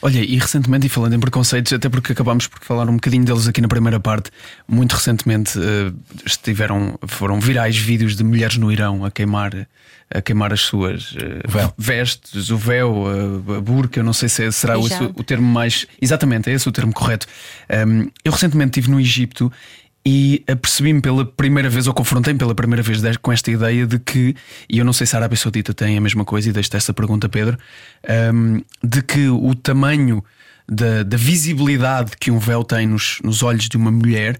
Olha, 0.00 0.20
e 0.20 0.36
recentemente, 0.38 0.86
e 0.86 0.88
falando 0.88 1.14
em 1.14 1.20
preconceitos, 1.20 1.72
até 1.72 1.88
porque 1.88 2.12
acabámos 2.12 2.46
por 2.46 2.60
falar 2.60 2.88
um 2.88 2.94
bocadinho 2.94 3.24
deles 3.24 3.48
aqui 3.48 3.60
na 3.60 3.68
primeira 3.68 3.98
parte, 3.98 4.30
muito 4.66 4.92
recentemente 4.92 5.58
uh, 5.58 5.94
estiveram, 6.24 6.98
foram 7.06 7.40
virais 7.40 7.76
vídeos 7.76 8.16
de 8.16 8.22
mulheres 8.22 8.56
no 8.56 8.70
Irão 8.70 9.04
a 9.04 9.10
queimar 9.10 9.66
a 10.10 10.22
queimar 10.22 10.52
as 10.52 10.62
suas 10.62 11.12
uh, 11.12 11.74
vestes, 11.76 12.48
o 12.50 12.56
véu, 12.56 13.04
a, 13.06 13.56
a 13.58 13.60
burca, 13.60 14.00
eu 14.00 14.04
não 14.04 14.14
sei 14.14 14.28
se 14.28 14.50
será 14.52 14.78
esse, 14.78 15.02
o 15.02 15.22
termo 15.22 15.46
mais. 15.46 15.86
Exatamente, 16.00 16.48
é 16.48 16.54
esse 16.54 16.66
o 16.66 16.72
termo 16.72 16.92
correto. 16.92 17.26
Um, 17.86 18.08
eu 18.24 18.32
recentemente 18.32 18.70
estive 18.70 18.90
no 18.90 18.98
Egito 18.98 19.52
e 20.04 20.42
apercebi-me 20.46 21.00
pela 21.00 21.24
primeira 21.24 21.68
vez, 21.68 21.86
ou 21.86 21.94
confrontei-me 21.94 22.38
pela 22.38 22.54
primeira 22.54 22.82
vez 22.82 23.00
com 23.18 23.32
esta 23.32 23.50
ideia 23.50 23.86
de 23.86 23.98
que, 23.98 24.34
e 24.68 24.78
eu 24.78 24.84
não 24.84 24.92
sei 24.92 25.06
se 25.06 25.14
a 25.14 25.18
Arábia 25.18 25.36
Saudita 25.36 25.74
tem 25.74 25.96
a 25.96 26.00
mesma 26.00 26.24
coisa, 26.24 26.48
e 26.48 26.52
deixo-te 26.52 26.76
essa 26.76 26.94
pergunta, 26.94 27.28
Pedro, 27.28 27.58
um, 28.34 28.62
de 28.82 29.02
que 29.02 29.28
o 29.28 29.54
tamanho 29.54 30.24
da, 30.66 31.02
da, 31.02 31.16
visibilidade 31.16 32.12
que 32.18 32.30
um 32.30 32.38
véu 32.38 32.64
tem 32.64 32.86
nos, 32.86 33.18
nos 33.22 33.42
olhos 33.42 33.68
de 33.68 33.76
uma 33.76 33.90
mulher 33.90 34.38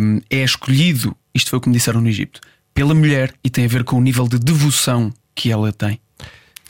um, 0.00 0.20
é 0.30 0.42
escolhido, 0.42 1.16
isto 1.34 1.50
foi 1.50 1.58
o 1.58 1.62
que 1.62 1.68
me 1.68 1.74
disseram 1.74 2.00
no 2.00 2.08
Egito, 2.08 2.40
pela 2.74 2.94
mulher 2.94 3.32
e 3.44 3.50
tem 3.50 3.64
a 3.64 3.68
ver 3.68 3.84
com 3.84 3.96
o 3.96 4.00
nível 4.00 4.26
de 4.26 4.38
devoção 4.38 5.12
que 5.34 5.50
ela 5.50 5.72
tem. 5.72 6.00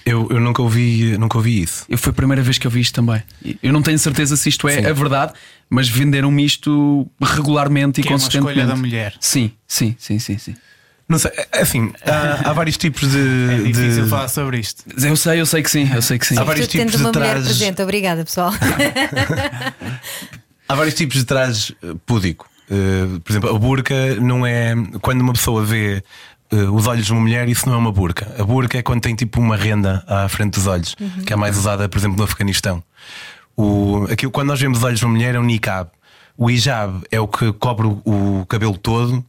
Eu, 0.04 0.28
eu 0.30 0.40
nunca, 0.40 0.62
ouvi, 0.62 1.16
nunca 1.18 1.36
ouvi 1.36 1.62
isso. 1.62 1.84
Eu 1.88 1.98
foi 1.98 2.10
a 2.10 2.14
primeira 2.14 2.42
vez 2.42 2.58
que 2.58 2.66
eu 2.66 2.70
vi 2.70 2.80
isto 2.80 2.94
também. 2.94 3.22
Eu 3.62 3.72
não 3.72 3.82
tenho 3.82 3.98
certeza 3.98 4.36
se 4.36 4.48
isto 4.48 4.68
é 4.68 4.80
sim. 4.80 4.86
a 4.86 4.92
verdade, 4.92 5.32
mas 5.68 5.88
venderam-me 5.88 6.44
isto 6.44 7.06
regularmente 7.20 8.00
que 8.00 8.08
e 8.08 8.10
consistentemente. 8.10 8.58
É 8.58 8.62
uma 8.62 8.72
escolha 8.72 8.74
da 8.74 8.80
mulher. 8.80 9.14
Sim, 9.20 9.52
sim, 9.66 9.94
sim, 9.98 10.18
sim, 10.18 10.38
sim. 10.38 10.56
Não 11.10 11.18
sei, 11.18 11.32
assim, 11.52 11.92
há, 12.06 12.50
há 12.50 12.52
vários 12.52 12.76
tipos 12.76 13.10
de. 13.10 13.18
É 13.18 13.56
difícil 13.64 14.04
de... 14.04 14.10
falar 14.10 14.28
sobre 14.28 14.60
isto. 14.60 14.84
Eu 15.04 15.16
sei, 15.16 15.40
eu 15.40 15.46
sei 15.46 15.60
que 15.60 15.68
sim, 15.68 15.90
eu 15.92 16.00
sei 16.00 16.20
que 16.20 16.24
sim. 16.24 16.38
Há 16.38 16.44
vários 16.44 16.68
tu 16.68 16.70
tipos 16.70 16.96
de 16.96 17.10
trajes. 17.10 17.48
presente, 17.48 17.82
obrigada 17.82 18.24
pessoal. 18.24 18.52
há 20.68 20.74
vários 20.76 20.94
tipos 20.94 21.16
de 21.16 21.24
trajes 21.24 21.70
uh, 21.82 21.96
púdico. 22.06 22.48
Uh, 22.70 23.18
por 23.18 23.32
exemplo, 23.32 23.50
a 23.50 23.58
burca 23.58 24.14
não 24.20 24.46
é. 24.46 24.72
Quando 25.02 25.22
uma 25.22 25.32
pessoa 25.32 25.64
vê 25.64 26.00
uh, 26.52 26.74
os 26.74 26.86
olhos 26.86 27.06
de 27.06 27.12
uma 27.12 27.20
mulher, 27.20 27.48
isso 27.48 27.66
não 27.68 27.74
é 27.74 27.78
uma 27.78 27.92
burca. 27.92 28.34
A 28.38 28.44
burca 28.44 28.78
é 28.78 28.82
quando 28.82 29.02
tem 29.02 29.14
tipo 29.14 29.40
uma 29.40 29.56
renda 29.56 30.04
à 30.06 30.28
frente 30.28 30.54
dos 30.54 30.66
olhos, 30.66 30.96
que 31.26 31.32
é 31.32 31.36
mais 31.36 31.56
usada, 31.56 31.88
por 31.88 31.98
exemplo, 31.98 32.16
no 32.16 32.24
Afeganistão. 32.24 32.82
O, 33.56 34.06
aquilo, 34.10 34.32
quando 34.32 34.48
nós 34.48 34.60
vemos 34.60 34.78
os 34.78 34.84
olhos 34.84 34.98
de 34.98 35.04
uma 35.04 35.12
mulher, 35.12 35.34
é 35.34 35.38
um 35.38 35.44
niqab. 35.44 35.90
o 36.36 36.50
hijab 36.50 37.02
é 37.10 37.20
o 37.20 37.28
que 37.28 37.52
cobre 37.52 37.86
o, 37.86 38.40
o 38.40 38.46
cabelo 38.46 38.76
todo. 38.76 39.24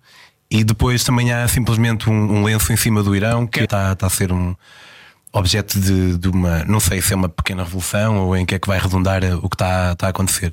E 0.49 0.65
depois 0.65 1.01
também 1.03 1.31
há 1.31 1.47
simplesmente 1.47 2.09
um, 2.09 2.13
um 2.13 2.43
lenço 2.43 2.73
em 2.73 2.75
cima 2.75 3.01
do 3.01 3.15
Irão 3.15 3.47
que 3.47 3.61
está, 3.61 3.93
está 3.93 4.07
a 4.07 4.09
ser 4.09 4.33
um 4.33 4.53
objeto 5.31 5.79
de, 5.79 6.17
de 6.17 6.27
uma. 6.27 6.65
Não 6.65 6.79
sei 6.79 7.01
se 7.01 7.13
é 7.13 7.15
uma 7.15 7.29
pequena 7.29 7.63
revolução 7.63 8.17
ou 8.17 8.35
em 8.35 8.45
que 8.45 8.55
é 8.55 8.59
que 8.59 8.67
vai 8.67 8.77
redundar 8.77 9.23
o 9.41 9.47
que 9.47 9.55
está, 9.55 9.93
está 9.93 10.07
a 10.07 10.09
acontecer. 10.09 10.51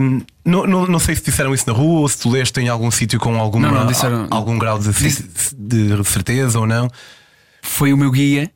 Hum, 0.00 0.22
não, 0.44 0.66
não, 0.66 0.86
não 0.86 0.98
sei 0.98 1.14
se 1.16 1.22
disseram 1.24 1.52
isso 1.54 1.64
na 1.66 1.72
rua 1.72 2.00
ou 2.00 2.08
se 2.08 2.18
tu 2.18 2.30
leste 2.30 2.58
em 2.60 2.68
algum 2.68 2.90
sítio 2.90 3.18
com 3.20 3.38
alguma, 3.38 3.68
Não, 3.68 3.80
não, 3.80 3.86
disseram- 3.86 4.26
algum 4.30 4.58
grau 4.58 4.78
de, 4.78 4.88
de 4.90 6.04
certeza 6.04 6.58
ou 6.58 6.66
não. 6.66 6.88
Foi 7.62 7.92
o 7.92 7.96
meu 7.96 8.10
guia, 8.10 8.50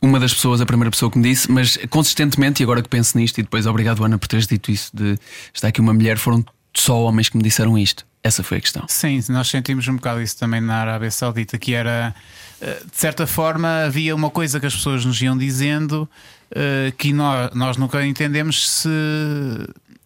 uma 0.00 0.20
das 0.20 0.32
pessoas, 0.34 0.60
a 0.60 0.66
primeira 0.66 0.90
pessoa 0.90 1.10
que 1.10 1.18
me 1.18 1.24
disse, 1.28 1.50
mas 1.50 1.76
consistentemente, 1.90 2.62
e 2.62 2.64
agora 2.64 2.82
que 2.82 2.88
penso 2.88 3.16
nisto, 3.18 3.38
e 3.38 3.42
depois 3.42 3.66
obrigado, 3.66 4.04
Ana, 4.04 4.18
por 4.18 4.28
teres 4.28 4.46
dito 4.46 4.70
isso, 4.70 4.90
de 4.94 5.16
está 5.52 5.68
aqui 5.68 5.80
uma 5.80 5.92
mulher, 5.94 6.18
foram 6.18 6.44
só 6.74 7.00
homens 7.02 7.28
que 7.28 7.36
me 7.36 7.42
disseram 7.42 7.76
isto. 7.78 8.06
Essa 8.22 8.42
foi 8.42 8.58
a 8.58 8.60
questão. 8.60 8.84
Sim, 8.88 9.20
nós 9.28 9.48
sentimos 9.48 9.86
um 9.88 9.94
bocado 9.94 10.20
isso 10.20 10.36
também 10.38 10.60
na 10.60 10.74
Arábia 10.76 11.10
Saudita, 11.10 11.56
que 11.56 11.72
era, 11.72 12.12
eh, 12.60 12.82
de 12.90 12.96
certa 12.98 13.26
forma, 13.28 13.84
havia 13.84 14.14
uma 14.14 14.28
coisa 14.28 14.58
que 14.58 14.66
as 14.66 14.74
pessoas 14.74 15.04
nos 15.04 15.20
iam 15.22 15.38
dizendo 15.38 16.08
eh, 16.50 16.92
que 16.98 17.12
nós, 17.12 17.50
nós 17.54 17.76
nunca 17.76 18.04
entendemos 18.04 18.68
se. 18.68 18.88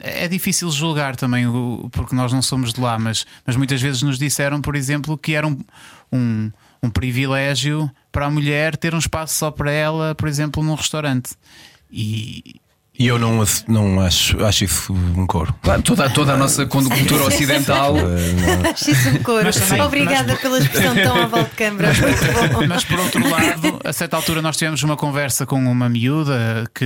É 0.04 0.26
difícil 0.26 0.68
julgar 0.70 1.14
também, 1.14 1.44
porque 1.92 2.14
nós 2.14 2.32
não 2.32 2.42
somos 2.42 2.72
de 2.72 2.80
lá, 2.80 2.98
mas, 2.98 3.24
mas 3.46 3.54
muitas 3.56 3.80
vezes 3.80 4.02
nos 4.02 4.18
disseram, 4.18 4.60
por 4.60 4.74
exemplo, 4.74 5.16
que 5.16 5.34
era 5.34 5.46
um, 5.46 5.56
um, 6.12 6.50
um 6.82 6.90
privilégio 6.90 7.88
para 8.10 8.26
a 8.26 8.30
mulher 8.30 8.76
ter 8.76 8.94
um 8.94 8.98
espaço 8.98 9.34
só 9.34 9.50
para 9.50 9.70
ela, 9.70 10.14
por 10.16 10.26
exemplo, 10.28 10.62
num 10.62 10.74
restaurante. 10.74 11.30
E, 11.90 12.56
E 12.98 13.06
eu 13.06 13.16
não, 13.18 13.44
não 13.68 14.00
acho, 14.00 14.44
acho 14.44 14.64
isso 14.64 14.92
um 14.92 15.24
coro. 15.26 15.54
Claro, 15.62 15.82
toda, 15.82 16.10
toda 16.10 16.32
a 16.32 16.36
nossa 16.36 16.66
cultura 16.66 17.24
ocidental. 17.24 17.94
Acho 18.74 18.90
isso 18.90 19.08
um 19.08 19.22
coro. 19.22 19.44
Mas 19.44 19.56
também- 19.56 19.80
Obrigada 19.82 20.36
pela 20.36 20.58
expressão 20.58 20.94
tão 20.94 21.16
à 21.22 21.26
volta 21.26 21.48
de 21.50 21.56
câmara. 21.56 21.88
Bom. 22.52 22.66
Mas 22.66 22.84
por 22.84 22.98
outro 22.98 23.28
lado, 23.30 23.80
a 23.84 23.92
certa 23.92 24.16
altura 24.16 24.42
nós 24.42 24.56
tivemos 24.56 24.82
uma 24.82 24.96
conversa 24.96 25.46
com 25.46 25.56
uma 25.64 25.88
miúda 25.88 26.68
que, 26.74 26.84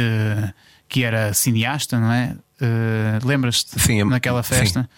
que 0.88 1.02
era 1.04 1.32
cineasta, 1.34 1.98
não 1.98 2.10
é? 2.12 2.34
Eh, 2.60 3.18
Lembras-te? 3.24 3.78
Sim, 3.78 4.02
Naquela 4.04 4.42
sim. 4.42 4.54
festa. 4.54 4.88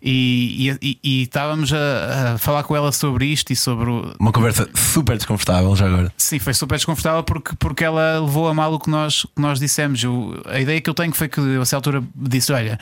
E, 0.00 0.70
e- 0.70 0.78
e- 0.80 0.98
e 1.02 1.22
estávamos 1.24 1.72
a, 1.72 2.34
a 2.34 2.38
falar 2.38 2.62
com 2.62 2.76
ela 2.76 2.92
sobre 2.92 3.26
isto 3.26 3.52
e 3.52 3.56
sobre. 3.56 3.90
o- 3.90 4.14
Uma 4.20 4.30
conversa 4.30 4.68
super 4.74 5.16
desconfortável 5.16 5.74
já 5.74 5.86
agora. 5.86 6.12
Sim, 6.16 6.38
foi 6.38 6.54
super 6.54 6.76
desconfortável 6.76 7.24
porque, 7.24 7.56
porque 7.58 7.82
ela 7.82 8.20
levou 8.20 8.46
a 8.48 8.54
mal 8.54 8.72
o 8.72 8.78
que 8.78 8.88
nós, 8.88 9.22
que 9.34 9.42
nós 9.42 9.58
dissemos. 9.58 10.00
Eu- 10.04 10.40
a 10.46 10.60
ideia 10.60 10.80
que 10.80 10.88
eu 10.88 10.94
tenho 10.94 11.12
foi 11.12 11.28
que 11.28 11.40
eu, 11.40 11.58
a 11.58 11.62
essa 11.62 11.74
altura 11.74 12.04
disse: 12.14 12.52
Olha, 12.52 12.78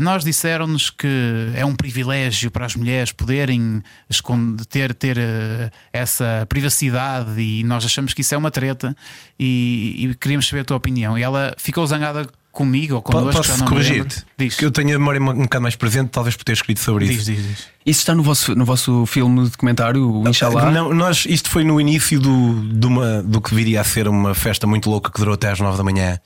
nós 0.00 0.24
disseram-nos 0.24 0.90
que 0.90 1.08
é 1.54 1.64
um 1.64 1.74
privilégio 1.74 2.50
para 2.50 2.66
as 2.66 2.76
mulheres 2.76 3.12
poderem 3.12 3.82
esconder, 4.08 4.64
ter, 4.66 4.94
ter 4.94 5.18
eh, 5.18 5.70
essa 5.92 6.46
privacidade 6.48 7.40
e 7.40 7.64
nós 7.64 7.84
achamos 7.84 8.12
que 8.12 8.20
isso 8.20 8.34
é 8.34 8.38
uma 8.38 8.50
treta 8.50 8.94
e, 9.38 10.06
e 10.10 10.14
queríamos 10.16 10.46
saber 10.46 10.60
a 10.60 10.64
tua 10.64 10.76
opinião. 10.76 11.18
E 11.18 11.22
ela 11.22 11.54
ficou 11.56 11.86
zangada 11.86 12.28
comigo 12.52 12.96
ou 12.96 13.02
connosco. 13.02 13.42
Posso 13.42 13.64
corrigir-te? 13.64 14.24
Que 14.36 14.64
eu 14.64 14.70
tenho 14.70 14.96
a 14.96 14.98
memória 14.98 15.20
um 15.20 15.42
bocado 15.42 15.62
mais 15.62 15.76
presente, 15.76 16.10
talvez 16.10 16.36
por 16.36 16.44
ter 16.44 16.52
escrito 16.52 16.80
sobre 16.80 17.06
diz, 17.06 17.16
isso. 17.16 17.32
diz, 17.32 17.46
diz. 17.46 17.68
Isso 17.86 18.00
está 18.00 18.14
no 18.14 18.22
vosso, 18.22 18.54
no 18.54 18.64
vosso 18.64 19.06
filme 19.06 19.48
documentário, 19.48 20.10
o 20.10 20.28
Inshallah. 20.28 20.70
Não, 20.70 20.92
nós, 20.92 21.24
isto 21.26 21.48
foi 21.48 21.64
no 21.64 21.80
início 21.80 22.20
do, 22.20 22.60
de 22.68 22.86
uma, 22.86 23.22
do 23.22 23.40
que 23.40 23.54
viria 23.54 23.80
a 23.80 23.84
ser 23.84 24.08
uma 24.08 24.34
festa 24.34 24.66
muito 24.66 24.90
louca 24.90 25.10
que 25.10 25.18
durou 25.18 25.34
até 25.34 25.50
às 25.50 25.60
9 25.60 25.78
da 25.78 25.84
manhã, 25.84 26.18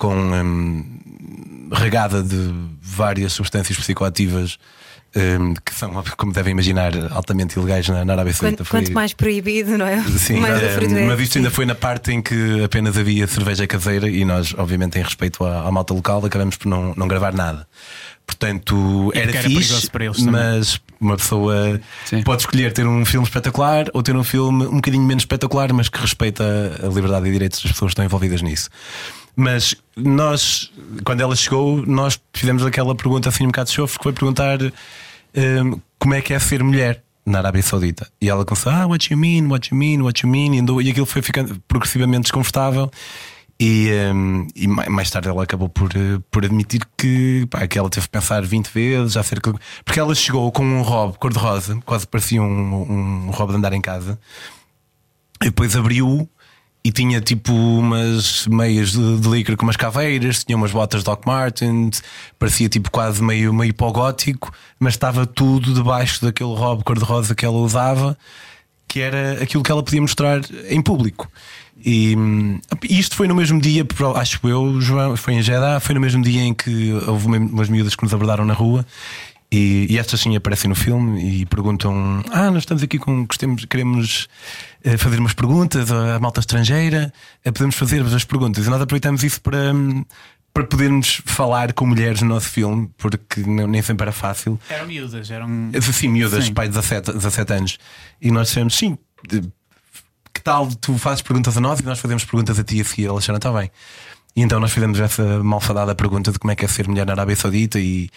com 0.00 0.14
hum, 0.16 0.84
regada 1.70 2.22
de 2.22 2.52
várias 2.80 3.34
substâncias 3.34 3.78
psicoativas 3.78 4.56
hum, 5.14 5.54
que 5.64 5.74
são, 5.74 6.02
como 6.16 6.32
devem 6.32 6.52
imaginar, 6.52 6.92
altamente 7.12 7.58
ilegais 7.58 7.86
na, 7.86 8.02
na 8.04 8.14
Arábia 8.14 8.32
Saudita. 8.32 8.64
Quanto, 8.64 8.68
Foi- 8.68 8.80
quanto 8.80 8.92
mais 8.94 9.12
proibido, 9.12 9.76
não 9.76 9.86
é? 9.86 10.02
Sim, 10.02 10.40
mais 10.40 10.60
é. 10.62 11.06
mas 11.06 11.20
isto 11.20 11.36
ainda 11.36 11.50
foi 11.50 11.66
na 11.66 11.74
parte 11.74 12.10
em 12.12 12.22
que 12.22 12.64
apenas 12.64 12.96
havia 12.96 13.26
cerveja 13.26 13.66
caseira 13.66 14.08
e 14.08 14.24
nós, 14.24 14.54
obviamente, 14.56 14.98
em 14.98 15.02
respeito 15.02 15.44
à, 15.44 15.68
à 15.68 15.70
malta 15.70 15.92
local, 15.92 16.24
acabamos 16.24 16.56
por 16.56 16.66
não, 16.66 16.94
não 16.96 17.06
gravar 17.06 17.34
nada. 17.34 17.68
Portanto, 18.26 19.10
E 19.14 19.18
era 19.18 19.30
era 19.32 19.42
fixe, 19.42 19.58
perigoso 19.58 19.90
para 19.90 20.04
eles 20.04 20.16
também. 20.18 20.32
mas 20.32 20.80
uma 21.00 21.16
pessoa 21.16 21.80
Sim. 22.06 22.22
pode 22.22 22.42
escolher 22.42 22.72
ter 22.72 22.86
um 22.86 23.04
filme 23.04 23.26
espetacular 23.26 23.86
ou 23.92 24.02
ter 24.02 24.14
um 24.16 24.22
filme 24.24 24.66
um 24.66 24.76
bocadinho 24.76 25.02
menos 25.02 25.22
espetacular, 25.24 25.72
mas 25.72 25.88
que 25.88 25.98
respeita 26.00 26.44
a 26.82 26.86
liberdade 26.86 27.28
e 27.28 27.32
direitos 27.32 27.60
das 27.60 27.72
pessoas 27.72 27.90
que 27.90 27.92
estão 27.94 28.04
envolvidas 28.04 28.40
nisso. 28.40 28.70
Mas 29.40 29.74
nós, 29.96 30.70
quando 31.02 31.22
ela 31.22 31.34
chegou, 31.34 31.84
nós 31.86 32.20
fizemos 32.34 32.62
aquela 32.62 32.94
pergunta 32.94 33.30
assim 33.30 33.44
um 33.44 33.46
bocado 33.46 33.70
de 33.70 33.74
chofre, 33.76 33.96
que 33.98 34.02
foi 34.02 34.12
perguntar 34.12 34.58
hum, 34.62 35.80
como 35.98 36.12
é 36.12 36.20
que 36.20 36.34
é 36.34 36.38
ser 36.38 36.62
mulher 36.62 37.02
na 37.24 37.38
Arábia 37.38 37.62
Saudita. 37.62 38.06
E 38.20 38.28
ela 38.28 38.44
começou, 38.44 38.70
ah, 38.70 38.86
what 38.86 39.10
you 39.10 39.18
mean, 39.18 39.46
what 39.46 39.70
you 39.72 39.78
mean, 39.78 40.02
what 40.02 40.22
you 40.22 40.30
mean, 40.30 40.54
e, 40.56 40.58
andou- 40.60 40.82
e 40.82 40.90
aquilo 40.90 41.06
foi 41.06 41.22
ficando 41.22 41.58
progressivamente 41.66 42.24
desconfortável. 42.24 42.90
E, 43.58 43.90
hum, 44.14 44.46
e 44.54 44.66
mai- 44.66 44.90
mais 44.90 45.10
tarde 45.10 45.28
ela 45.28 45.42
acabou 45.42 45.70
por, 45.70 45.90
eh, 45.96 46.18
por 46.30 46.44
admitir 46.44 46.82
que, 46.98 47.46
pá, 47.50 47.66
que 47.66 47.78
ela 47.78 47.88
teve 47.88 48.06
que 48.06 48.12
pensar 48.12 48.42
20 48.44 48.68
vezes 48.68 49.16
acerca. 49.16 49.54
Porque 49.86 49.98
ela 50.00 50.14
chegou 50.14 50.52
com 50.52 50.62
um 50.64 50.82
robe 50.82 51.18
cor-de-rosa, 51.18 51.78
quase 51.86 52.06
parecia 52.06 52.42
um, 52.42 53.26
um 53.26 53.30
robe 53.30 53.52
de 53.52 53.58
andar 53.58 53.72
em 53.72 53.80
casa, 53.80 54.18
e 55.42 55.46
depois 55.46 55.74
abriu 55.76 56.28
e 56.82 56.90
tinha 56.90 57.20
tipo 57.20 57.52
umas 57.52 58.46
meias 58.46 58.92
de, 58.92 59.18
de 59.18 59.28
licra 59.28 59.56
com 59.56 59.64
umas 59.64 59.76
caveiras, 59.76 60.44
tinha 60.44 60.56
umas 60.56 60.72
botas 60.72 61.02
Doc 61.04 61.26
Martens, 61.26 62.02
parecia 62.38 62.68
tipo 62.68 62.90
quase 62.90 63.22
meio, 63.22 63.52
meio 63.52 63.74
pó-gótico, 63.74 64.50
mas 64.78 64.94
estava 64.94 65.26
tudo 65.26 65.74
debaixo 65.74 66.24
daquele 66.24 66.54
robe 66.54 66.82
cor-de-rosa 66.82 67.34
que 67.34 67.44
ela 67.44 67.58
usava, 67.58 68.16
que 68.88 69.00
era 69.00 69.42
aquilo 69.42 69.62
que 69.62 69.70
ela 69.70 69.82
podia 69.82 70.00
mostrar 70.00 70.40
em 70.68 70.80
público. 70.80 71.30
E 71.82 72.14
isto 72.88 73.14
foi 73.16 73.26
no 73.28 73.34
mesmo 73.34 73.60
dia, 73.60 73.86
acho 74.16 74.40
eu, 74.46 74.80
João, 74.80 75.16
foi 75.16 75.34
em 75.34 75.42
Jeddah, 75.42 75.80
foi 75.80 75.94
no 75.94 76.00
mesmo 76.00 76.22
dia 76.22 76.42
em 76.42 76.52
que 76.52 76.92
houve 77.06 77.26
uma- 77.26 77.38
umas 77.38 77.68
miúdas 77.68 77.94
que 77.94 78.02
nos 78.02 78.12
abordaram 78.12 78.44
na 78.44 78.52
rua. 78.54 78.84
E, 79.52 79.86
e 79.90 79.98
estas 79.98 80.20
sim 80.20 80.36
aparecem 80.36 80.68
no 80.68 80.76
filme 80.76 81.40
e 81.40 81.46
perguntam: 81.46 82.22
Ah, 82.30 82.50
nós 82.52 82.62
estamos 82.62 82.82
aqui 82.84 82.98
com. 82.98 83.26
Queremos 83.68 84.28
fazer 84.98 85.18
umas 85.18 85.32
perguntas 85.34 85.90
à 85.90 86.18
malta 86.18 86.40
estrangeira, 86.40 87.12
eh, 87.44 87.50
podemos 87.52 87.76
fazer 87.76 88.02
as 88.02 88.24
perguntas. 88.24 88.66
E 88.66 88.70
nós 88.70 88.80
aproveitamos 88.80 89.22
isso 89.22 89.40
para, 89.40 89.72
hum, 89.74 90.04
para 90.52 90.64
podermos 90.64 91.20
falar 91.26 91.72
com 91.72 91.86
mulheres 91.86 92.22
no 92.22 92.28
nosso 92.28 92.48
filme, 92.48 92.90
porque 92.98 93.40
não- 93.42 93.66
nem 93.66 93.82
sempre 93.82 94.04
era 94.04 94.12
fácil. 94.12 94.58
Eram 94.68 94.86
miúdas, 94.86 95.30
eram. 95.30 95.48
Sim, 95.92 96.08
miúdas, 96.08 96.46
Sim. 96.46 96.54
pai 96.54 96.66
de 96.68 96.74
17, 96.74 97.12
17 97.12 97.52
anos. 97.52 97.78
E 98.20 98.30
nós 98.30 98.48
dissemos: 98.48 98.74
Sim, 98.76 98.96
que 100.32 100.40
tal 100.42 100.66
tu 100.80 100.96
fazes 100.98 101.22
perguntas 101.22 101.56
a 101.56 101.60
nós 101.60 101.80
e 101.80 101.84
nós 101.84 101.98
fazemos 101.98 102.24
perguntas 102.24 102.58
a 102.58 102.64
ti 102.64 102.80
a 102.80 102.84
seguir? 102.84 103.06
Ela 103.06 103.18
disseram: 103.18 103.36
Está 103.36 103.52
bem. 103.52 103.70
E 104.36 104.42
então 104.42 104.60
nós 104.60 104.72
fizemos 104.72 104.98
essa 105.00 105.42
malfadada 105.42 105.94
pergunta 105.94 106.30
de 106.32 106.38
como 106.38 106.52
é 106.52 106.56
que 106.56 106.64
é 106.64 106.68
ser 106.68 106.86
mulher 106.88 107.04
na 107.06 107.12
Arábia 107.12 107.36
Saudita 107.36 107.78
e. 107.78 108.08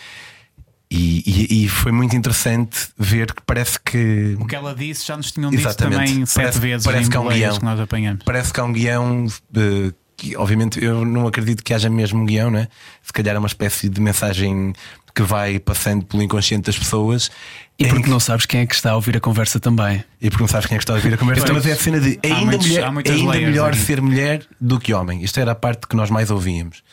E, 0.96 1.24
e- 1.26 1.66
e 1.66 1.68
foi 1.70 1.92
muito 1.92 2.16
interessante 2.16 2.78
ver 2.98 3.34
que 3.34 3.42
parece 3.46 3.80
que 3.80 4.38
O 4.40 4.46
que 4.46 4.56
ela 4.56 4.76
disse 4.76 5.08
já 5.08 5.18
nos 5.18 5.32
tinham 5.32 5.50
dito 5.50 5.74
também 5.76 6.24
sete 6.26 6.36
Parece- 6.36 6.60
vezes 6.60 6.86
parece 6.86 7.08
em 7.08 7.10
que 7.10 7.18
há 7.18 7.22
um 7.22 7.30
guião. 7.30 7.58
que 7.58 7.66
nós 7.66 7.80
apanhamos. 7.80 8.24
parece 8.24 8.54
que 8.54 8.60
há 8.60 8.64
um 8.64 8.72
guião 8.72 9.26
eh, 9.56 9.92
que 10.16 10.38
obviamente 10.38 10.84
eu 10.84 11.04
não 11.04 11.26
acredito 11.26 11.64
que 11.64 11.74
haja 11.74 11.90
mesmo 11.90 12.22
um 12.22 12.26
guião, 12.26 12.52
né? 12.52 12.68
Se 13.02 13.12
calhar 13.12 13.36
é 13.36 13.40
uma 13.40 13.48
espécie 13.48 13.90
de 13.90 14.00
mensagem 14.00 14.74
que 15.16 15.24
vai 15.24 15.58
passando 15.60 16.06
pelo 16.06 16.22
inconsciente 16.24 16.66
das 16.66 16.78
pessoas 16.78 17.30
E 17.78 17.88
porque 17.88 18.04
que- 18.04 18.10
não 18.10 18.20
sabes 18.20 18.46
quem 18.46 18.62
é 18.62 18.66
que 18.68 18.74
está 18.76 18.92
a 18.92 18.96
ouvir 18.96 19.18
a 19.18 19.20
conversa 19.20 19.60
também. 19.60 20.04
E 20.22 20.30
porque 20.30 20.44
não 20.44 20.48
sabes 20.48 20.68
quem 20.68 20.76
é 20.76 20.78
que 20.78 20.84
está 20.84 20.94
a 20.94 20.96
ouvir 20.98 21.14
a 21.14 21.18
conversa. 21.18 21.42
Pois. 21.46 21.58
Mas 21.58 21.66
é 21.66 21.72
a 21.72 21.76
cena 21.76 22.00
de 22.00 22.20
Há 22.24 22.28
ainda, 22.36 22.46
muitos- 22.46 22.68
mulher- 22.68 22.92
muitas 22.92 23.16
ainda 23.16 23.30
layers 23.32 23.50
melhor 23.50 23.74
aí. 23.74 23.80
ser 23.80 24.00
mulher 24.02 24.46
do 24.62 24.80
que 24.80 24.94
homem. 24.94 25.24
Isto 25.24 25.40
era 25.40 25.52
a 25.52 25.56
parte 25.56 25.88
que 25.88 25.96
nós 25.96 26.10
mais 26.12 26.30
ouvíamos. 26.30 26.84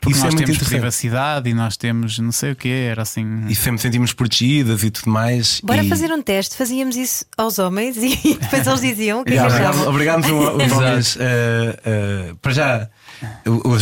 Porque 0.00 0.16
Isso 0.16 0.22
é 0.22 0.24
nós 0.24 0.34
muito 0.34 0.46
temos 0.46 0.62
privacidade 0.68 1.50
e 1.50 1.54
nós 1.54 1.76
temos 1.76 2.18
não 2.18 2.32
sei 2.32 2.52
o 2.52 2.56
que, 2.56 2.68
era 2.68 3.02
assim. 3.02 3.44
E 3.48 3.54
sempre 3.54 3.82
sentimos 3.82 4.14
protegidas 4.14 4.82
e 4.82 4.90
tudo 4.90 5.10
mais. 5.10 5.60
Bora 5.62 5.84
e... 5.84 5.88
fazer 5.88 6.10
um 6.10 6.22
teste. 6.22 6.56
Fazíamos 6.56 6.96
isso 6.96 7.24
aos 7.36 7.58
homens 7.58 7.96
e 7.98 8.16
depois 8.40 8.66
eles 8.66 8.80
diziam 8.80 9.20
o 9.20 9.24
que 9.24 9.34
é 9.34 9.36
que 9.36 9.40
Yeah, 9.42 9.88
Obrigámos 9.88 10.26
um- 10.30 10.56
os 10.56 10.72
homens. 10.72 11.16
eh, 11.20 11.80
eh, 11.84 12.34
para 12.40 12.52
já, 12.52 12.88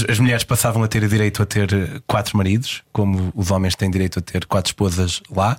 as 0.08 0.18
mulheres 0.18 0.42
passavam 0.42 0.82
a 0.82 0.88
ter 0.88 1.06
direito 1.08 1.40
a 1.42 1.46
ter 1.46 2.02
quatro 2.06 2.36
maridos, 2.36 2.82
como 2.92 3.32
os 3.34 3.50
homens 3.52 3.76
têm 3.76 3.90
direito 3.90 4.18
a 4.18 4.22
ter 4.22 4.44
quatro 4.46 4.70
esposas 4.70 5.22
lá. 5.30 5.58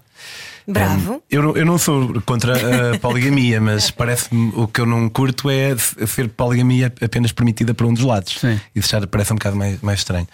Bravo. 0.72 1.14
Um, 1.16 1.22
eu, 1.30 1.42
não- 1.44 1.58
eu 1.58 1.66
não 1.66 1.78
sou 1.78 2.22
contra 2.22 2.94
a 2.96 3.00
poligamia, 3.02 3.60
mas 3.60 3.90
parece-me 3.92 4.52
o 4.56 4.68
que 4.68 4.80
eu 4.82 4.86
não 4.86 5.10
curto 5.10 5.50
é 5.50 5.76
ser 5.78 6.30
poligamia 6.30 6.94
apenas 7.02 7.32
permitida 7.32 7.74
por 7.74 7.86
um 7.88 7.94
dos 7.94 8.04
lados. 8.04 8.38
Sim. 8.40 8.60
Isso 8.76 8.90
já 8.90 9.06
parece 9.08 9.34
um 9.34 9.36
bocado 9.36 9.56
mais, 9.56 9.82
mais 9.82 10.00
estranho. 10.00 10.28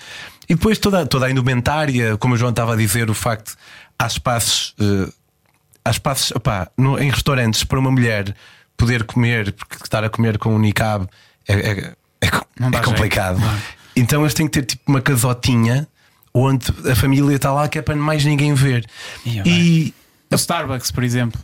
E 0.50 0.54
depois 0.56 0.78
toda, 0.78 1.06
toda 1.06 1.26
a 1.26 1.32
indumentária, 1.32 2.18
como 2.18 2.34
o 2.36 2.38
João 2.38 2.52
estava 2.52 2.74
a 2.74 2.76
dizer, 2.76 3.10
o 3.10 3.14
facto 3.14 3.56
há 3.98 4.06
espaços, 4.08 4.76
eh, 4.80 5.10
há 5.84 5.90
espaços 5.90 6.32
opá, 6.32 6.68
no- 6.78 7.00
em 7.00 7.10
restaurantes 7.10 7.64
para 7.64 7.80
uma 7.80 7.90
mulher 7.92 8.36
poder 8.78 9.04
comer, 9.06 9.54
porque 9.54 9.76
estar 9.84 10.04
a 10.04 10.10
comer 10.10 10.38
com 10.38 10.54
um 10.54 10.60
niqab 10.60 11.08
é, 11.48 11.54
é, 11.54 11.72
é, 12.22 12.28
é 12.78 12.80
complicado. 12.84 13.40
Então 13.96 14.22
eles 14.22 14.34
têm 14.34 14.46
que 14.48 14.52
ter 14.60 14.66
tipo 14.66 14.84
uma 14.92 15.00
casotinha 15.02 15.88
onde 16.34 16.66
a 16.92 16.96
família 16.96 17.36
está 17.38 17.54
lá 17.54 17.68
que 17.70 17.80
é 17.80 17.82
para 17.82 17.96
mais 17.96 18.26
ninguém 18.26 18.54
ver. 18.54 18.86
E 19.26 19.94
O 20.36 20.38
Starbucks, 20.38 20.92
por 20.92 21.04
exemplo. 21.04 21.42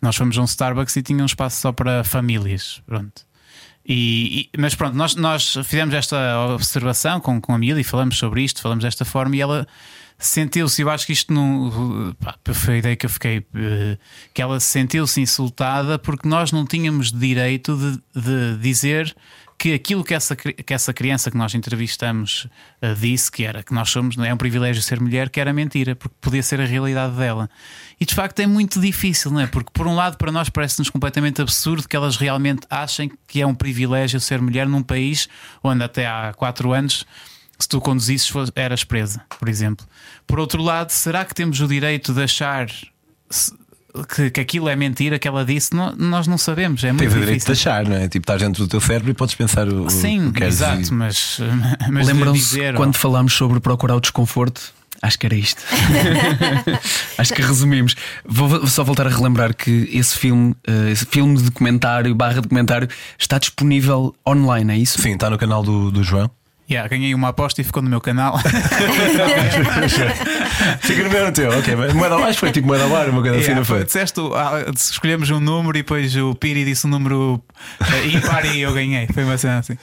Nós 0.00 0.16
fomos 0.16 0.36
a 0.36 0.42
um 0.42 0.44
Starbucks 0.44 0.96
e 0.96 1.02
tinha 1.02 1.22
um 1.22 1.26
espaço 1.26 1.60
só 1.60 1.72
para 1.72 2.04
famílias. 2.04 2.82
Pronto. 2.86 3.22
E, 3.86 4.48
e- 4.54 4.58
mas 4.58 4.74
pronto, 4.74 4.96
nós, 4.96 5.14
nós 5.16 5.54
fizemos 5.64 5.94
esta 5.94 6.38
observação 6.54 7.20
com, 7.20 7.40
com 7.40 7.52
a 7.54 7.58
Mila 7.58 7.80
e 7.80 7.84
falamos 7.84 8.16
sobre 8.16 8.42
isto, 8.42 8.60
falamos 8.62 8.84
desta 8.84 9.04
forma 9.04 9.34
e 9.36 9.40
ela 9.40 9.66
sentiu-se, 10.18 10.80
eu 10.82 10.88
acho 10.88 11.04
que 11.04 11.12
isto 11.12 11.32
não 11.32 12.14
pá, 12.20 12.36
foi 12.54 12.74
a 12.74 12.78
ideia 12.78 12.96
que 12.96 13.06
eu 13.06 13.10
fiquei, 13.10 13.44
eh, 13.54 13.98
que 14.32 14.40
ela 14.40 14.60
sentiu-se 14.60 15.20
insultada 15.20 15.98
porque 15.98 16.28
nós 16.28 16.52
não 16.52 16.64
tínhamos 16.64 17.10
direito 17.10 17.76
de, 17.76 18.20
de 18.20 18.58
dizer 18.58 19.16
que 19.62 19.72
aquilo 19.72 20.02
que 20.02 20.12
essa, 20.12 20.34
que 20.34 20.74
essa 20.74 20.92
criança 20.92 21.30
que 21.30 21.36
nós 21.36 21.54
entrevistamos 21.54 22.48
eh, 22.80 22.94
disse, 22.94 23.30
que 23.30 23.44
era 23.44 23.62
que 23.62 23.72
nós 23.72 23.90
somos, 23.90 24.18
é 24.18 24.34
um 24.34 24.36
privilégio 24.36 24.82
ser 24.82 24.98
mulher, 25.00 25.30
que 25.30 25.38
era 25.38 25.52
mentira, 25.52 25.94
porque 25.94 26.16
podia 26.20 26.42
ser 26.42 26.60
a 26.60 26.64
realidade 26.64 27.14
dela. 27.14 27.48
E 28.00 28.04
de 28.04 28.12
facto 28.12 28.40
é 28.40 28.46
muito 28.48 28.80
difícil, 28.80 29.30
não 29.30 29.38
é? 29.38 29.46
Porque 29.46 29.70
por 29.72 29.86
um 29.86 29.94
lado, 29.94 30.16
para 30.16 30.32
nós 30.32 30.48
parece-nos 30.48 30.90
completamente 30.90 31.40
absurdo 31.40 31.86
que 31.86 31.94
elas 31.94 32.16
realmente 32.16 32.66
achem 32.68 33.12
que 33.28 33.40
é 33.40 33.46
um 33.46 33.54
privilégio 33.54 34.18
ser 34.18 34.42
mulher 34.42 34.66
num 34.66 34.82
país 34.82 35.28
onde 35.62 35.84
até 35.84 36.08
há 36.08 36.34
quatro 36.36 36.72
anos. 36.72 37.06
Se 37.56 37.68
tu 37.68 37.80
conduzisses, 37.80 38.32
eras 38.56 38.82
presa, 38.82 39.24
por 39.38 39.48
exemplo. 39.48 39.86
Por 40.26 40.40
outro 40.40 40.60
lado, 40.60 40.90
será 40.90 41.24
que 41.24 41.36
temos 41.36 41.60
o 41.60 41.68
direito 41.68 42.12
de 42.12 42.24
achar 42.24 42.66
que, 44.14 44.30
que 44.30 44.40
aquilo 44.40 44.68
é 44.68 44.76
mentira 44.76 45.18
que 45.18 45.28
ela 45.28 45.44
disse? 45.44 45.74
Nó- 45.74 45.92
nós 45.96 46.26
não 46.26 46.38
sabemos. 46.38 46.82
É 46.84 46.88
muito 46.92 47.00
tens 47.00 47.14
o 47.14 47.18
direito 47.20 47.44
de 47.46 47.52
achar, 47.52 47.84
não 47.86 47.96
é? 47.96 48.08
Tipo, 48.08 48.24
estás 48.24 48.40
dentro 48.40 48.62
do 48.64 48.68
teu 48.68 48.80
cérebro 48.80 49.10
e 49.10 49.14
podes 49.14 49.34
pensar 49.34 49.68
o, 49.68 49.84
o 49.86 49.90
Sim, 49.90 50.30
que 50.32 50.38
queres 50.40 50.54
exato, 50.54 50.88
e- 50.88 50.94
mas, 50.94 51.38
mas 51.90 52.06
Lembram-se 52.06 52.58
quando 52.74 52.94
falámos 52.96 53.32
sobre 53.34 53.60
procurar 53.60 53.96
o 53.96 54.00
desconforto? 54.00 54.72
Acho 55.02 55.18
que 55.18 55.26
era 55.26 55.34
isto. 55.34 55.60
Acho 57.18 57.34
que 57.34 57.42
resumimos. 57.42 57.96
Vou 58.24 58.48
vou 58.48 58.66
só 58.68 58.84
voltar 58.84 59.04
a 59.06 59.10
relembrar 59.10 59.52
que 59.52 59.88
esse 59.92 60.16
filme, 60.16 60.54
eh, 60.64 60.92
esse 60.92 61.04
filme 61.06 61.36
de 61.36 61.42
documentário, 61.42 62.14
barra 62.14 62.40
documentário, 62.40 62.88
está 63.18 63.36
disponível 63.36 64.14
online, 64.26 64.72
é 64.72 64.76
isso? 64.76 65.02
Sim, 65.02 65.14
está 65.14 65.28
no 65.28 65.36
canal 65.36 65.62
do, 65.64 65.90
do 65.90 66.04
João. 66.04 66.30
yeah, 66.70 66.88
ganhei 66.88 67.14
uma 67.16 67.30
aposta 67.30 67.60
e 67.60 67.64
ficou 67.64 67.82
no 67.82 67.90
meu 67.90 68.00
canal. 68.00 68.38
Fica 70.80 71.02
no 71.04 71.10
meu 71.10 71.32
teu, 71.32 71.50
ok. 71.50 71.74
mas 71.76 71.92
Moeda, 71.92 72.16
que 72.26 72.32
foi 72.38 72.52
tipo 72.52 72.66
moeda 72.68 72.84
ao 72.84 72.94
ar, 72.96 73.08
uma 73.08 73.20
coisa 73.20 73.36
assim, 73.36 73.44
Yeah, 73.46 73.58
não 73.60 73.64
foi? 73.64 73.84
Disseste, 73.84 74.20
ah, 74.34 74.64
escolhemos 74.74 75.30
um 75.30 75.40
número 75.40 75.76
e 75.78 75.82
depois 75.82 76.14
o 76.16 76.34
Piri 76.34 76.64
disse 76.64 76.86
um 76.86 76.90
número 76.90 77.42
eh, 77.80 78.06
ímpar 78.08 78.44
e 78.46 78.60
eu 78.60 78.72
ganhei. 78.72 79.06
Foi 79.12 79.24
uma 79.24 79.36
cena 79.38 79.58
assim. 79.58 79.76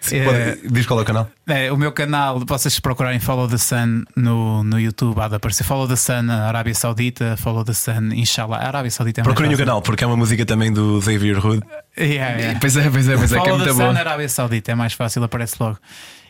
Sim, 0.00 0.16
Eh, 0.18 0.24
pode- 0.56 0.72
Diz 0.72 0.86
qual 0.86 0.98
é 1.00 1.02
o 1.02 1.04
canal? 1.04 1.28
É, 1.46 1.72
o 1.72 1.76
meu 1.76 1.92
canal, 1.92 2.40
vocês 2.46 2.78
procurarem 2.80 3.18
Follow 3.20 3.48
the 3.48 3.58
Sun 3.58 4.04
no, 4.16 4.62
no 4.64 4.78
YouTube, 4.80 5.18
há 5.20 5.28
de 5.28 5.34
aparecer 5.36 5.64
Follow 5.64 5.88
the 5.88 5.96
Sun 5.96 6.22
na 6.22 6.46
Arábia 6.48 6.74
Saudita, 6.74 7.36
Follow 7.36 7.64
the 7.64 7.72
Sun, 7.74 8.12
Inshallah. 8.14 8.58
A 8.58 8.66
Arábia 8.68 8.90
Saudita 8.90 9.20
é 9.20 9.24
Procurem 9.24 9.52
o 9.54 9.58
canal, 9.58 9.82
porque 9.82 10.04
é 10.04 10.06
uma 10.06 10.16
música 10.16 10.44
também 10.46 10.72
do 10.72 11.00
Xavier 11.02 11.44
Hood. 11.44 11.62
Yeah, 11.98 12.38
yeah. 12.38 12.60
Pois 12.60 12.76
é, 12.76 12.88
pois 12.88 13.08
é, 13.08 13.16
pois 13.16 13.32
é, 13.32 13.34
que 13.34 13.40
é 13.40 13.44
Follow 13.50 13.58
the 13.58 13.64
muito 13.64 13.76
Sun 13.76 13.86
bom. 13.88 13.92
na 13.92 14.00
Arábia 14.00 14.28
Saudita, 14.28 14.72
é 14.72 14.74
mais 14.74 14.92
fácil, 14.94 15.22
aparece 15.24 15.56
logo. 15.60 15.78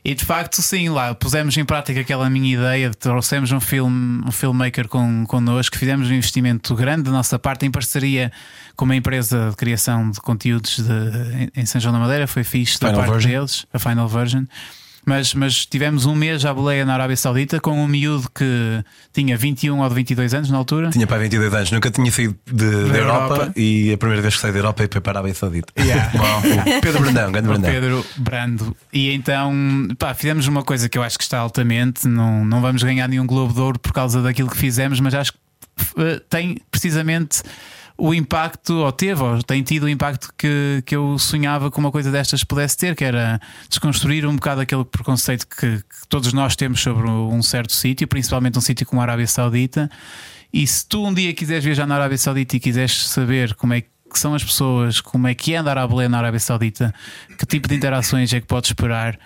E 0.04 0.14
de 0.16 0.24
facto, 0.24 0.60
sim, 0.60 0.88
lá 0.88 1.14
pusemos 1.14 1.56
em 1.56 1.64
prática 1.64 2.00
aquela 2.00 2.28
minha 2.28 2.54
ideia, 2.54 2.90
trouxemos 2.90 3.52
um, 3.52 3.60
filme, 3.60 4.20
um 4.26 4.32
filmmaker 4.32 4.88
com, 4.88 5.24
connosco, 5.26 5.78
fizemos 5.78 6.08
um 6.10 6.12
investimento 6.12 6.74
grande 6.74 7.04
da 7.04 7.12
nossa 7.12 7.38
parte 7.38 7.64
em 7.64 7.70
parceria 7.70 8.32
com 8.74 8.84
uma 8.84 8.96
empresa 8.96 9.50
de 9.50 9.56
criação 9.56 10.10
de 10.10 10.20
conteúdos 10.20 10.78
de- 10.80 11.44
em- 11.54 11.60
em 11.62 11.66
São 11.66 11.80
João 11.80 11.92
da 11.94 12.00
Madeira, 12.00 12.26
foi 12.26 12.42
fixe 12.42 12.80
da 12.80 12.88
Final 12.88 13.00
parte 13.04 13.12
Version. 13.12 13.30
deles, 13.30 13.66
a 13.72 13.78
Final 13.78 14.08
Version. 14.08 14.44
Mas, 15.04 15.34
mas 15.34 15.66
tivemos 15.66 16.06
um 16.06 16.14
mês 16.14 16.44
à 16.44 16.54
boleia 16.54 16.84
na 16.86 16.94
Arábia 16.94 17.16
Saudita 17.16 17.58
com 17.58 17.72
um 17.72 17.88
miúdo 17.88 18.30
que 18.32 18.84
tinha 19.12 19.36
21 19.36 19.80
ou 19.80 19.90
22 19.90 20.32
anos 20.32 20.48
na 20.48 20.56
altura. 20.56 20.90
Tinha 20.90 21.08
para 21.08 21.18
22 21.18 21.52
anos, 21.52 21.72
nunca 21.72 21.90
tinha 21.90 22.10
saído 22.12 22.36
de- 22.46 22.54
da 22.88 22.98
Europa, 22.98 23.34
Europa. 23.34 23.52
e 23.56 23.92
a 23.92 23.98
primeira 23.98 24.22
vez 24.22 24.36
que 24.36 24.40
saí 24.40 24.52
da 24.52 24.58
Europa 24.60 24.86
foi 24.90 25.00
para 25.00 25.12
a 25.12 25.12
Arábia 25.18 25.34
Saudita. 25.34 25.72
Yeah. 25.76 26.10
Bom, 26.16 26.42
Pedro 26.80 27.00
Brandão, 27.00 27.32
grande 27.32 27.48
Brandão. 27.48 27.70
Pedro 27.72 28.06
Brando. 28.18 28.76
E 28.92 29.10
então, 29.12 29.52
pá, 29.98 30.14
fizemos 30.14 30.46
uma 30.46 30.62
coisa 30.62 30.88
que 30.88 30.96
eu 30.96 31.02
acho 31.02 31.18
que 31.18 31.24
está 31.24 31.38
altamente. 31.40 32.06
Não, 32.06 32.44
não 32.44 32.60
vamos 32.60 32.82
ganhar 32.84 33.08
nenhum 33.08 33.26
Globo 33.26 33.52
de 33.52 33.60
Ouro 33.60 33.78
por 33.80 33.92
causa 33.92 34.22
daquilo 34.22 34.48
que 34.50 34.56
fizemos, 34.56 35.00
mas 35.00 35.14
acho 35.14 35.32
que 35.32 35.38
eh, 35.98 36.20
tem 36.30 36.58
precisamente 36.70 37.42
o 37.96 38.14
impacto, 38.14 38.74
ou 38.74 38.92
teve, 38.92 39.22
ou 39.22 39.42
tem 39.42 39.62
tido 39.62 39.84
o 39.84 39.88
impacto 39.88 40.32
que, 40.36 40.82
que 40.84 40.96
eu 40.96 41.18
sonhava 41.18 41.70
que 41.70 41.78
uma 41.78 41.90
coisa 41.90 42.10
destas 42.10 42.42
pudesse 42.42 42.76
ter, 42.76 42.96
que 42.96 43.04
era 43.04 43.40
desconstruir 43.68 44.26
um 44.26 44.34
bocado 44.34 44.60
aquele 44.60 44.84
preconceito 44.84 45.46
que, 45.46 45.78
que 45.78 46.08
todos 46.08 46.32
nós 46.32 46.56
temos 46.56 46.80
sobre 46.80 47.08
um 47.08 47.42
certo 47.42 47.72
sítio, 47.72 48.08
principalmente 48.08 48.58
um 48.58 48.62
sítio 48.62 48.86
como 48.86 49.00
a 49.00 49.04
Arábia 49.04 49.26
Saudita. 49.26 49.90
E 50.52 50.66
se 50.66 50.86
tu 50.86 51.06
um 51.06 51.14
dia 51.14 51.32
quiseres 51.32 51.64
viajar 51.64 51.86
na 51.86 51.94
Arábia 51.94 52.18
Saudita 52.18 52.56
e 52.56 52.60
quiseres 52.60 53.08
saber 53.08 53.54
como 53.54 53.74
é 53.74 53.80
que 53.80 54.18
são 54.18 54.34
as 54.34 54.44
pessoas, 54.44 55.00
como 55.00 55.26
é 55.26 55.34
que 55.34 55.54
é 55.54 55.56
andar 55.56 55.78
à 55.78 55.86
boleia 55.86 56.08
na 56.08 56.18
Arábia 56.18 56.40
Saudita, 56.40 56.94
que 57.38 57.46
tipo 57.46 57.68
de 57.68 57.74
interações 57.74 58.32
é 58.32 58.40
que 58.40 58.46
podes 58.46 58.70
esperar, 58.70 59.18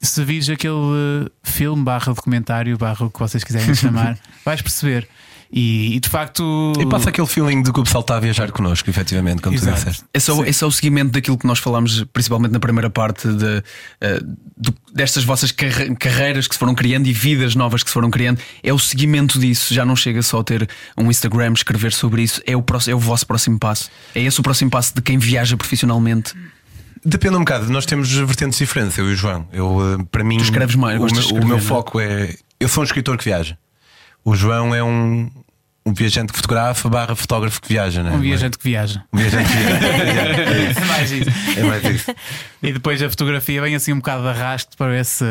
se 0.00 0.24
vires 0.24 0.48
aquele 0.48 0.74
eh, 0.74 1.30
filme 1.42 1.82
barra 1.82 2.12
documentário, 2.12 2.76
barra 2.76 3.06
o 3.06 3.10
que 3.10 3.18
vocês 3.18 3.42
quiserem 3.42 3.74
chamar, 3.74 4.18
vais 4.44 4.60
perceber. 4.62 5.08
E, 5.52 5.94
e, 5.96 6.00
de 6.00 6.08
facto. 6.08 6.72
E 6.80 6.86
passa 6.86 7.10
aquele 7.10 7.26
feeling 7.26 7.62
de 7.62 7.72
que 7.72 7.78
o 7.78 7.84
pessoal 7.84 8.00
está 8.00 8.16
a 8.16 8.20
viajar 8.20 8.50
connosco, 8.50 8.90
efetivamente, 8.90 9.40
como 9.42 9.56
tu 9.56 9.62
Exato. 9.62 9.76
disseste. 9.76 10.04
É 10.12 10.18
só, 10.18 10.44
é 10.44 10.52
só 10.52 10.66
o 10.66 10.72
seguimento 10.72 11.12
daquilo 11.12 11.38
que 11.38 11.46
nós 11.46 11.58
falámos, 11.58 12.02
principalmente 12.12 12.52
na 12.52 12.58
primeira 12.60 12.90
parte, 12.90 13.28
de, 13.28 13.62
do- 14.56 14.74
destas 14.92 15.22
vossas 15.24 15.52
carre- 15.52 15.94
carreiras 15.96 16.48
que 16.48 16.54
se 16.54 16.58
foram 16.58 16.74
criando 16.74 17.06
e 17.06 17.12
vidas 17.12 17.54
novas 17.54 17.82
que 17.82 17.90
se 17.90 17.94
foram 17.94 18.10
criando. 18.10 18.40
É 18.62 18.72
o 18.72 18.78
seguimento 18.78 19.38
disso. 19.38 19.72
Já 19.72 19.84
não 19.84 19.94
chega 19.94 20.22
só 20.22 20.40
a 20.40 20.44
ter 20.44 20.68
um 20.98 21.10
Instagram, 21.10 21.52
escrever 21.52 21.92
sobre 21.92 22.22
isso. 22.22 22.40
É 22.46 22.56
o, 22.56 22.62
próximo, 22.62 22.92
é 22.92 22.96
o 22.96 22.98
vosso 22.98 23.26
próximo 23.26 23.58
passo. 23.58 23.90
É 24.14 24.22
esse 24.22 24.40
o 24.40 24.42
próximo 24.42 24.70
passo 24.70 24.94
de 24.94 25.02
quem 25.02 25.18
viaja 25.18 25.56
profissionalmente. 25.56 26.32
Depende 27.04 27.36
um 27.36 27.40
bocado, 27.40 27.70
nós 27.70 27.84
temos 27.84 28.10
vertentes 28.10 28.58
diferentes, 28.58 28.96
eu 28.96 29.08
e 29.10 29.12
o 29.12 29.16
João. 29.16 29.46
Eu, 29.52 29.98
eh, 30.00 30.04
para 30.10 30.24
mim, 30.24 30.38
Tu 30.38 30.44
escreves 30.44 30.74
mais, 30.74 30.98
o, 30.98 31.04
meu, 31.04 31.14
escrever, 31.20 31.44
o 31.44 31.46
meu 31.46 31.56
é? 31.58 31.60
foco 31.60 32.00
é. 32.00 32.34
Eu 32.58 32.66
sou 32.68 32.82
um 32.82 32.84
escritor 32.84 33.18
que 33.18 33.24
viaja. 33.24 33.58
O 34.24 34.34
João 34.34 34.74
é 34.74 34.82
um, 34.82 35.30
um 35.84 35.92
viajante 35.92 36.32
que 36.32 36.36
fotografa, 36.38 36.88
barra 36.88 37.14
fotógrafo 37.14 37.60
que 37.60 37.68
viaja, 37.68 38.02
né? 38.02 38.10
Um 38.12 38.20
viajante 38.20 38.56
que 38.56 38.64
viaja. 38.64 39.02
Um 39.12 39.18
viajante 39.18 39.48
que 39.50 39.56
viaja. 39.58 39.86
É. 39.86 40.74
É 40.80 40.84
mais 40.86 41.10
isso. 41.10 41.30
É 41.58 41.62
mais 41.62 41.84
isso. 41.84 42.14
E 42.62 42.72
depois 42.72 43.02
a 43.02 43.10
fotografia 43.10 43.60
vem 43.60 43.74
assim 43.74 43.92
um 43.92 43.96
bocado 43.96 44.22
de 44.22 44.28
arrasto 44.28 44.76
para 44.76 44.90
ver 44.92 45.04
se. 45.04 45.24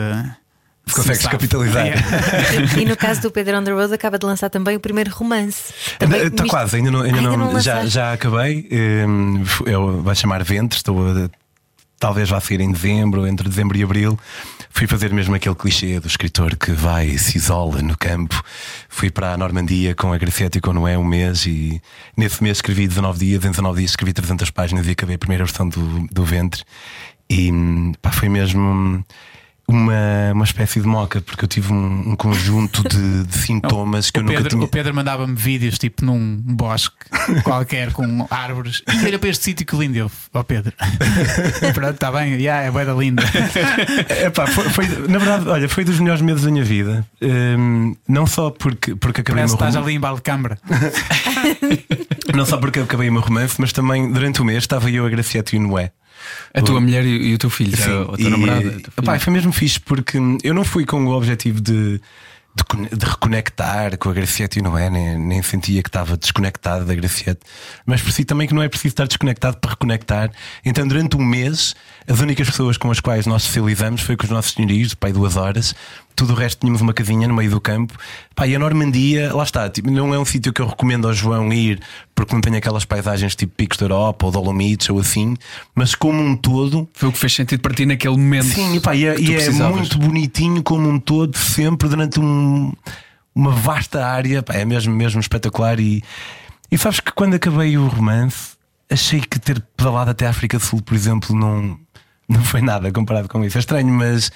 Se 0.85 0.95
consegues 0.95 1.25
capitalizar. 1.25 1.85
Yeah. 1.85 2.01
E 2.77 2.83
no 2.85 2.97
caso 2.97 3.21
do 3.21 3.31
Pedro 3.31 3.57
on 3.57 3.63
the 3.63 3.71
Road, 3.71 3.93
acaba 3.93 4.19
de 4.19 4.25
lançar 4.25 4.49
também 4.49 4.75
o 4.75 4.79
primeiro 4.81 5.09
romance. 5.11 5.73
Está 5.99 6.43
mis- 6.43 6.51
quase, 6.51 6.75
ainda 6.75 6.91
não, 6.91 7.01
ainda 7.01 7.17
Ainda 7.19 7.37
não- 7.37 7.53
não 7.53 7.59
já, 7.61 7.85
já 7.85 8.11
acabei. 8.13 8.67
Hum, 9.07 9.43
Eu 9.65 10.01
vai 10.03 10.13
chamar 10.13 10.43
Ventre, 10.43 10.75
estou 10.77 10.99
a, 11.07 11.29
talvez 12.03 12.29
vá 12.29 12.37
sair 12.41 12.59
em 12.59 12.69
dezembro, 12.69 13.25
entre 13.25 13.47
dezembro 13.47 13.77
e 13.77 13.81
abril. 13.81 14.19
Fui 14.69 14.85
fazer 14.85 15.13
mesmo 15.13 15.35
aquele 15.35 15.55
clichê 15.55 16.01
do 16.01 16.07
escritor 16.07 16.57
que 16.57 16.73
vai 16.73 17.07
e 17.07 17.17
se 17.17 17.37
isola 17.37 17.81
no 17.81 17.97
campo. 17.97 18.43
Fui 18.89 19.09
para 19.09 19.31
a 19.31 19.37
Normandia 19.37 19.95
com 19.95 20.11
a 20.11 20.17
Graciete 20.17 20.57
e 20.57 20.61
com 20.61 20.71
o 20.71 20.73
Noé 20.73 20.97
um 20.97 21.03
mês 21.05 21.45
e 21.45 21.81
nesse 22.17 22.43
mês 22.43 22.57
escrevi 22.57 22.89
19 22.89 23.19
dias. 23.19 23.45
Em 23.45 23.51
19 23.51 23.77
dias 23.77 23.91
escrevi 23.91 24.11
300 24.11 24.51
páginas 24.51 24.85
e 24.85 24.91
acabei 24.91 25.15
a 25.15 25.17
primeira 25.17 25.45
versão 25.45 25.69
do, 25.69 26.05
do 26.11 26.25
Ventre. 26.25 26.65
E 27.29 27.49
hum, 27.49 27.93
pá, 28.01 28.11
foi 28.11 28.27
mesmo 28.27 29.01
uma, 29.68 30.32
uma 30.34 30.43
espécie 30.43 30.82
de 30.82 30.88
moca, 30.88 31.22
porque 31.22 31.45
eu 31.45 31.47
tive 31.47 31.72
um, 31.72 32.11
um 32.11 32.16
conjunto 32.16 32.84
de, 32.88 33.24
de 33.24 33.34
sintomas 33.38 34.11
que 34.11 34.20
eu 34.20 34.24
nunca 34.24 34.36
Pedro, 34.36 34.49
tinha. 34.49 34.64
o 34.64 34.68
Pedro 34.68 34.93
mandava-me 34.93 35.36
vídeos 35.36 35.78
tipo 35.78 36.03
num 36.05 36.38
bosque 36.43 36.95
qualquer 37.43 37.91
com 37.93 38.28
árvores. 38.30 38.84
E 39.01 39.05
olha 39.05 39.18
para 39.18 39.30
este 39.30 39.43
sítio 39.45 39.66
que 39.66 39.76
lindo 39.76 39.97
eu, 39.97 40.11
ó 40.34 40.43
Pedro. 40.43 40.74
Pronto, 41.74 41.93
está 41.93 42.11
bem, 42.11 42.34
yeah, 42.34 42.64
é 42.68 42.72
bué 42.72 42.86
da 42.86 42.93
linda. 42.93 43.24
Epá, 44.26 44.47
foi, 44.47 44.70
foi- 44.70 45.07
na 45.07 45.18
verdade, 45.18 45.47
olha, 45.47 45.70
foi 45.70 45.84
dos 45.84 45.99
melhores 45.99 46.22
meses 46.22 46.43
da 46.43 46.51
minha 46.51 46.64
vida. 46.64 47.05
Hum, 47.22 47.95
não 48.07 48.26
só 48.28 48.49
porque, 48.51 48.95
porque 48.95 49.22
acabei 49.22 49.43
o 49.43 49.47
Parece 49.47 49.53
meu 49.53 49.55
estás 49.55 49.76
romance, 49.76 49.88
ali 49.89 49.95
em 49.95 49.99
Balcâmara. 49.99 50.57
não 52.34 52.45
só 52.45 52.57
porque 52.57 52.80
acabei 52.80 53.09
o 53.09 53.14
meu 53.14 53.22
romance, 53.22 53.55
mas 53.59 53.72
também 53.72 54.11
durante 54.11 54.41
o 54.41 54.45
mês 54.45 54.64
estava 54.64 54.89
eu, 54.91 55.05
a 55.05 55.09
Graciete 55.09 55.55
e 55.55 55.59
o 55.59 55.61
Noé. 55.61 55.91
A 56.53 56.61
tua 56.61 56.80
mulher 56.80 57.05
e, 57.05 57.30
e 57.30 57.34
o 57.34 57.38
teu 57.38 57.49
filho, 57.49 57.76
Sim, 57.76 57.84
a 57.84 58.05
tua 58.05 58.15
e- 58.19 58.30
namorada. 58.30 58.59
a 58.97 59.01
filha. 59.01 59.19
foi 59.19 59.34
mesmo 59.34 59.51
fixe 59.51 59.80
porque 59.80 60.17
eu 60.43 60.53
não 60.53 60.63
fui 60.63 60.86
com 60.86 61.05
o 61.05 61.11
objetivo 61.11 61.59
de 61.61 61.99
de, 62.55 62.95
de 62.97 63.05
reconectar 63.05 63.97
com 63.97 64.09
a 64.09 64.13
Graciete 64.13 64.59
e 64.59 64.61
não 64.61 64.78
é, 64.78 64.89
nem, 64.89 65.17
nem 65.17 65.41
sentia 65.41 65.82
que 65.82 65.89
estava 65.89 66.15
desconectado 66.15 66.86
da 66.86 66.93
Graciete, 66.93 67.41
mas 67.86 68.01
percebi 68.01 68.26
também 68.26 68.47
que 68.47 68.53
não 68.53 68.61
é 68.61 68.69
preciso 68.69 68.93
estar 68.93 69.07
desconectado 69.07 69.57
para 69.57 69.71
reconectar. 69.71 70.32
Então, 70.63 70.88
durante 70.88 71.17
um 71.17 71.24
mês, 71.26 71.76
as 72.07 72.19
únicas 72.19 72.49
pessoas 72.49 72.77
com 72.77 72.91
as 72.91 72.99
quais 72.99 73.25
nós 73.25 73.43
socializamos 73.43 74.01
foi 74.01 74.15
com 74.17 74.23
os 74.25 74.29
nossos 74.29 74.51
senhorios, 74.53 74.93
pai, 74.93 75.11
duas 75.13 75.35
horas. 75.37 75.73
Tudo 76.15 76.33
o 76.33 76.35
resto 76.35 76.59
tínhamos 76.59 76.79
uma 76.81 76.93
casinha 76.93 77.27
no 77.27 77.33
meio 77.33 77.49
do 77.49 77.59
campo. 77.59 77.97
Pá, 78.35 78.45
e 78.45 78.55
a 78.55 78.59
Normandia, 78.59 79.33
lá 79.33 79.43
está, 79.43 79.67
tipo, 79.69 79.89
não 79.89 80.13
é 80.13 80.19
um 80.19 80.25
sítio 80.25 80.53
que 80.53 80.61
eu 80.61 80.67
recomendo 80.67 81.07
ao 81.07 81.13
João 81.13 81.51
ir 81.51 81.79
porque 82.13 82.33
não 82.35 82.41
tem 82.41 82.55
aquelas 82.55 82.85
paisagens 82.85 83.35
tipo 83.35 83.53
Picos 83.55 83.77
da 83.77 83.85
Europa 83.85 84.25
ou 84.27 84.31
Dolomites 84.31 84.89
ou 84.89 84.99
assim, 84.99 85.35
mas 85.73 85.95
como 85.95 86.21
um 86.21 86.35
todo, 86.35 86.87
Foi 86.93 87.09
o 87.09 87.11
que 87.11 87.17
fez 87.17 87.33
sentido 87.33 87.61
para 87.61 87.73
ti 87.73 87.85
naquele 87.85 88.15
momento. 88.15 88.45
Sim, 88.45 88.75
e, 88.75 88.79
pá, 88.79 88.95
e 88.95 89.05
é, 89.05 89.19
e 89.19 89.35
é 89.35 89.49
muito 89.51 89.97
bonitinho 89.97 90.61
como 90.61 90.87
um 90.87 90.99
todo, 90.99 91.35
sempre 91.37 91.89
durante 91.89 92.19
um- 92.19 92.71
uma 93.33 93.49
vasta 93.51 94.05
área. 94.05 94.43
Pá, 94.43 94.53
é 94.53 94.65
mesmo, 94.65 94.93
mesmo 94.93 95.19
espetacular. 95.19 95.79
E, 95.79 96.03
e 96.71 96.77
sabes 96.77 96.99
que 96.99 97.11
quando 97.11 97.33
acabei 97.33 97.75
o 97.75 97.87
romance, 97.87 98.49
achei 98.87 99.19
que 99.19 99.39
ter 99.39 99.59
pedalado 99.75 100.11
até 100.11 100.27
a 100.27 100.29
África 100.29 100.59
do 100.59 100.63
Sul, 100.63 100.79
por 100.83 100.93
exemplo, 100.93 101.35
não, 101.35 101.79
não 102.34 102.43
foi 102.43 102.61
nada 102.61 102.91
comparado 102.91 103.27
com 103.27 103.43
isso. 103.43 103.57
É 103.57 103.59
estranho, 103.59 103.93
mas 103.93 104.31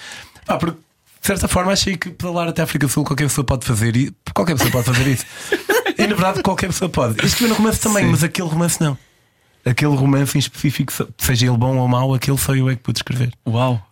pá, 0.46 0.58
porque, 0.58 0.78
de 1.22 1.28
certa 1.28 1.48
forma 1.48 1.72
achei 1.72 1.98
que 1.98 2.10
pedalar 2.10 2.48
até 2.48 2.62
a 2.62 2.66
África 2.66 2.88
do 2.88 2.92
Sul 2.92 3.04
qualquer 3.04 3.26
pessoa 3.26 3.46
pode 3.46 3.66
fazer 3.66 3.96
e 3.96 4.14
qualquer 4.34 4.54
pessoa 4.56 4.72
pode 4.72 4.86
fazer 4.86 5.08
isso. 5.08 5.26
e 5.98 6.02
na 6.02 6.16
verdade 6.16 6.42
qualquer 6.42 6.68
pessoa 6.68 6.90
pode. 6.90 7.26
Escrevi 7.26 7.50
no 7.50 7.56
romance 7.56 7.80
também, 7.80 8.06
Sim. 8.06 8.12
mas 8.12 8.24
aquele 8.24 8.48
romance 8.48 8.80
não. 8.82 8.98
Aquele 9.66 9.96
romance 9.96 10.38
em 10.38 10.40
específico, 10.40 10.94
seja 11.18 11.48
ele 11.48 11.58
bom 11.58 11.78
ou 11.78 11.88
mau, 11.88 12.14
aquele 12.14 12.38
só 12.38 12.56
eu 12.56 12.70
é 12.70 12.76
que 12.76 12.84
pude 12.84 13.00
escrever. 13.00 13.34
Uau! 13.46 13.86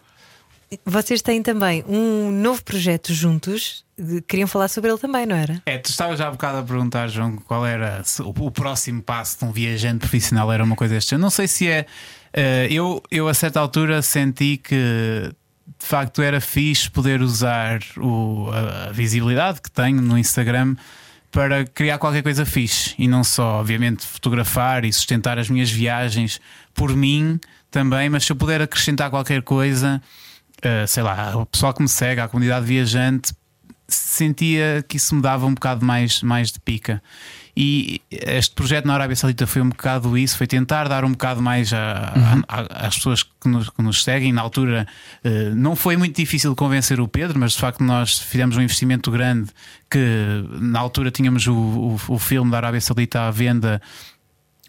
Vocês 0.86 1.22
têm 1.22 1.41
também 1.43 1.84
um 1.88 2.32
novo 2.32 2.64
projeto 2.64 3.14
juntos. 3.14 3.86
Queriam 4.28 4.47
falar 4.47 4.68
sobre 4.68 4.89
ele 4.89 4.99
também, 4.99 5.26
não 5.26 5.36
era? 5.36 5.62
É, 5.66 5.78
tu 5.78 5.89
estavas 5.89 6.18
já 6.18 6.28
há 6.28 6.32
bocado 6.32 6.58
a 6.58 6.64
perguntar, 6.64 7.08
João, 7.08 7.38
qual 7.38 7.66
era 7.66 8.03
o, 8.20 8.45
o 8.45 8.51
próximo 8.51 9.01
passo 9.01 9.39
de 9.39 9.45
um 9.45 9.51
viajante 9.51 9.99
profissional 9.99 10.51
era 10.51 10.64
uma 10.64 10.76
coisa 10.76 10.95
deste 10.95 11.12
género. 11.12 11.22
Não 11.24 11.30
sei 11.30 11.47
se 11.47 11.68
é. 11.68 11.86
Eh, 12.36 12.68
eu, 12.70 13.02
eu, 13.10 13.28
a 13.28 13.34
certa 13.34 13.60
altura, 13.60 14.02
senti 14.02 14.58
que 14.58 15.32
de 15.80 15.86
facto 15.86 16.22
era 16.22 16.40
fixe 16.42 16.90
poder 16.90 17.22
usar 17.22 17.80
o- 17.98 18.50
a, 18.52 18.90
a 18.90 18.92
visibilidade 18.92 19.62
que 19.62 19.72
tenho 19.72 20.02
no 20.02 20.18
Instagram 20.18 20.76
para 21.32 21.66
criar 21.66 21.98
qualquer 21.98 22.24
coisa 22.24 22.46
fixe 22.46 22.94
e 22.98 23.08
não 23.08 23.24
só, 23.24 23.60
obviamente, 23.60 24.06
fotografar 24.06 24.86
e 24.86 24.94
sustentar 24.94 25.38
as 25.40 25.50
minhas 25.50 25.70
viagens 25.72 26.40
por 26.74 26.96
mim 26.96 27.40
também, 27.72 28.10
mas 28.10 28.24
se 28.26 28.32
eu 28.32 28.36
puder 28.36 28.62
acrescentar 28.62 29.10
qualquer 29.10 29.42
coisa, 29.42 30.02
eh, 30.62 30.88
sei 30.88 31.04
lá, 31.04 31.36
o 31.38 31.46
pessoal 31.46 31.74
que 31.74 31.82
me 31.82 31.90
segue, 31.90 32.22
a 32.22 32.28
comunidade 32.28 32.66
viajante, 32.66 33.34
sentia 33.88 34.84
que 34.88 34.98
isso 34.98 35.14
me 35.16 35.22
dava 35.22 35.46
um 35.46 35.54
bocado 35.54 35.86
mais, 35.86 36.22
mais 36.24 36.52
de 36.52 36.60
pica. 36.60 37.02
E 37.58 38.01
este 38.12 38.53
projeto 38.53 38.86
na 38.86 38.93
Arábia 38.95 39.16
Saudita 39.16 39.47
foi 39.47 39.62
um 39.62 39.70
bocado 39.70 40.18
isso, 40.18 40.38
foi 40.38 40.45
tentar 40.45 40.89
dar 40.89 41.06
um 41.06 41.12
bocado 41.12 41.41
mais 41.41 41.72
a- 41.72 42.12
a- 42.47 42.62
a- 42.62 42.88
às 42.88 42.95
pessoas 42.95 43.24
que 43.24 43.47
nos, 43.47 43.70
que 43.70 43.82
nos 43.82 44.03
seguem. 44.03 44.34
Na 44.34 44.41
altura 44.41 44.86
eh, 45.24 45.51
não 45.56 45.74
foi 45.74 45.95
muito 45.95 46.16
difícil 46.18 46.53
convencer 46.53 46.99
o 46.99 47.08
Pedro, 47.08 47.39
mas 47.39 47.53
de 47.53 47.60
facto 47.60 47.82
nós 47.82 48.20
fizemos 48.20 48.58
um 48.58 48.62
investimento 48.62 49.10
grande 49.10 49.51
que 49.89 50.43
na 50.60 50.80
altura 50.82 51.10
tínhamos 51.12 51.47
o, 51.47 51.53
o, 51.56 51.99
o 52.10 52.20
filme 52.20 52.51
da 52.51 52.58
Arábia 52.58 52.82
Saudita 52.82 53.22
à 53.22 53.32
venda 53.32 53.82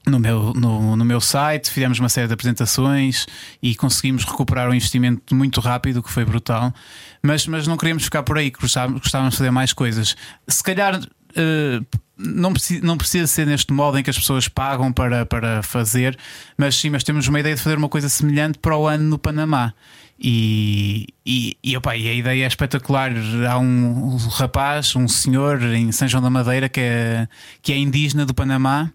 no 0.07 0.21
meu, 0.21 0.53
no, 0.55 0.95
no 0.95 1.05
meu 1.05 1.21
site, 1.21 1.69
fizemos 1.69 1.99
uma 1.99 2.09
série 2.09 2.29
de 2.29 2.35
apresentações 2.35 3.27
e 3.61 3.75
conseguimos 3.75 4.23
recuperar 4.25 4.71
o 4.71 4.75
investimento 4.75 5.35
muito 5.35 5.61
rápido, 5.61 6.01
que 6.01 6.13
foi 6.13 6.25
brutal. 6.25 6.73
Mas, 7.21 7.45
mas 7.49 7.67
não 7.67 7.77
queríamos 7.77 8.05
ficar 8.05 8.23
por 8.23 8.39
aí, 8.39 8.51
gostávamos, 8.53 9.01
gostávamos 9.01 9.33
de 9.35 9.39
fazer 9.39 9.51
mais 9.51 9.73
coisas. 9.73 10.15
Se 10.47 10.63
calhar. 10.63 11.01
Eh, 11.37 11.81
não 12.19 12.53
precisa, 12.53 12.85
não 12.85 12.97
precisa 12.97 13.27
ser 13.27 13.47
neste 13.47 13.73
modo 13.73 13.99
em 13.99 14.03
que 14.03 14.11
as 14.11 14.19
pessoas 14.19 14.49
pagam 14.49 14.93
para, 14.93 15.25
para 15.27 15.63
fazer, 15.63 16.17
mas 16.57 16.75
sim, 16.75 16.91
mas 16.91 17.05
temos 17.05 17.29
uma 17.29 17.39
ideia 17.39 17.55
de 17.55 17.61
fazer 17.63 17.77
uma 17.77 17.89
coisa 17.89 18.09
semelhante 18.09 18.59
para 18.59 18.77
o 18.77 18.87
ano 18.87 19.05
no 19.05 19.19
Panamá. 19.19 19.73
E, 20.19 21.09
e, 21.27 21.57
e, 21.63 21.77
opa, 21.77 21.95
e 21.95 22.09
a 22.09 22.15
ideia 22.15 22.45
é 22.45 22.47
espetacular. 22.47 23.13
Há 23.51 23.59
um, 23.59 24.15
um 24.15 24.17
rapaz, 24.17 24.97
um 24.97 25.07
senhor 25.07 25.63
em 25.63 25.93
São 25.93 26.09
João 26.09 26.23
da 26.23 26.31
Madeira 26.31 26.69
que 26.71 26.81
é, 26.81 27.29
que 27.61 27.71
é 27.73 27.77
indígena 27.77 28.25
do 28.25 28.33
Panamá 28.33 28.91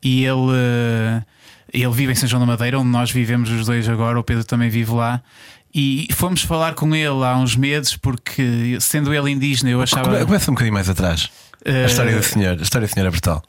e 0.00 0.24
ele, 0.24 0.52
eh, 0.54 1.22
ele 1.72 1.92
vive 1.92 2.12
em 2.12 2.14
São 2.14 2.28
João 2.28 2.40
da 2.40 2.46
Madeira, 2.46 2.78
onde 2.78 2.88
nós 2.88 3.10
vivemos 3.10 3.50
os 3.50 3.66
dois 3.66 3.88
agora. 3.88 4.18
O 4.18 4.22
Pedro 4.22 4.44
também 4.44 4.70
vive 4.70 4.92
lá. 4.92 5.20
E 5.74 6.08
fomos 6.12 6.42
falar 6.42 6.74
com 6.74 6.94
ele 6.94 7.24
há 7.24 7.36
uns 7.36 7.54
meses, 7.56 7.96
porque 7.96 8.78
sendo 8.80 9.12
ele 9.12 9.30
indígena, 9.30 9.70
eu 9.70 9.82
achava. 9.82 10.08
Come- 10.08 10.24
Começa 10.24 10.50
um 10.50 10.54
bocadinho 10.54 10.74
mais 10.74 10.88
atrás. 10.88 11.30
Eh, 11.64 11.84
A 11.84 11.86
história 11.86 12.14
da 12.14 12.22
senhora, 12.22 12.58
a 12.58 12.62
história 12.62 12.86
da 12.86 12.92
senhora 12.92 13.10
Bertal. 13.10 13.42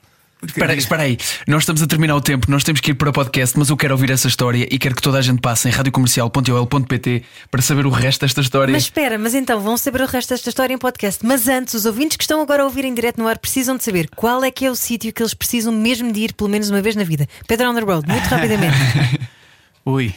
Espera 0.43 0.71
aí, 0.73 0.77
espera 0.79 1.03
aí, 1.03 1.17
nós 1.47 1.61
estamos 1.61 1.83
a 1.83 1.85
terminar 1.87 2.15
o 2.15 2.21
tempo, 2.21 2.49
nós 2.49 2.63
temos 2.63 2.81
que 2.81 2.89
ir 2.89 2.93
para 2.95 3.11
o 3.11 3.13
podcast, 3.13 3.55
mas 3.59 3.69
eu 3.69 3.77
quero 3.77 3.93
ouvir 3.93 4.09
essa 4.09 4.27
história 4.27 4.67
e 4.71 4.79
quero 4.79 4.95
que 4.95 5.01
toda 5.01 5.19
a 5.19 5.21
gente 5.21 5.39
passe 5.39 5.67
em 5.69 5.71
radiocomercial.ol.pt 5.71 7.23
para 7.51 7.61
saber 7.61 7.85
o 7.85 7.91
resto 7.91 8.21
desta 8.21 8.41
história. 8.41 8.71
Mas 8.71 8.83
espera, 8.83 9.19
mas 9.19 9.35
então 9.35 9.59
vão 9.59 9.77
saber 9.77 10.01
o 10.01 10.07
resto 10.07 10.29
desta 10.29 10.49
história 10.49 10.73
em 10.73 10.79
podcast. 10.79 11.23
Mas 11.23 11.47
antes, 11.47 11.75
os 11.75 11.85
ouvintes 11.85 12.17
que 12.17 12.23
estão 12.23 12.41
agora 12.41 12.63
a 12.63 12.65
ouvir 12.65 12.85
em 12.85 12.93
direto 12.93 13.19
no 13.19 13.27
ar 13.27 13.37
precisam 13.37 13.77
de 13.77 13.83
saber 13.83 14.09
qual 14.15 14.43
é 14.43 14.49
que 14.49 14.65
é 14.65 14.71
o 14.71 14.75
sítio 14.75 15.13
que 15.13 15.21
eles 15.21 15.35
precisam 15.35 15.71
mesmo 15.71 16.11
de 16.11 16.21
ir 16.21 16.33
pelo 16.33 16.49
menos 16.49 16.71
uma 16.71 16.81
vez 16.81 16.95
na 16.95 17.03
vida. 17.03 17.27
Pedro 17.47 17.69
on 17.69 17.75
the 17.75 17.81
road, 17.81 18.07
muito 18.07 18.25
rapidamente. 18.27 18.75
Ui, 19.85 20.11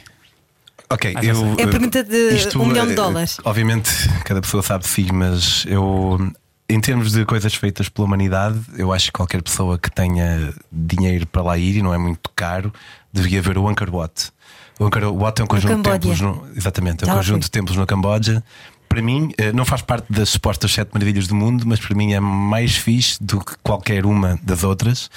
Ok, 0.88 1.14
Ah, 1.16 1.24
eu. 1.24 1.54
É 1.58 1.64
a 1.64 1.68
pergunta 1.68 2.02
de 2.02 2.34
isto, 2.36 2.60
um 2.62 2.66
milhão 2.66 2.86
de 2.86 2.92
eh, 2.92 2.96
dólares. 2.96 3.36
Obviamente, 3.44 3.90
cada 4.24 4.40
pessoa 4.40 4.62
sabe 4.62 4.84
de 4.84 4.90
si, 4.90 5.06
mas 5.12 5.64
eu. 5.66 6.32
Em 6.66 6.80
termos 6.80 7.12
de 7.12 7.24
coisas 7.26 7.54
feitas 7.54 7.90
pela 7.90 8.06
humanidade, 8.06 8.58
eu 8.78 8.92
acho 8.92 9.06
que 9.06 9.12
qualquer 9.12 9.42
pessoa 9.42 9.78
que 9.78 9.90
tenha 9.90 10.52
dinheiro 10.72 11.26
para 11.26 11.42
lá 11.42 11.58
ir 11.58 11.76
e 11.76 11.82
não 11.82 11.92
é 11.92 11.98
muito 11.98 12.30
caro, 12.34 12.72
devia 13.12 13.42
ver 13.42 13.58
o 13.58 13.68
Angkor 13.68 13.94
Wat. 13.94 14.30
O 14.78 14.86
Angkor 14.86 15.14
Wat 15.14 15.40
é 15.40 15.44
um 15.44 15.46
conjunto 15.46 15.76
de 15.76 15.82
templos. 15.82 16.20
No, 16.20 16.48
exatamente, 16.56 17.04
é 17.04 17.12
um 17.12 17.16
conjunto 17.16 17.42
de 17.42 17.50
templos 17.50 17.76
no 17.76 17.86
Camboja. 17.86 18.42
Para 18.88 19.02
mim, 19.02 19.30
eh, 19.36 19.52
não 19.52 19.64
faz 19.64 19.82
parte 19.82 20.10
das 20.10 20.30
supostas 20.30 20.72
sete 20.72 20.90
maravilhas 20.94 21.26
do 21.26 21.34
mundo, 21.34 21.64
mas 21.66 21.80
para 21.80 21.94
mim 21.94 22.14
é 22.14 22.20
mais 22.20 22.76
fixe 22.76 23.22
do 23.22 23.40
que 23.40 23.54
qualquer 23.62 24.06
uma 24.06 24.38
das 24.42 24.64
outras. 24.64 25.10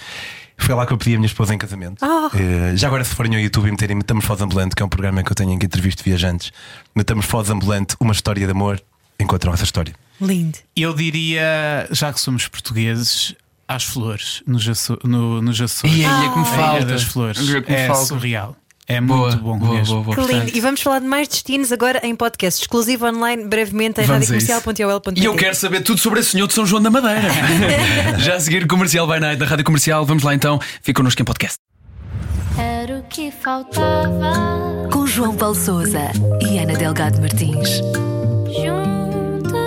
Foi 0.57 0.73
lá 0.73 0.85
que 0.85 0.91
eu 0.91 0.97
pedi 0.97 1.13
a 1.13 1.17
minha 1.17 1.27
esposa 1.27 1.53
em 1.53 1.57
casamento. 1.57 2.03
Eh, 2.35 2.75
já 2.75 2.87
agora, 2.87 3.03
se 3.03 3.13
forem 3.15 3.35
ao 3.35 3.39
YouTube 3.39 3.67
e 3.67 3.71
meterem 3.71 3.95
Metamorfose 3.95 4.43
Ambulante, 4.43 4.75
que 4.75 4.81
é 4.81 4.85
um 4.85 4.89
programa 4.89 5.23
que 5.23 5.31
eu 5.31 5.35
tenho 5.35 5.51
em 5.51 5.59
que 5.59 5.65
entrevisto 5.65 6.03
viajantes, 6.03 6.51
Metamorfose 6.95 7.51
Ambulante, 7.53 7.95
uma 7.99 8.11
história 8.11 8.45
de 8.45 8.51
amor, 8.51 8.81
encontram 9.19 9.53
essa 9.53 9.63
história. 9.63 9.93
Lindo. 10.19 10.57
eu 10.75 10.93
diria, 10.93 11.87
já 11.91 12.11
que 12.13 12.19
somos 12.19 12.47
portugueses, 12.47 13.35
às 13.67 13.83
flores, 13.83 14.41
nos 14.47 14.67
Aço- 14.67 14.97
no, 15.03 15.41
nos 15.41 15.59
Açores. 15.61 15.95
E 15.95 16.05
aí 16.05 16.25
é 16.25 16.29
que 16.29 16.39
me 16.39 16.45
A 16.45 16.49
Ilha 16.49 16.55
falta. 16.55 16.85
das 16.85 17.03
Flores. 17.03 17.49
É 17.49 17.61
que 17.61 17.69
me 17.71 17.75
É 17.77 17.87
falta. 17.87 18.05
surreal. 18.05 18.55
É 18.89 19.01
Boa, 19.01 19.27
muito 19.31 19.43
bom 19.43 19.59
boa, 19.59 19.73
mesmo. 19.73 20.01
boa, 20.01 20.03
boa. 20.05 20.15
Que 20.15 20.21
lindo. 20.21 20.33
Portanto, 20.45 20.55
E 20.55 20.61
vamos 20.61 20.81
falar 20.81 20.99
de 20.99 21.05
mais 21.07 21.27
destinos 21.27 21.73
agora 21.73 21.99
em 22.05 22.15
podcast 22.15 22.61
exclusivo 22.61 23.05
online, 23.05 23.43
brevemente 23.45 23.99
em 23.99 24.05
a 24.05 24.07
radiocomercial.ol.pt. 24.07 25.19
E 25.21 25.25
eu 25.25 25.35
quero 25.35 25.53
saber 25.55 25.81
tudo 25.81 25.99
sobre 25.99 26.21
esse 26.21 26.29
senhor 26.31 26.47
de 26.47 26.53
São 26.53 26.65
João 26.65 26.81
da 26.81 26.89
Madeira. 26.89 27.21
Já 28.19 28.35
a 28.35 28.39
seguir, 28.39 28.65
comercial 28.65 29.05
by 29.05 29.19
night 29.19 29.37
da 29.37 29.45
Rádio 29.45 29.65
Comercial. 29.65 30.05
Vamos 30.05 30.23
lá 30.23 30.33
então, 30.33 30.57
fica 30.81 30.93
connosco 31.01 31.21
em 31.21 31.25
podcast. 31.25 31.57
Era 32.57 32.99
o 32.99 33.03
que 33.03 33.29
faltava. 33.29 34.87
Com 34.91 35.05
João 35.05 35.35
Paulo 35.35 35.53
Souza 35.53 36.09
e 36.49 36.57
Ana 36.57 36.73
Delgado 36.77 37.19
Martins. 37.19 37.81
Juntos 38.55 38.96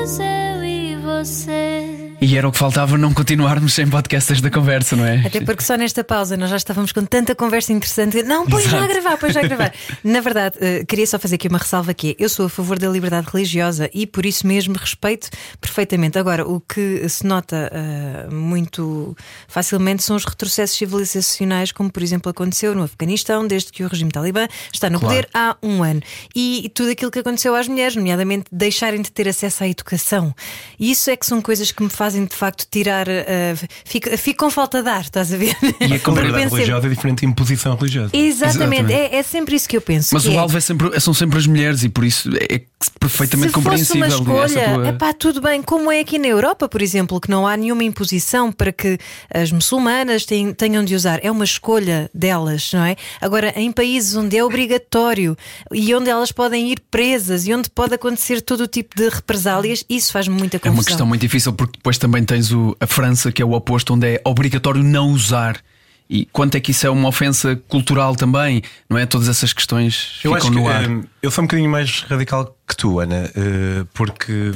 eu 0.01 0.65
e 0.65 0.97
você. 0.97 1.90
E 2.23 2.37
era 2.37 2.47
o 2.47 2.53
que 2.53 2.59
faltava 2.59 2.99
não 2.99 3.15
continuarmos 3.15 3.73
sem 3.73 3.89
podcast 3.89 4.31
esta 4.31 4.51
conversa, 4.51 4.95
não 4.95 5.07
é? 5.07 5.23
Até 5.27 5.41
porque 5.41 5.63
só 5.63 5.75
nesta 5.77 6.05
pausa 6.05 6.37
nós 6.37 6.51
já 6.51 6.57
estávamos 6.59 6.93
com 6.93 7.03
tanta 7.03 7.35
conversa 7.35 7.73
interessante. 7.73 8.23
Não, 8.23 8.47
põe 8.47 8.63
já 8.69 8.85
a 8.85 8.87
gravar, 8.87 9.17
põe 9.17 9.33
já 9.33 9.41
a 9.41 9.43
gravar. 9.43 9.73
Na 10.05 10.21
verdade, 10.21 10.57
eh, 10.61 10.85
queria 10.87 11.07
só 11.07 11.19
fazer 11.19 11.37
aqui 11.37 11.49
uma 11.49 11.57
ressalva 11.57 11.95
que 11.95 12.11
é, 12.11 12.17
eu 12.23 12.29
sou 12.29 12.45
a 12.45 12.49
favor 12.51 12.79
da 12.79 12.89
liberdade 12.91 13.27
religiosa 13.33 13.89
e 13.95 14.07
por 14.07 14.27
isso 14.27 14.47
mesmo 14.47 14.77
respeito 14.77 15.31
perfeitamente. 15.63 16.19
Agora, 16.19 16.47
o 16.47 16.61
que 16.61 17.09
se 17.09 17.25
nota 17.25 17.71
eh, 17.73 18.29
muito 18.31 19.17
facilmente 19.49 20.03
são 20.03 20.15
os 20.15 20.27
retrocessos 20.27 20.77
civilizacionais, 20.77 21.73
como 21.73 21.91
por 21.91 22.03
exemplo 22.03 22.31
aconteceu 22.31 22.75
no 22.75 22.83
Afeganistão, 22.83 23.47
desde 23.47 23.73
que 23.73 23.83
o 23.83 23.89
regime 23.89 24.11
talibã 24.11 24.47
está 24.71 24.91
no 24.91 25.01
Claro. 25.01 25.15
poder 25.15 25.29
há 25.33 25.57
um 25.63 25.83
ano. 25.83 26.03
E 26.37 26.71
tudo 26.75 26.91
aquilo 26.91 27.11
que 27.11 27.19
aconteceu 27.21 27.55
às 27.55 27.67
mulheres, 27.67 27.97
nomeadamente 27.97 28.45
deixarem 28.53 29.01
de 29.01 29.11
ter 29.11 29.27
acesso 29.27 29.65
à 29.65 29.69
educação. 29.69 30.35
E 30.79 30.91
isso 30.91 31.09
é 31.11 31.17
que 31.17 31.25
são 31.25 31.41
coisas 31.41 31.73
que 31.73 31.83
me 31.83 31.89
fazem 31.89 32.10
fazem 32.11 32.25
de 32.25 32.35
facto 32.35 32.67
tirar. 32.71 33.07
Uh, 33.09 33.69
fico, 33.85 34.17
fico 34.19 34.45
com 34.45 34.51
falta 34.51 34.83
de 34.83 34.89
ar, 34.89 35.03
estás 35.03 35.33
a 35.33 35.37
ver? 35.37 35.57
E 35.81 35.85
a 35.85 35.87
liberdade 35.97 36.49
religiosa 36.49 36.87
é 36.87 36.91
diferente 36.91 37.21
de 37.21 37.27
imposição 37.27 37.77
religiosa. 37.77 38.11
Exatamente, 38.13 38.91
Exatamente. 38.91 38.93
É, 38.93 39.17
é, 39.17 39.23
sempre 39.23 39.57
isso 39.57 39.69
que 39.69 39.77
eu 39.77 39.81
penso. 39.81 40.11
Mas 40.13 40.27
o 40.27 40.33
é... 40.33 40.37
alvo 40.37 40.57
é 40.57 40.61
sempre, 40.61 41.01
são 41.01 41.15
sempre 41.15 41.39
as 41.39 41.47
mulheres 41.47 41.85
e 41.85 41.89
por 41.89 42.05
isso 42.05 42.29
é 42.37 42.63
perfeitamente 42.99 43.49
Se 43.49 43.55
compreensível. 43.55 44.11
Fosse 44.11 44.23
uma 44.23 44.45
escolha, 44.47 44.75
tua... 44.75 44.89
epá, 44.89 45.13
tudo 45.13 45.41
bem, 45.41 45.63
como 45.63 45.91
é 45.91 46.01
aqui 46.01 46.19
na 46.19 46.27
Europa, 46.27 46.69
por 46.69 46.83
exemplo, 46.83 47.21
que 47.21 47.31
não 47.31 47.47
há 47.47 47.57
nenhuma 47.57 47.85
imposição 47.85 48.51
para 48.51 48.73
que 48.73 48.99
as 49.33 49.53
muçulmanas 49.53 50.27
tenham 50.57 50.85
de 50.85 50.95
usar, 50.95 51.21
é 51.23 51.31
uma 51.31 51.45
escolha 51.45 52.11
delas, 52.15 52.71
não 52.73 52.85
é? 52.85 52.97
Agora, 53.21 53.53
em 53.57 53.71
países 53.71 54.17
onde 54.17 54.37
é 54.37 54.45
obrigatório 54.45 55.37
e 55.73 55.95
onde 55.95 56.09
elas 56.09 56.33
podem 56.33 56.73
ir 56.73 56.81
presas 56.91 57.47
e 57.47 57.55
onde 57.55 57.69
pode 57.71 57.95
acontecer 57.95 58.41
todo 58.41 58.63
o 58.63 58.67
tipo 58.67 58.97
de 58.97 59.09
represálias, 59.09 59.85
isso 59.89 60.13
faz 60.13 60.27
muita 60.27 60.59
confusão. 60.59 60.73
É 60.73 60.77
uma 60.77 60.85
questão 60.85 61.07
muito 61.07 61.21
difícil 61.21 61.53
porque 61.53 61.77
depois 61.77 61.99
também 62.01 62.25
tens 62.25 62.51
o, 62.51 62.77
a 62.81 62.87
França, 62.87 63.31
que 63.31 63.43
é 63.43 63.45
o 63.45 63.53
oposto, 63.53 63.95
onde 63.95 64.15
é 64.15 64.21
obrigatório 64.25 64.83
não 64.83 65.11
usar. 65.11 65.61
E 66.09 66.27
quanto 66.33 66.57
é 66.57 66.61
que 66.61 66.73
isso 66.73 66.85
é 66.85 66.91
uma 66.91 67.09
ofensa 67.09 67.55
cultural 67.69 68.17
também, 68.17 68.63
não 68.89 68.99
é? 68.99 69.07
Todas 69.07 69.29
essas 69.29 69.53
questões 69.53 70.19
eu 70.25 70.35
ficam 70.35 70.51
no 70.51 70.65
que, 70.65 70.69
ar. 70.69 70.89
Um, 70.89 71.05
eu 71.23 71.31
sou 71.31 71.45
um 71.45 71.47
bocadinho 71.47 71.71
mais 71.71 72.01
radical 72.03 72.57
que 72.67 72.77
tu, 72.77 72.99
Ana, 72.99 73.31
uh, 73.31 73.85
porque 73.95 74.53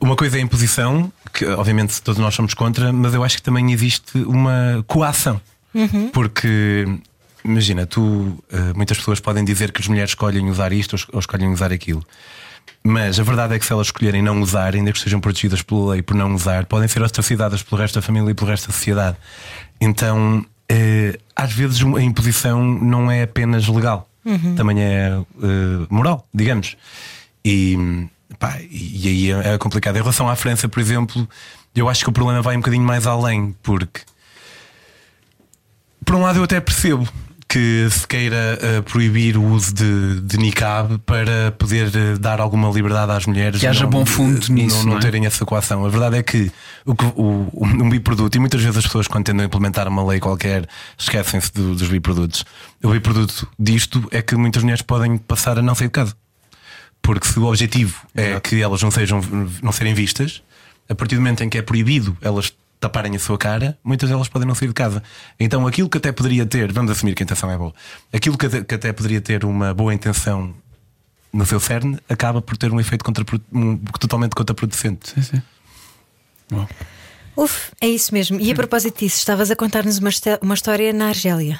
uma 0.00 0.14
coisa 0.14 0.36
é 0.36 0.40
a 0.40 0.44
imposição, 0.44 1.12
que 1.32 1.44
obviamente 1.46 2.00
todos 2.00 2.20
nós 2.20 2.34
somos 2.34 2.54
contra, 2.54 2.92
mas 2.92 3.14
eu 3.14 3.24
acho 3.24 3.36
que 3.36 3.42
também 3.42 3.72
existe 3.72 4.18
uma 4.18 4.84
coação. 4.86 5.40
Uhum. 5.74 6.10
Porque 6.10 6.86
imagina, 7.44 7.86
tu 7.86 8.00
uh, 8.00 8.38
muitas 8.76 8.98
pessoas 8.98 9.18
podem 9.18 9.44
dizer 9.44 9.72
que 9.72 9.80
as 9.80 9.88
mulheres 9.88 10.10
escolhem 10.10 10.48
usar 10.48 10.72
isto 10.72 10.96
ou 11.12 11.18
escolhem 11.18 11.52
usar 11.52 11.72
aquilo. 11.72 12.04
Mas 12.84 13.20
a 13.20 13.22
verdade 13.22 13.54
é 13.54 13.58
que 13.58 13.64
se 13.64 13.72
elas 13.72 13.86
escolherem 13.86 14.22
não 14.22 14.40
usar, 14.40 14.74
ainda 14.74 14.90
que 14.90 14.98
estejam 14.98 15.20
protegidas 15.20 15.62
pela 15.62 15.92
lei 15.92 16.02
por 16.02 16.16
não 16.16 16.34
usar, 16.34 16.66
podem 16.66 16.88
ser 16.88 17.00
ostracidadas 17.00 17.62
pelo 17.62 17.80
resto 17.80 17.94
da 17.94 18.02
família 18.02 18.30
e 18.30 18.34
pelo 18.34 18.50
resto 18.50 18.66
da 18.66 18.72
sociedade. 18.72 19.16
Então, 19.80 20.44
eh, 20.68 21.18
às 21.36 21.52
vezes 21.52 21.80
a 21.82 22.02
imposição 22.02 22.62
não 22.64 23.10
é 23.10 23.22
apenas 23.22 23.68
legal, 23.68 24.08
uhum. 24.24 24.56
também 24.56 24.82
é 24.82 25.10
eh, 25.10 25.86
moral, 25.88 26.26
digamos. 26.34 26.76
E, 27.44 28.08
pá, 28.38 28.58
e 28.68 29.08
aí 29.08 29.32
é, 29.32 29.54
é 29.54 29.58
complicado. 29.58 29.96
Em 29.96 30.00
relação 30.00 30.28
à 30.28 30.34
França, 30.34 30.68
por 30.68 30.80
exemplo, 30.80 31.28
eu 31.76 31.88
acho 31.88 32.02
que 32.02 32.10
o 32.10 32.12
problema 32.12 32.42
vai 32.42 32.56
um 32.56 32.60
bocadinho 32.60 32.84
mais 32.84 33.06
além, 33.06 33.54
porque 33.62 34.00
por 36.04 36.16
um 36.16 36.22
lado 36.22 36.38
eu 36.40 36.44
até 36.44 36.60
percebo 36.60 37.08
que 37.52 37.86
se 37.90 38.08
queira 38.08 38.58
uh, 38.58 38.82
proibir 38.82 39.36
o 39.36 39.44
uso 39.44 39.74
de, 39.74 40.22
de 40.22 40.38
niqab 40.38 40.98
para 41.00 41.52
poder 41.52 41.88
uh, 41.88 42.18
dar 42.18 42.40
alguma 42.40 42.70
liberdade 42.70 43.12
às 43.12 43.26
mulheres. 43.26 43.60
Que 43.60 43.66
haja 43.66 43.84
não, 43.84 43.90
bom 43.90 44.06
fundo 44.06 44.50
nisso. 44.50 44.78
Não, 44.78 44.84
não, 44.84 44.90
não 44.92 44.96
é? 44.96 45.00
terem 45.02 45.26
essa 45.26 45.44
coação. 45.44 45.84
A 45.84 45.88
verdade 45.90 46.16
é 46.16 46.22
que 46.22 46.50
o, 46.86 46.92
o, 46.92 47.66
um 47.66 47.90
biproduto, 47.90 48.38
e 48.38 48.40
muitas 48.40 48.62
vezes 48.62 48.78
as 48.78 48.86
pessoas, 48.86 49.06
quando 49.06 49.26
tendem 49.26 49.42
a 49.42 49.46
implementar 49.46 49.86
uma 49.86 50.02
lei 50.02 50.18
qualquer, 50.18 50.66
esquecem-se 50.96 51.52
do, 51.52 51.74
dos 51.74 51.88
biprodutos. 51.88 52.42
O 52.82 52.88
biproduto 52.88 53.46
disto 53.58 54.02
é 54.10 54.22
que 54.22 54.34
muitas 54.34 54.62
mulheres 54.62 54.80
podem 54.80 55.18
passar 55.18 55.58
a 55.58 55.62
não 55.62 55.74
sair 55.74 55.88
de 55.88 55.92
casa. 55.92 56.16
Porque 57.02 57.28
se 57.28 57.38
o 57.38 57.44
objetivo 57.44 58.00
é 58.14 58.40
que 58.40 58.62
elas 58.62 58.82
não, 58.82 58.90
sejam, 58.90 59.20
não 59.62 59.72
serem 59.72 59.92
vistas, 59.92 60.42
a 60.88 60.94
partir 60.94 61.16
do 61.16 61.20
momento 61.20 61.44
em 61.44 61.50
que 61.50 61.58
é 61.58 61.62
proibido 61.62 62.16
elas 62.22 62.50
taparem 62.82 63.14
a 63.14 63.18
sua 63.18 63.38
cara, 63.38 63.78
muitas 63.84 64.10
delas 64.10 64.28
podem 64.28 64.46
não 64.46 64.56
sair 64.56 64.66
de 64.66 64.74
casa. 64.74 65.02
Então 65.38 65.66
aquilo 65.66 65.88
que 65.88 65.98
até 65.98 66.10
poderia 66.10 66.44
ter, 66.44 66.72
vamos 66.72 66.90
assumir 66.90 67.14
que 67.14 67.22
a 67.22 67.24
intenção 67.24 67.48
é 67.48 67.56
boa, 67.56 67.72
aquilo 68.12 68.36
que 68.36 68.46
até, 68.46 68.64
que 68.64 68.74
até 68.74 68.92
poderia 68.92 69.20
ter 69.20 69.44
uma 69.44 69.72
boa 69.72 69.94
intenção 69.94 70.52
no 71.32 71.46
seu 71.46 71.60
cerne, 71.60 71.96
acaba 72.08 72.42
por 72.42 72.56
ter 72.56 72.72
um 72.72 72.80
efeito 72.80 73.04
um, 73.52 73.76
totalmente 73.98 74.34
contraproducente. 74.34 75.10
Sim, 75.10 75.22
sim. 75.22 75.42
Bom. 76.50 76.66
Uf, 77.36 77.70
é 77.80 77.88
isso 77.88 78.12
mesmo. 78.12 78.38
E 78.38 78.50
a 78.50 78.54
propósito 78.54 78.98
disso, 78.98 79.16
estavas 79.16 79.50
a 79.50 79.56
contar-nos 79.56 79.98
uma, 79.98 80.10
uma 80.42 80.54
história 80.54 80.92
na 80.92 81.06
Argélia. 81.06 81.58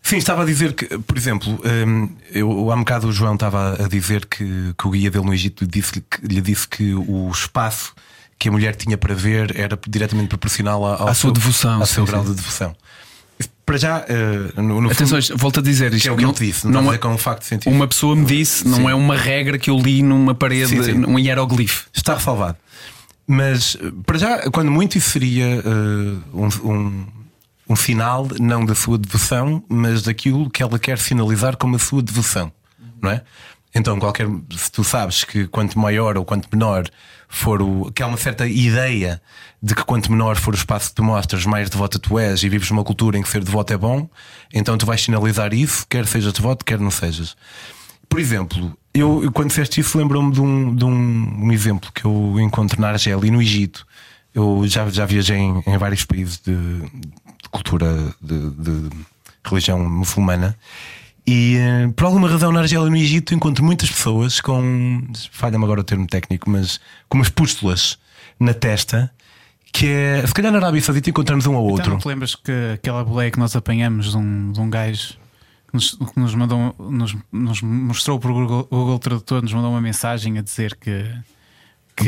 Sim, 0.00 0.16
estava 0.16 0.42
a 0.42 0.46
dizer 0.46 0.72
que, 0.72 0.86
por 1.00 1.18
exemplo, 1.18 1.60
um, 1.86 2.08
eu, 2.30 2.70
há 2.70 2.74
um 2.76 2.78
bocado 2.78 3.08
o 3.08 3.12
João 3.12 3.34
estava 3.34 3.74
a 3.84 3.88
dizer 3.88 4.24
que, 4.24 4.72
que 4.78 4.86
o 4.86 4.90
guia 4.90 5.10
dele 5.10 5.26
no 5.26 5.34
Egito 5.34 5.66
disse, 5.66 6.00
que, 6.00 6.26
lhe 6.26 6.40
disse 6.40 6.66
que 6.66 6.94
o 6.94 7.28
espaço 7.30 7.92
que 8.38 8.48
a 8.48 8.52
mulher 8.52 8.74
tinha 8.76 8.98
para 8.98 9.14
ver 9.14 9.58
era 9.58 9.78
diretamente 9.88 10.28
proporcional 10.28 10.84
ao, 10.84 11.08
à 11.08 11.14
sua 11.14 11.32
devoção, 11.32 11.80
ao 11.80 11.86
seu 11.86 12.04
sim, 12.04 12.10
grau 12.10 12.24
sim. 12.24 12.30
de 12.30 12.36
devoção. 12.36 12.76
Para 13.64 13.78
já, 13.78 13.98
uh, 13.98 14.62
no, 14.62 14.80
no 14.80 14.90
Atenção, 14.90 15.20
fundo, 15.20 15.38
volto 15.38 15.60
a 15.60 15.62
dizer 15.62 15.92
isto. 15.92 16.04
Que 16.04 16.08
é 16.08 16.12
o 16.12 16.16
que 16.16 16.22
não, 16.22 16.32
te 16.32 16.44
disse, 16.44 16.66
não, 16.68 16.82
não 16.82 16.92
é 16.92 16.98
com 16.98 17.08
um 17.08 17.18
facto 17.18 17.42
científico. 17.42 17.74
Uma 17.74 17.88
pessoa 17.88 18.14
me 18.14 18.24
disse, 18.24 18.66
não 18.66 18.88
é 18.88 18.94
uma 18.94 19.16
regra 19.16 19.58
que 19.58 19.68
eu 19.68 19.76
li 19.76 20.02
numa 20.02 20.34
parede, 20.34 20.84
sim, 20.84 21.04
um 21.04 21.18
hieroglifo. 21.18 21.88
Está 21.92 22.18
salvado. 22.20 22.56
Mas, 23.26 23.76
para 24.04 24.18
já, 24.18 24.50
quando 24.52 24.70
muito, 24.70 24.96
isso 24.96 25.10
seria 25.10 25.60
uh, 25.60 26.22
um, 26.32 26.48
um, 26.70 27.06
um 27.70 27.76
sinal, 27.76 28.28
não 28.38 28.64
da 28.64 28.74
sua 28.74 28.96
devoção, 28.96 29.62
mas 29.68 30.02
daquilo 30.02 30.48
que 30.48 30.62
ela 30.62 30.78
quer 30.78 30.98
sinalizar 30.98 31.56
como 31.56 31.74
a 31.74 31.78
sua 31.80 32.00
devoção, 32.00 32.52
não 33.02 33.10
é? 33.10 33.22
Então, 33.76 33.98
qualquer, 33.98 34.26
se 34.56 34.72
tu 34.72 34.82
sabes 34.82 35.22
que 35.22 35.46
quanto 35.46 35.78
maior 35.78 36.16
ou 36.16 36.24
quanto 36.24 36.48
menor 36.50 36.88
for 37.28 37.60
o. 37.60 37.92
que 37.92 38.02
há 38.02 38.06
uma 38.06 38.16
certa 38.16 38.46
ideia 38.46 39.20
de 39.62 39.74
que 39.74 39.84
quanto 39.84 40.10
menor 40.10 40.36
for 40.36 40.54
o 40.54 40.56
espaço 40.56 40.88
que 40.88 40.94
tu 40.94 41.04
mostras, 41.04 41.44
mais 41.44 41.68
devota 41.68 41.98
tu 41.98 42.18
és 42.18 42.42
e 42.42 42.48
vives 42.48 42.70
numa 42.70 42.82
cultura 42.82 43.18
em 43.18 43.22
que 43.22 43.28
ser 43.28 43.44
devoto 43.44 43.74
é 43.74 43.76
bom, 43.76 44.08
então 44.50 44.78
tu 44.78 44.86
vais 44.86 45.02
sinalizar 45.02 45.52
isso, 45.52 45.86
quer 45.90 46.06
sejas 46.06 46.32
devoto, 46.32 46.64
quer 46.64 46.78
não 46.78 46.90
sejas. 46.90 47.36
Por 48.08 48.18
exemplo, 48.18 48.74
eu 48.94 49.30
quando 49.30 49.48
disseste 49.48 49.78
isso, 49.78 49.98
lembro-me 49.98 50.32
de, 50.32 50.40
um, 50.40 50.74
de 50.74 50.84
um, 50.84 51.44
um, 51.44 51.52
exemplo 51.52 51.92
que 51.92 52.06
eu 52.06 52.40
encontro 52.40 52.80
na 52.80 52.88
Argélia 52.88 53.28
e 53.28 53.30
no 53.30 53.42
Egito. 53.42 53.86
Eu 54.34 54.62
já, 54.66 54.88
já 54.88 55.04
viajei 55.04 55.36
em, 55.36 55.62
em 55.66 55.76
vários 55.76 56.02
países 56.02 56.38
de, 56.38 56.54
de 56.54 57.48
cultura 57.50 58.14
de, 58.22 58.50
de 58.52 58.90
religião 59.44 59.78
muçulmana 59.86 60.56
e 61.26 61.56
eh, 61.56 61.88
por 61.96 62.04
alguma 62.04 62.28
razão 62.28 62.52
na 62.52 62.60
Argélia 62.60 62.86
e 62.86 62.90
no 62.90 62.96
Egito 62.96 63.34
encontro 63.34 63.64
muitas 63.64 63.90
pessoas 63.90 64.40
com, 64.40 65.02
falha-me 65.32 65.64
agora 65.64 65.80
o 65.80 65.84
termo 65.84 66.06
técnico, 66.06 66.48
mas 66.48 66.80
com 67.08 67.18
umas 67.18 67.28
pústulas 67.28 67.98
na 68.38 68.54
testa. 68.54 69.10
Que 69.72 69.88
é, 69.88 70.26
se 70.26 70.32
calhar 70.32 70.52
na 70.52 70.58
Arábia 70.58 70.80
Saudita 70.80 71.10
encontramos 71.10 71.44
um 71.46 71.54
ao 71.54 71.64
outro. 71.64 71.82
Então, 71.82 71.92
não 71.94 72.00
te 72.00 72.08
lembras 72.08 72.34
que 72.34 72.52
aquela 72.74 73.04
boleia 73.04 73.30
que 73.30 73.38
nós 73.38 73.54
apanhamos 73.56 74.12
de 74.12 74.16
um, 74.16 74.52
de 74.52 74.60
um 74.60 74.70
gajo 74.70 75.14
que 75.68 75.74
nos, 75.74 75.90
que 75.94 76.18
nos 76.20 76.34
mandou, 76.34 76.74
nos, 76.78 77.14
nos 77.30 77.60
mostrou 77.60 78.18
por 78.18 78.32
Google, 78.32 78.68
Google 78.70 78.98
Tradutor, 78.98 79.42
nos 79.42 79.52
mandou 79.52 79.70
uma 79.70 79.80
mensagem 79.80 80.38
a 80.38 80.42
dizer 80.42 80.76
que 80.76 81.04
que, 81.96 82.04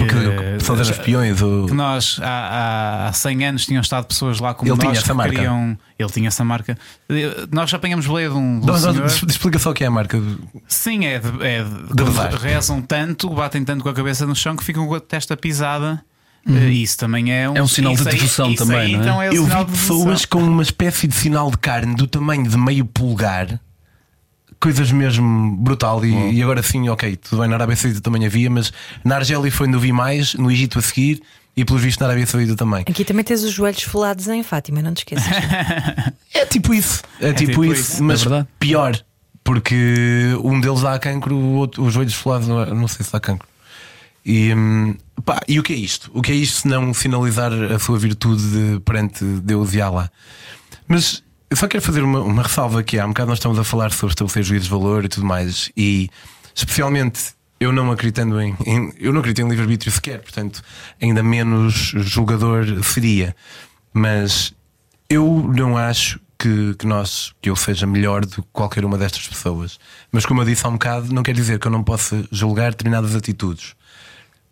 pessoas 0.58 0.80
eram 0.80 0.90
espiões. 0.90 1.40
Que 1.40 1.74
nós 1.74 2.20
há, 2.22 3.08
há 3.08 3.12
100 3.12 3.46
anos 3.46 3.66
tinham 3.66 3.80
estado 3.80 4.04
pessoas 4.04 4.38
lá 4.38 4.52
como 4.52 4.70
ele 4.70 4.76
nós 4.76 4.86
tinha 4.86 5.00
essa 5.00 5.14
marca. 5.14 5.34
Queriam, 5.34 5.78
ele 5.98 6.10
tinha 6.10 6.28
essa 6.28 6.44
marca. 6.44 6.78
Nós 7.50 7.70
já 7.70 7.78
apanhamos 7.78 8.06
boleia 8.06 8.28
de 8.28 8.36
um. 8.36 8.60
Não, 8.60 8.92
não, 8.92 9.06
explica 9.06 9.58
só 9.58 9.70
o 9.70 9.74
que 9.74 9.84
é 9.84 9.86
a 9.86 9.90
marca. 9.90 10.22
Sim, 10.66 11.06
é 11.06 11.18
de, 11.18 11.28
é 11.42 11.64
de, 11.64 12.04
de 12.04 12.36
rezam 12.36 12.82
tanto, 12.82 13.30
batem 13.30 13.64
tanto 13.64 13.82
com 13.82 13.88
a 13.88 13.94
cabeça 13.94 14.26
no 14.26 14.36
chão 14.36 14.54
que 14.54 14.62
ficam 14.62 14.86
com 14.86 14.94
a 14.94 15.00
testa 15.00 15.36
pisada. 15.36 16.04
Uhum. 16.46 16.56
Eh, 16.56 16.68
isso 16.70 16.98
também 16.98 17.32
é 17.32 17.48
um, 17.48 17.56
é 17.56 17.62
um 17.62 17.68
sinal 17.68 17.94
de 17.94 18.04
devoção 18.04 18.54
também. 18.54 18.78
Aí, 18.78 18.92
não 18.92 19.00
é? 19.00 19.02
então 19.02 19.22
é 19.22 19.28
Eu 19.28 19.44
vi 19.44 19.64
pessoas 19.72 20.24
com 20.24 20.38
uma 20.38 20.62
espécie 20.62 21.06
de 21.06 21.14
sinal 21.14 21.50
de 21.50 21.58
carne 21.58 21.94
do 21.94 22.06
tamanho 22.06 22.46
de 22.46 22.56
meio 22.56 22.84
polegar 22.84 23.58
coisas 24.60 24.90
mesmo 24.92 25.56
brutal. 25.56 26.04
E, 26.04 26.34
e, 26.34 26.42
agora 26.42 26.62
sim, 26.62 26.88
ok, 26.88 27.16
tudo 27.16 27.40
bem, 27.40 27.48
na 27.48 27.56
Arábia 27.56 27.76
Saudita 27.76 28.00
também 28.00 28.26
havia, 28.26 28.50
mas 28.50 28.72
na 29.04 29.16
Argélia 29.16 29.50
foi 29.50 29.66
onde 29.66 29.76
eu 29.76 29.80
vi 29.80 29.92
mais, 29.92 30.34
no 30.34 30.50
Egito 30.50 30.78
a 30.78 30.82
seguir. 30.82 31.22
E 31.56 31.64
pelos 31.64 31.82
vistos 31.82 32.00
na 32.00 32.06
Arábia 32.06 32.24
Saudita 32.24 32.54
também. 32.54 32.84
Aqui 32.88 33.04
também 33.04 33.24
tens 33.24 33.42
os 33.42 33.50
joelhos 33.50 33.82
folados 33.82 34.28
em 34.28 34.44
Fátima, 34.44 34.80
não 34.80 34.94
te 34.94 34.98
esqueças. 34.98 35.26
é 36.32 36.46
tipo 36.46 36.72
isso. 36.72 37.02
É, 37.20 37.30
é 37.30 37.32
tipo, 37.32 37.50
tipo, 37.50 37.64
isso, 37.64 37.94
isso. 37.94 38.04
mas 38.04 38.24
é 38.24 38.46
pior. 38.60 38.96
Porque 39.42 39.74
um 40.44 40.60
deles 40.60 40.82
dá 40.82 40.96
cancro, 41.00 41.34
o 41.34 41.54
outro, 41.54 41.82
os 41.82 41.92
joelhos 41.92 42.14
folados, 42.14 42.46
não, 42.46 42.64
não 42.66 42.86
sei 42.86 43.04
se 43.04 43.10
dá 43.10 43.18
cancro. 43.18 43.48
E, 44.24 44.54
hum, 44.54 44.94
pá, 45.24 45.40
e 45.48 45.58
o 45.58 45.62
que 45.62 45.72
é 45.72 45.76
isto? 45.76 46.10
O 46.14 46.22
que 46.22 46.30
é 46.30 46.34
isto 46.34 46.60
se 46.60 46.68
não 46.68 46.92
sinalizar 46.92 47.50
a 47.52 47.78
sua 47.78 47.98
virtude 47.98 48.78
perante 48.84 49.24
Deus 49.24 49.74
e 49.74 49.80
Allah? 49.80 50.12
Mas 50.86 51.24
eu 51.50 51.56
só 51.56 51.66
quero 51.66 51.82
fazer 51.82 52.02
uma, 52.02 52.20
uma 52.20 52.42
ressalva 52.42 52.80
aqui. 52.80 52.98
Há 52.98 53.06
um 53.06 53.08
bocado 53.08 53.28
nós 53.28 53.38
estamos 53.38 53.58
a 53.58 53.64
falar 53.64 53.90
sobre 53.92 54.12
estabelecer 54.12 54.42
juízes 54.42 54.64
de 54.64 54.70
valor 54.70 55.04
e 55.04 55.08
tudo 55.08 55.26
mais, 55.26 55.70
e 55.76 56.08
especialmente 56.54 57.32
eu 57.60 57.72
não 57.72 57.90
acreditando 57.90 58.40
em, 58.40 58.56
em 58.64 58.92
eu 58.98 59.12
não 59.12 59.20
acredito 59.20 59.44
em 59.44 59.48
livre-arbítrio 59.48 59.90
sequer, 59.90 60.20
portanto, 60.20 60.62
ainda 61.00 61.22
menos 61.22 61.92
julgador 61.96 62.82
seria. 62.84 63.34
Mas 63.92 64.52
eu 65.08 65.50
não 65.54 65.76
acho 65.76 66.20
que, 66.38 66.74
que, 66.74 66.86
nós, 66.86 67.34
que 67.40 67.50
eu 67.50 67.56
seja 67.56 67.86
melhor 67.86 68.24
do 68.24 68.42
que 68.42 68.48
qualquer 68.52 68.84
uma 68.84 68.96
destas 68.96 69.26
pessoas. 69.26 69.78
Mas 70.12 70.24
como 70.24 70.42
eu 70.42 70.46
disse 70.46 70.64
há 70.64 70.68
um 70.68 70.74
bocado, 70.74 71.12
não 71.12 71.22
quer 71.22 71.34
dizer 71.34 71.58
que 71.58 71.66
eu 71.66 71.70
não 71.70 71.82
possa 71.82 72.24
julgar 72.30 72.70
determinadas 72.70 73.16
atitudes. 73.16 73.74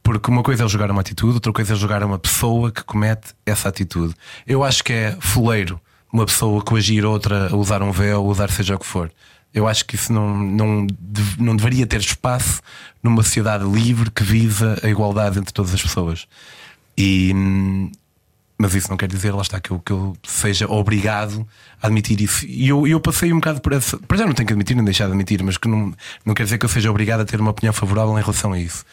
Porque 0.03 0.31
uma 0.31 0.43
coisa 0.43 0.65
é 0.65 0.69
julgar 0.69 0.91
uma 0.91 1.01
atitude, 1.01 1.35
outra 1.35 1.53
coisa 1.53 1.75
é 1.75 1.77
julgar 1.77 2.03
uma 2.03 2.19
pessoa 2.19 2.73
que 2.73 2.83
comete 2.83 3.35
essa 3.45 3.69
atitude. 3.69 4.15
Eu 4.47 4.65
acho 4.65 4.83
que 4.83 4.93
é 4.93 5.17
fuleiro 5.21 5.81
uma 6.13 6.27
pessoa 6.27 6.63
coagir 6.63 7.05
outra 7.05 7.49
a 7.49 7.57
usar 7.57 7.83
um 7.83 7.93
véu, 7.93 8.19
a 8.19 8.25
usar 8.25 8.51
seja 8.51 8.77
o 8.77 8.79
que 8.79 8.87
for. 8.87 9.11
Eu 9.53 9.67
acho 9.67 9.85
que 9.85 9.95
isso 9.95 10.13
não, 10.13 10.37
não, 10.37 10.87
não 11.39 11.57
deveria 11.57 11.87
ter 11.87 12.01
espaço 12.01 12.61
numa 13.03 13.23
sociedade 13.23 13.65
livre 13.65 14.11
que 14.11 14.23
visa 14.23 14.79
a 14.83 14.89
igualdade 14.89 15.39
entre 15.39 15.53
todas 15.53 15.73
as 15.73 15.81
pessoas. 15.81 16.27
E, 16.97 17.33
mas 18.59 18.75
isso 18.75 18.89
não 18.89 18.97
quer 18.97 19.09
dizer, 19.09 19.33
lá 19.33 19.43
está, 19.43 19.61
que 19.61 19.71
eu, 19.71 19.79
que 19.81 19.93
eu 19.93 20.17
seja 20.25 20.67
obrigado 20.71 21.47
a 21.83 21.87
admitir 21.87 22.21
isso. 22.21 22.47
E 22.47 22.69
eu, 22.69 22.87
eu 22.87 23.01
passei 23.01 23.33
um 23.33 23.37
bocado 23.37 23.61
por 23.61 23.73
essa. 23.73 23.99
Para 23.99 24.17
já 24.17 24.27
não 24.27 24.33
tenho 24.33 24.47
que 24.47 24.53
admitir, 24.53 24.75
nem 24.75 24.85
deixar 24.85 25.07
de 25.07 25.11
admitir, 25.11 25.43
mas 25.43 25.57
que 25.59 25.69
não, 25.69 25.93
não 26.25 26.35
quer 26.35 26.45
dizer 26.45 26.59
que 26.59 26.65
eu 26.65 26.69
seja 26.69 26.91
obrigado 26.91 27.21
a 27.21 27.25
ter 27.25 27.41
uma 27.41 27.51
opinião 27.51 27.73
favorável 27.73 28.19
em 28.19 28.23
relação 28.23 28.53
a 28.53 28.59
isso. 28.59 28.85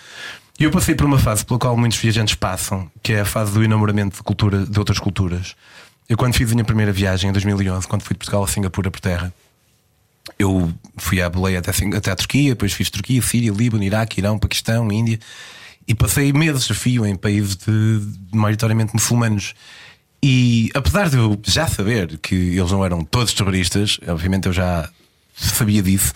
E 0.59 0.65
eu 0.65 0.71
passei 0.71 0.95
por 0.95 1.05
uma 1.05 1.17
fase 1.17 1.45
pela 1.45 1.59
qual 1.59 1.75
muitos 1.75 1.97
viajantes 1.97 2.35
passam, 2.35 2.89
que 3.01 3.13
é 3.13 3.21
a 3.21 3.25
fase 3.25 3.53
do 3.53 3.63
enamoramento 3.63 4.17
de, 4.17 4.23
cultura, 4.23 4.65
de 4.65 4.77
outras 4.77 4.99
culturas. 4.99 5.55
Eu, 6.07 6.17
quando 6.17 6.35
fiz 6.35 6.51
a 6.51 6.53
minha 6.53 6.65
primeira 6.65 6.91
viagem, 6.91 7.29
em 7.29 7.33
2011, 7.33 7.87
quando 7.87 8.01
fui 8.01 8.13
de 8.13 8.19
Portugal 8.19 8.43
a 8.43 8.47
Singapura 8.47 8.91
por 8.91 8.99
terra, 8.99 9.33
eu 10.37 10.73
fui 10.97 11.21
à 11.21 11.29
boleia 11.29 11.59
até, 11.59 11.71
até 11.95 12.11
a 12.11 12.15
Turquia, 12.15 12.51
depois 12.51 12.73
fiz 12.73 12.89
Turquia, 12.89 13.21
Síria, 13.21 13.51
Líbano, 13.51 13.83
Iraque, 13.83 14.19
Irão, 14.19 14.37
Paquistão, 14.39 14.91
Índia. 14.91 15.19
E 15.87 15.93
passei 15.93 16.31
meses 16.31 16.69
a 16.71 16.73
fio 16.73 17.05
em 17.05 17.15
países 17.15 17.55
de, 17.55 17.99
de 17.99 18.37
maioritariamente 18.37 18.93
muçulmanos. 18.93 19.53
E 20.21 20.69
apesar 20.73 21.09
de 21.09 21.17
eu 21.17 21.37
já 21.45 21.67
saber 21.67 22.17
que 22.19 22.35
eles 22.35 22.71
não 22.71 22.85
eram 22.85 23.03
todos 23.03 23.33
terroristas, 23.33 23.99
obviamente 24.07 24.47
eu 24.47 24.53
já 24.53 24.89
sabia 25.35 25.83
disso. 25.83 26.13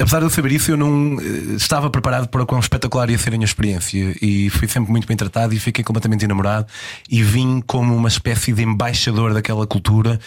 Apesar 0.00 0.20
de 0.20 0.26
eu 0.26 0.30
saber 0.30 0.52
isso, 0.52 0.70
eu 0.70 0.76
não 0.76 1.18
eh, 1.20 1.56
estava 1.56 1.90
preparado 1.90 2.28
para 2.28 2.46
quão 2.46 2.60
espetacular 2.60 3.10
ia 3.10 3.18
ser 3.18 3.30
a 3.30 3.32
minha 3.32 3.44
experiência. 3.44 4.16
E 4.22 4.48
fui 4.50 4.68
sempre 4.68 4.92
muito 4.92 5.08
bem 5.08 5.16
tratado 5.16 5.52
e 5.54 5.58
fiquei 5.58 5.82
completamente 5.82 6.24
enamorado. 6.24 6.66
E 7.10 7.22
vim 7.22 7.60
como 7.60 7.96
uma 7.96 8.08
espécie 8.08 8.52
de 8.52 8.62
embaixador 8.62 9.34
daquela 9.34 9.66
cultura 9.66 10.20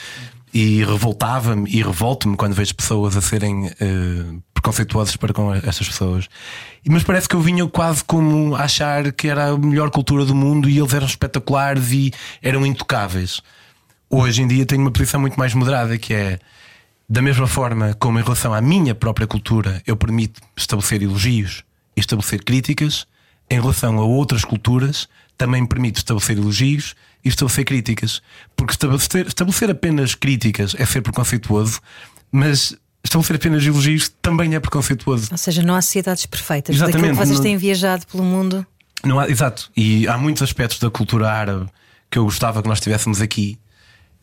e 0.53 0.83
revoltava-me 0.83 1.69
e 1.71 1.81
revolto-me 1.81 2.35
quando 2.35 2.53
vejo 2.53 2.75
pessoas 2.75 3.15
a 3.15 3.21
serem 3.21 3.67
uh, 3.67 4.43
preconceituosas 4.53 5.15
para 5.15 5.33
com 5.33 5.53
estas 5.53 5.87
pessoas. 5.87 6.27
Mas 6.87 7.03
parece 7.03 7.29
que 7.29 7.35
eu 7.35 7.41
vinha 7.41 7.65
quase 7.67 8.03
como 8.03 8.55
a 8.55 8.63
achar 8.63 9.11
que 9.13 9.29
era 9.29 9.51
a 9.51 9.57
melhor 9.57 9.89
cultura 9.89 10.25
do 10.25 10.35
mundo 10.35 10.69
e 10.69 10.77
eles 10.77 10.93
eram 10.93 11.05
espetaculares 11.05 11.91
e 11.91 12.11
eram 12.41 12.65
intocáveis. 12.65 13.41
Hoje 14.09 14.41
em 14.41 14.47
dia 14.47 14.65
tenho 14.65 14.81
uma 14.81 14.91
posição 14.91 15.21
muito 15.21 15.39
mais 15.39 15.53
moderada 15.53 15.97
que 15.97 16.13
é 16.13 16.39
da 17.11 17.21
mesma 17.21 17.45
forma 17.45 17.93
como 17.95 18.17
em 18.19 18.23
relação 18.23 18.53
à 18.53 18.61
minha 18.61 18.95
própria 18.95 19.27
cultura 19.27 19.83
eu 19.85 19.97
permito 19.97 20.39
estabelecer 20.55 21.03
elogios 21.03 21.61
e 21.93 21.99
estabelecer 21.99 22.41
críticas, 22.41 23.05
em 23.49 23.59
relação 23.59 23.99
a 23.99 24.05
outras 24.05 24.45
culturas 24.45 25.09
também 25.37 25.61
me 25.61 25.67
permite 25.67 25.97
estabelecer 25.97 26.37
elogios 26.37 26.95
e 27.21 27.27
estabelecer 27.27 27.65
críticas. 27.65 28.21
Porque 28.55 28.71
estabelecer, 28.71 29.27
estabelecer 29.27 29.69
apenas 29.69 30.15
críticas 30.15 30.73
é 30.79 30.85
ser 30.85 31.01
preconceituoso, 31.01 31.81
mas 32.31 32.77
estabelecer 33.03 33.35
apenas 33.35 33.65
elogios 33.65 34.09
também 34.21 34.55
é 34.55 34.59
preconceituoso. 34.61 35.27
Ou 35.33 35.37
seja, 35.37 35.61
não 35.63 35.75
há 35.75 35.81
sociedades 35.81 36.25
perfeitas. 36.25 36.77
Exatamente. 36.77 37.01
Daquilo 37.01 37.19
que 37.19 37.27
vocês 37.27 37.39
têm 37.41 37.57
viajado 37.57 38.07
pelo 38.07 38.23
mundo. 38.23 38.65
Não 39.03 39.19
há, 39.19 39.27
exato. 39.27 39.69
E 39.75 40.07
há 40.07 40.17
muitos 40.17 40.41
aspectos 40.43 40.79
da 40.79 40.89
cultura 40.89 41.29
árabe 41.29 41.67
que 42.09 42.17
eu 42.17 42.23
gostava 42.23 42.61
que 42.61 42.69
nós 42.69 42.79
tivéssemos 42.79 43.19
aqui. 43.19 43.59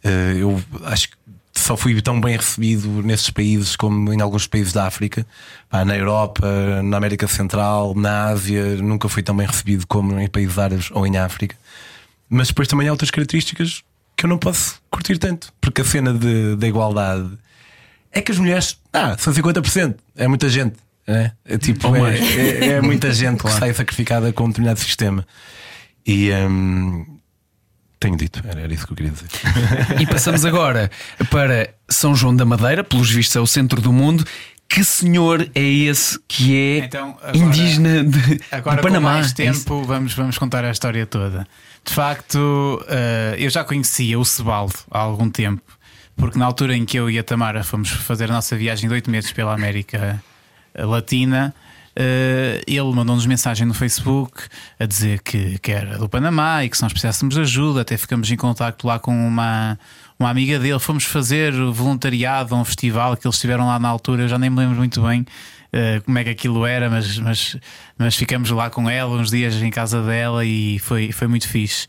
Eh, 0.03 0.36
eu 0.39 0.62
acho 0.84 1.11
que 1.11 1.18
só 1.59 1.76
fui 1.76 2.00
tão 2.00 2.20
bem 2.20 2.36
recebido 2.36 3.02
nesses 3.02 3.30
países 3.30 3.76
como 3.76 4.12
em 4.12 4.20
alguns 4.20 4.46
países 4.46 4.72
da 4.72 4.86
África, 4.86 5.26
na 5.72 5.96
Europa, 5.96 6.82
na 6.82 6.96
América 6.96 7.26
Central, 7.28 7.94
na 7.94 8.26
Ásia, 8.26 8.76
nunca 8.76 9.09
fui 9.09 9.22
tão 9.22 9.36
bem 9.36 9.46
recebido 9.46 9.86
como 9.86 10.18
em 10.18 10.28
países 10.28 10.59
árabes 10.59 10.90
ou 10.92 11.06
em 11.06 11.16
África. 11.16 11.56
Mas 12.28 12.48
depois 12.48 12.68
também 12.68 12.88
há 12.88 12.90
outras 12.90 13.11
características 13.11 13.82
que 14.16 14.24
eu 14.24 14.28
não 14.28 14.38
posso 14.38 14.80
curtir 14.90 15.18
tanto, 15.18 15.52
porque 15.61 15.80
a 15.80 15.84
cena 15.84 16.12
da 16.56 16.66
igualdade 16.66 17.38
é 18.12 18.20
que 18.20 18.32
as 18.32 18.38
mulheres, 18.38 18.78
ah, 18.92 19.16
são 19.18 19.32
50%, 19.32 19.96
é 20.16 20.26
muita 20.26 20.48
gente. 20.48 20.76
É, 21.06 21.30
é 21.44 21.56
tipo, 21.56 21.94
é, 21.96 22.18
é, 22.18 22.66
é, 22.72 22.80
muita 22.82 23.11
gente 23.14 23.42
que 23.42 23.50
sai 23.50 23.72
sacrificada 23.72 24.32
com 24.32 24.44
um 24.44 24.48
determinado 24.48 24.78
sistema. 24.78 25.26
E 26.06 26.30
hum, 26.32 27.18
tenho 27.99 28.16
dito, 28.16 28.42
era, 28.46 28.61
era, 28.61 28.72
isso 28.72 28.86
que 28.86 28.92
eu 28.92 28.96
queria 28.96 29.12
dizer. 29.12 29.28
e 30.01 30.07
passamos 30.07 30.44
agora 30.44 30.90
para 31.30 31.70
São 31.88 32.14
João 32.14 32.34
da 32.34 32.44
Madeira, 32.44 32.84
pelos 32.84 33.11
vistos 33.11 33.36
é 33.36 33.40
o 33.40 33.46
centro 33.46 33.80
do 33.80 33.92
mundo. 33.92 34.24
Que 34.68 34.84
senhor 34.84 35.49
é 35.55 35.62
esse 35.62 36.20
que 36.28 36.55
é 36.55 36.78
então, 36.84 37.16
agora, 37.22 37.36
indígena 37.38 38.05
de, 38.05 38.40
agora 38.53 38.76
de 38.76 38.82
Panamá? 38.82 39.12
Com 39.12 39.16
mais 39.16 39.32
tempo, 39.32 39.82
vamos, 39.82 40.12
vamos 40.12 40.36
contar 40.36 40.62
a 40.62 40.70
história 40.70 41.07
toda. 41.07 41.49
De 41.84 41.94
facto, 41.94 42.36
uh, 42.36 43.34
eu 43.38 43.49
já 43.49 43.64
conhecia 43.64 44.18
o 44.18 44.24
Sebaldo 44.26 44.74
há 44.90 44.99
algum 44.99 45.30
tempo, 45.30 45.62
porque 46.14 46.38
na 46.38 46.44
altura 46.44 46.76
em 46.76 46.84
que 46.84 46.99
eu 46.99 47.09
e 47.09 47.18
a 47.18 47.24
Tamara 47.24 47.64
fomos 47.64 47.88
fazer 47.88 48.24
a 48.24 48.34
nossa 48.34 48.55
viagem 48.57 48.88
de 48.88 48.94
oito 48.94 49.11
meses 49.11 49.32
pela 49.32 49.55
América 49.55 50.22
Latina, 50.74 51.55
ele 52.66 52.92
mandou-nos 52.94 53.26
mensagem 53.26 53.66
no 53.66 53.74
Facebook 53.74 54.42
a 54.78 54.86
dizer 54.86 55.20
que, 55.20 55.59
que 55.59 55.72
era 55.72 55.99
do 55.99 56.09
Panamá 56.09 56.64
e 56.64 56.68
que 56.68 56.76
se 56.76 56.82
nós 56.82 56.92
precisássemos 56.92 57.34
de 57.34 57.40
ajuda, 57.40 57.80
até 57.80 57.96
ficamos 57.96 58.30
em 58.30 58.36
contato 58.36 58.86
lá 58.86 58.99
com 58.99 59.12
uma, 59.26 59.78
uma 60.18 60.30
amiga 60.30 60.59
dele. 60.59 60.78
Fomos 60.78 61.05
fazer 61.05 61.53
voluntariado 61.53 62.55
a 62.55 62.59
um 62.59 62.64
festival 62.64 63.16
que 63.16 63.26
eles 63.26 63.36
estiveram 63.36 63.66
lá 63.66 63.78
na 63.78 63.88
altura, 63.88 64.22
eu 64.22 64.28
já 64.28 64.38
nem 64.38 64.49
me 64.49 64.59
lembro 64.59 64.76
muito 64.76 65.03
bem. 65.03 65.26
Uh, 65.68 66.03
como 66.03 66.18
é 66.18 66.24
que 66.24 66.30
aquilo 66.30 66.64
era, 66.64 66.88
mas, 66.88 67.18
mas, 67.18 67.57
mas 67.99 68.16
ficamos 68.16 68.51
lá 68.51 68.70
com 68.70 68.88
ela 68.88 69.16
uns 69.16 69.30
dias 69.30 69.55
em 69.57 69.70
casa 69.70 70.03
dela 70.03 70.44
e 70.44 70.78
foi, 70.78 71.12
foi 71.12 71.28
muito 71.28 71.46
fixe. 71.46 71.86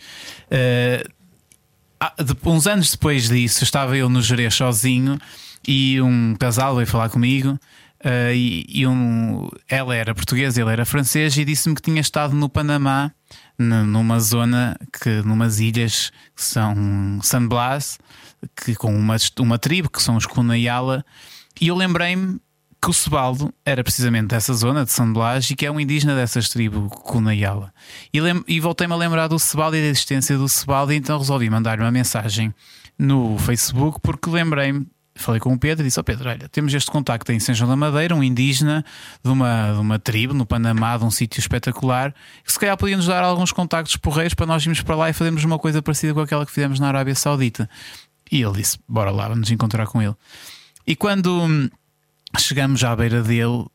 Uh, 0.48 1.20
de, 2.24 2.36
uns 2.46 2.68
anos 2.68 2.92
depois 2.92 3.30
disso, 3.30 3.64
estava 3.64 3.96
eu 3.98 4.10
no 4.10 4.22
Jerez 4.22 4.54
sozinho 4.54 5.18
e 5.68 6.02
um 6.02 6.36
casal 6.38 6.76
veio 6.76 6.88
falar 6.88 7.10
comigo. 7.10 7.58
Uh, 8.04 8.34
e, 8.34 8.66
e 8.70 8.88
um, 8.88 9.50
ela 9.68 9.94
era 9.94 10.16
portuguesa, 10.16 10.62
ele 10.62 10.72
era 10.72 10.86
francês, 10.86 11.36
e 11.38 11.44
disse-me 11.44 11.76
que 11.76 11.82
tinha 11.82 12.00
estado 12.00 12.34
no 12.34 12.48
Panamá, 12.48 13.12
numa 13.58 14.20
zona, 14.20 14.78
que 15.02 15.22
numas 15.24 15.60
ilhas 15.60 16.12
que 16.34 16.42
são 16.42 17.20
San 17.22 17.46
Blas, 17.46 18.00
que, 18.56 18.74
com 18.76 18.96
uma, 18.96 19.18
uma 19.40 19.60
tribo, 19.60 19.90
que 19.90 20.02
são 20.02 20.16
os 20.16 20.26
Kunayala, 20.26 21.06
e 21.60 21.68
eu 21.68 21.76
lembrei-me 21.76 22.40
que 22.82 22.90
o 22.90 22.94
Sebaldo 22.94 23.54
era 23.66 23.84
precisamente 23.84 24.28
dessa 24.28 24.54
zona 24.54 24.86
de 24.86 24.92
San 24.92 25.12
Blas 25.12 25.50
e 25.50 25.56
que 25.56 25.66
é 25.66 25.72
um 25.72 25.80
indígena 25.80 26.16
dessas 26.16 26.48
tribos 26.48 26.90
Kunayala. 27.04 27.74
E, 28.14 28.20
e 28.48 28.60
voltei-me 28.60 28.94
a 28.94 28.98
lembrar 28.98 29.28
do 29.28 29.38
Sebaldo 29.38 29.76
e 29.76 29.82
da 29.82 29.88
existência 29.88 30.38
do 30.38 30.48
Sebaldo, 30.48 30.94
e 30.94 30.96
então 30.96 31.18
resolvi 31.18 31.50
mandar-lhe 31.50 31.84
uma 31.84 31.92
mensagem 31.92 32.54
no 32.98 33.38
Facebook 33.40 34.00
porque 34.02 34.30
lembrei-me. 34.30 34.88
Falei 35.20 35.40
com 35.40 35.54
o 35.54 35.60
Pedro 35.60 35.84
e 35.84 35.88
disse: 35.88 36.00
Ó 36.00 36.02
oh 36.02 36.04
Pedro, 36.04 36.30
olha, 36.30 36.48
temos 36.50 36.74
este 36.74 36.90
contacto 36.90 37.32
em 37.32 37.40
São 37.40 37.54
João 37.54 37.70
da 37.70 37.76
Madeira, 37.76 38.16
um 38.16 38.24
indígena 38.24 38.84
de 39.24 39.30
uma, 39.30 39.74
de 39.74 39.80
uma 39.80 40.00
tribo 40.00 40.34
no 40.34 40.46
Panamá, 40.46 40.98
de 40.98 41.04
um 41.04 41.12
sítio 41.12 41.40
espetacular, 41.40 42.14
que 42.44 42.52
se 42.52 42.60
calhar 42.60 42.78
podia 42.78 42.96
nos 42.96 43.08
dar 43.08 43.24
alguns 43.24 43.52
contactos 43.52 43.98
porreiros 43.98 44.34
para 44.34 44.46
nós 44.46 44.64
irmos 44.64 44.82
para 44.82 44.96
lá 44.96 45.10
e 45.10 45.14
fazermos 45.14 45.44
uma 45.44 45.60
coisa 45.60 45.82
parecida 45.82 46.14
com 46.14 46.22
aquela 46.22 46.46
que 46.46 46.52
fizemos 46.52 46.80
na 46.80 46.88
Arábia 46.88 47.16
Saudita. 47.16 47.70
E 48.32 48.42
ele 48.42 48.54
disse: 48.54 48.80
Bora 48.88 49.12
lá, 49.12 49.28
vamos 49.28 49.52
encontrar 49.52 49.88
com 49.88 50.02
ele. 50.02 50.16
E 50.88 50.96
quando 50.96 51.70
chegamos 52.38 52.84
à 52.84 52.96
beira 52.96 53.22
dele, 53.22 53.66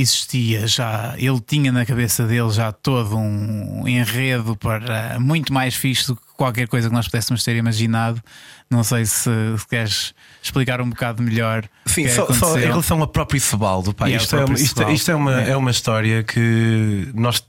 existia 0.00 0.66
já, 0.66 1.14
ele 1.16 1.40
tinha 1.40 1.72
na 1.72 1.86
cabeça 1.86 2.26
dele 2.26 2.50
já 2.50 2.70
todo 2.72 3.16
um 3.16 3.86
enredo 3.88 4.56
para 4.56 5.18
muito 5.18 5.52
mais 5.52 5.74
fixe 5.74 6.06
do 6.08 6.16
que 6.16 6.22
qualquer 6.36 6.68
coisa 6.68 6.88
que 6.88 6.94
nós 6.94 7.06
pudéssemos 7.06 7.42
ter 7.42 7.56
imaginado. 7.56 8.22
Não 8.70 8.82
sei 8.82 9.06
se, 9.06 9.30
se 9.58 9.68
queres 9.68 10.14
explicar 10.42 10.80
um 10.80 10.90
bocado 10.90 11.22
melhor. 11.22 11.68
Sim, 11.86 12.04
é 12.04 12.08
só, 12.08 12.32
só, 12.32 12.58
em 12.58 12.62
relação 12.62 13.00
ao 13.00 13.06
próprio 13.06 13.40
Sebaldo, 13.40 13.94
pá, 13.94 14.10
isto, 14.10 14.36
é, 14.36 14.44
isto, 14.52 14.90
isto, 14.90 15.10
é, 15.10 15.14
uma, 15.14 15.42
é. 15.42 15.50
é 15.50 15.56
uma 15.56 15.70
história 15.70 16.22
que 16.22 17.08
nós 17.14 17.42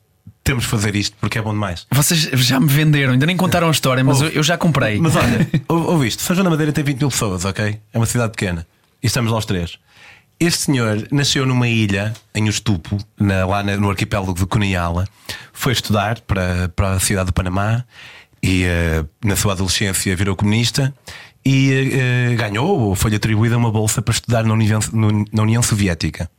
temos 0.43 0.63
de 0.63 0.69
fazer 0.69 0.95
isto 0.95 1.17
porque 1.19 1.37
é 1.37 1.41
bom 1.41 1.51
demais. 1.51 1.85
Vocês 1.91 2.19
já 2.19 2.59
me 2.59 2.67
venderam, 2.67 3.13
ainda 3.13 3.25
nem 3.25 3.35
contaram 3.35 3.67
a 3.67 3.71
história, 3.71 4.03
mas 4.03 4.21
eu, 4.21 4.29
eu, 4.29 4.43
já 4.43 4.57
comprei. 4.57 4.99
Mas 4.99 5.15
olha, 5.15 5.49
ouve 5.67 6.07
isto: 6.07 6.21
São 6.21 6.35
João 6.35 6.45
da 6.45 6.49
Madeira 6.51 6.71
tem 6.71 6.83
20 6.83 6.99
mil 6.99 7.09
pessoas, 7.09 7.43
ok? 7.43 7.79
É 7.91 7.97
uma 7.97 8.05
cidade 8.05 8.31
pequena. 8.31 8.65
E 9.03 9.07
estamos 9.07 9.31
lá 9.31 9.37
os 9.37 9.45
três. 9.45 9.77
Este 10.39 10.65
senhor 10.65 11.07
nasceu 11.11 11.47
numa 11.47 11.67
ilha, 11.67 12.13
em 12.35 12.47
Ustupo, 12.47 12.97
na, 13.19 13.43
lá 13.45 13.63
no 13.63 13.89
arquipélago 13.89 14.35
de 14.35 14.45
Cunhala. 14.45 15.07
Foi 15.51 15.73
estudar 15.73 16.21
para, 16.21 16.69
para 16.69 16.91
a 16.93 16.99
cidade 16.99 17.27
do 17.27 17.33
Panamá 17.33 17.83
e 18.41 18.65
uh, 18.65 19.09
na 19.25 19.35
sua 19.35 19.53
adolescência 19.53 20.15
virou 20.15 20.35
comunista 20.35 20.93
e 21.43 21.71
uh, 22.33 22.37
ganhou 22.37 22.79
ou 22.79 22.95
foi-lhe 22.95 23.15
atribuída 23.15 23.57
uma 23.57 23.71
bolsa 23.71 23.99
para 23.99 24.13
estudar 24.13 24.43
na 24.43 24.53
União, 24.53 24.79
no, 24.93 25.25
na 25.33 25.41
União 25.41 25.63
Soviética. 25.63 26.29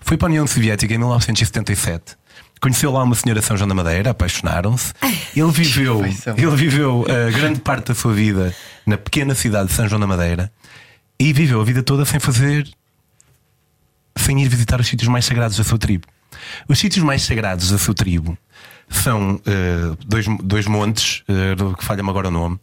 Foi 0.00 0.16
para 0.16 0.28
a 0.28 0.30
União 0.30 0.46
Soviética 0.46 0.94
em 0.94 0.98
1977. 0.98 2.16
Conheceu 2.58 2.90
lá 2.90 3.02
uma 3.02 3.14
senhora 3.14 3.42
São 3.42 3.56
João 3.56 3.68
da 3.68 3.74
Madeira, 3.74 4.10
apaixonaram-se. 4.10 4.94
Ele 5.36 5.50
viveu, 5.50 6.02
ele 6.04 6.56
viveu 6.56 7.00
uh, 7.02 7.32
grande 7.34 7.60
parte 7.60 7.88
da 7.88 7.94
sua 7.94 8.14
vida 8.14 8.54
na 8.86 8.96
pequena 8.96 9.34
cidade 9.34 9.68
de 9.68 9.74
São 9.74 9.86
João 9.86 10.00
da 10.00 10.06
Madeira 10.06 10.50
e 11.20 11.34
viveu 11.34 11.60
a 11.60 11.64
vida 11.64 11.82
toda 11.82 12.06
sem 12.06 12.18
fazer 12.18 12.66
sem 14.22 14.40
ir 14.42 14.48
visitar 14.48 14.80
os 14.80 14.86
sítios 14.86 15.08
mais 15.08 15.24
sagrados 15.24 15.56
da 15.56 15.64
sua 15.64 15.78
tribo. 15.78 16.06
Os 16.68 16.78
sítios 16.78 17.04
mais 17.04 17.22
sagrados 17.22 17.70
da 17.70 17.78
sua 17.78 17.94
tribo 17.94 18.36
são 18.88 19.34
uh, 19.36 19.96
dois, 20.06 20.26
dois 20.42 20.66
montes, 20.66 21.22
uh, 21.28 21.76
que 21.76 21.84
falha-me 21.84 22.08
agora 22.10 22.28
o 22.28 22.30
nome, 22.30 22.58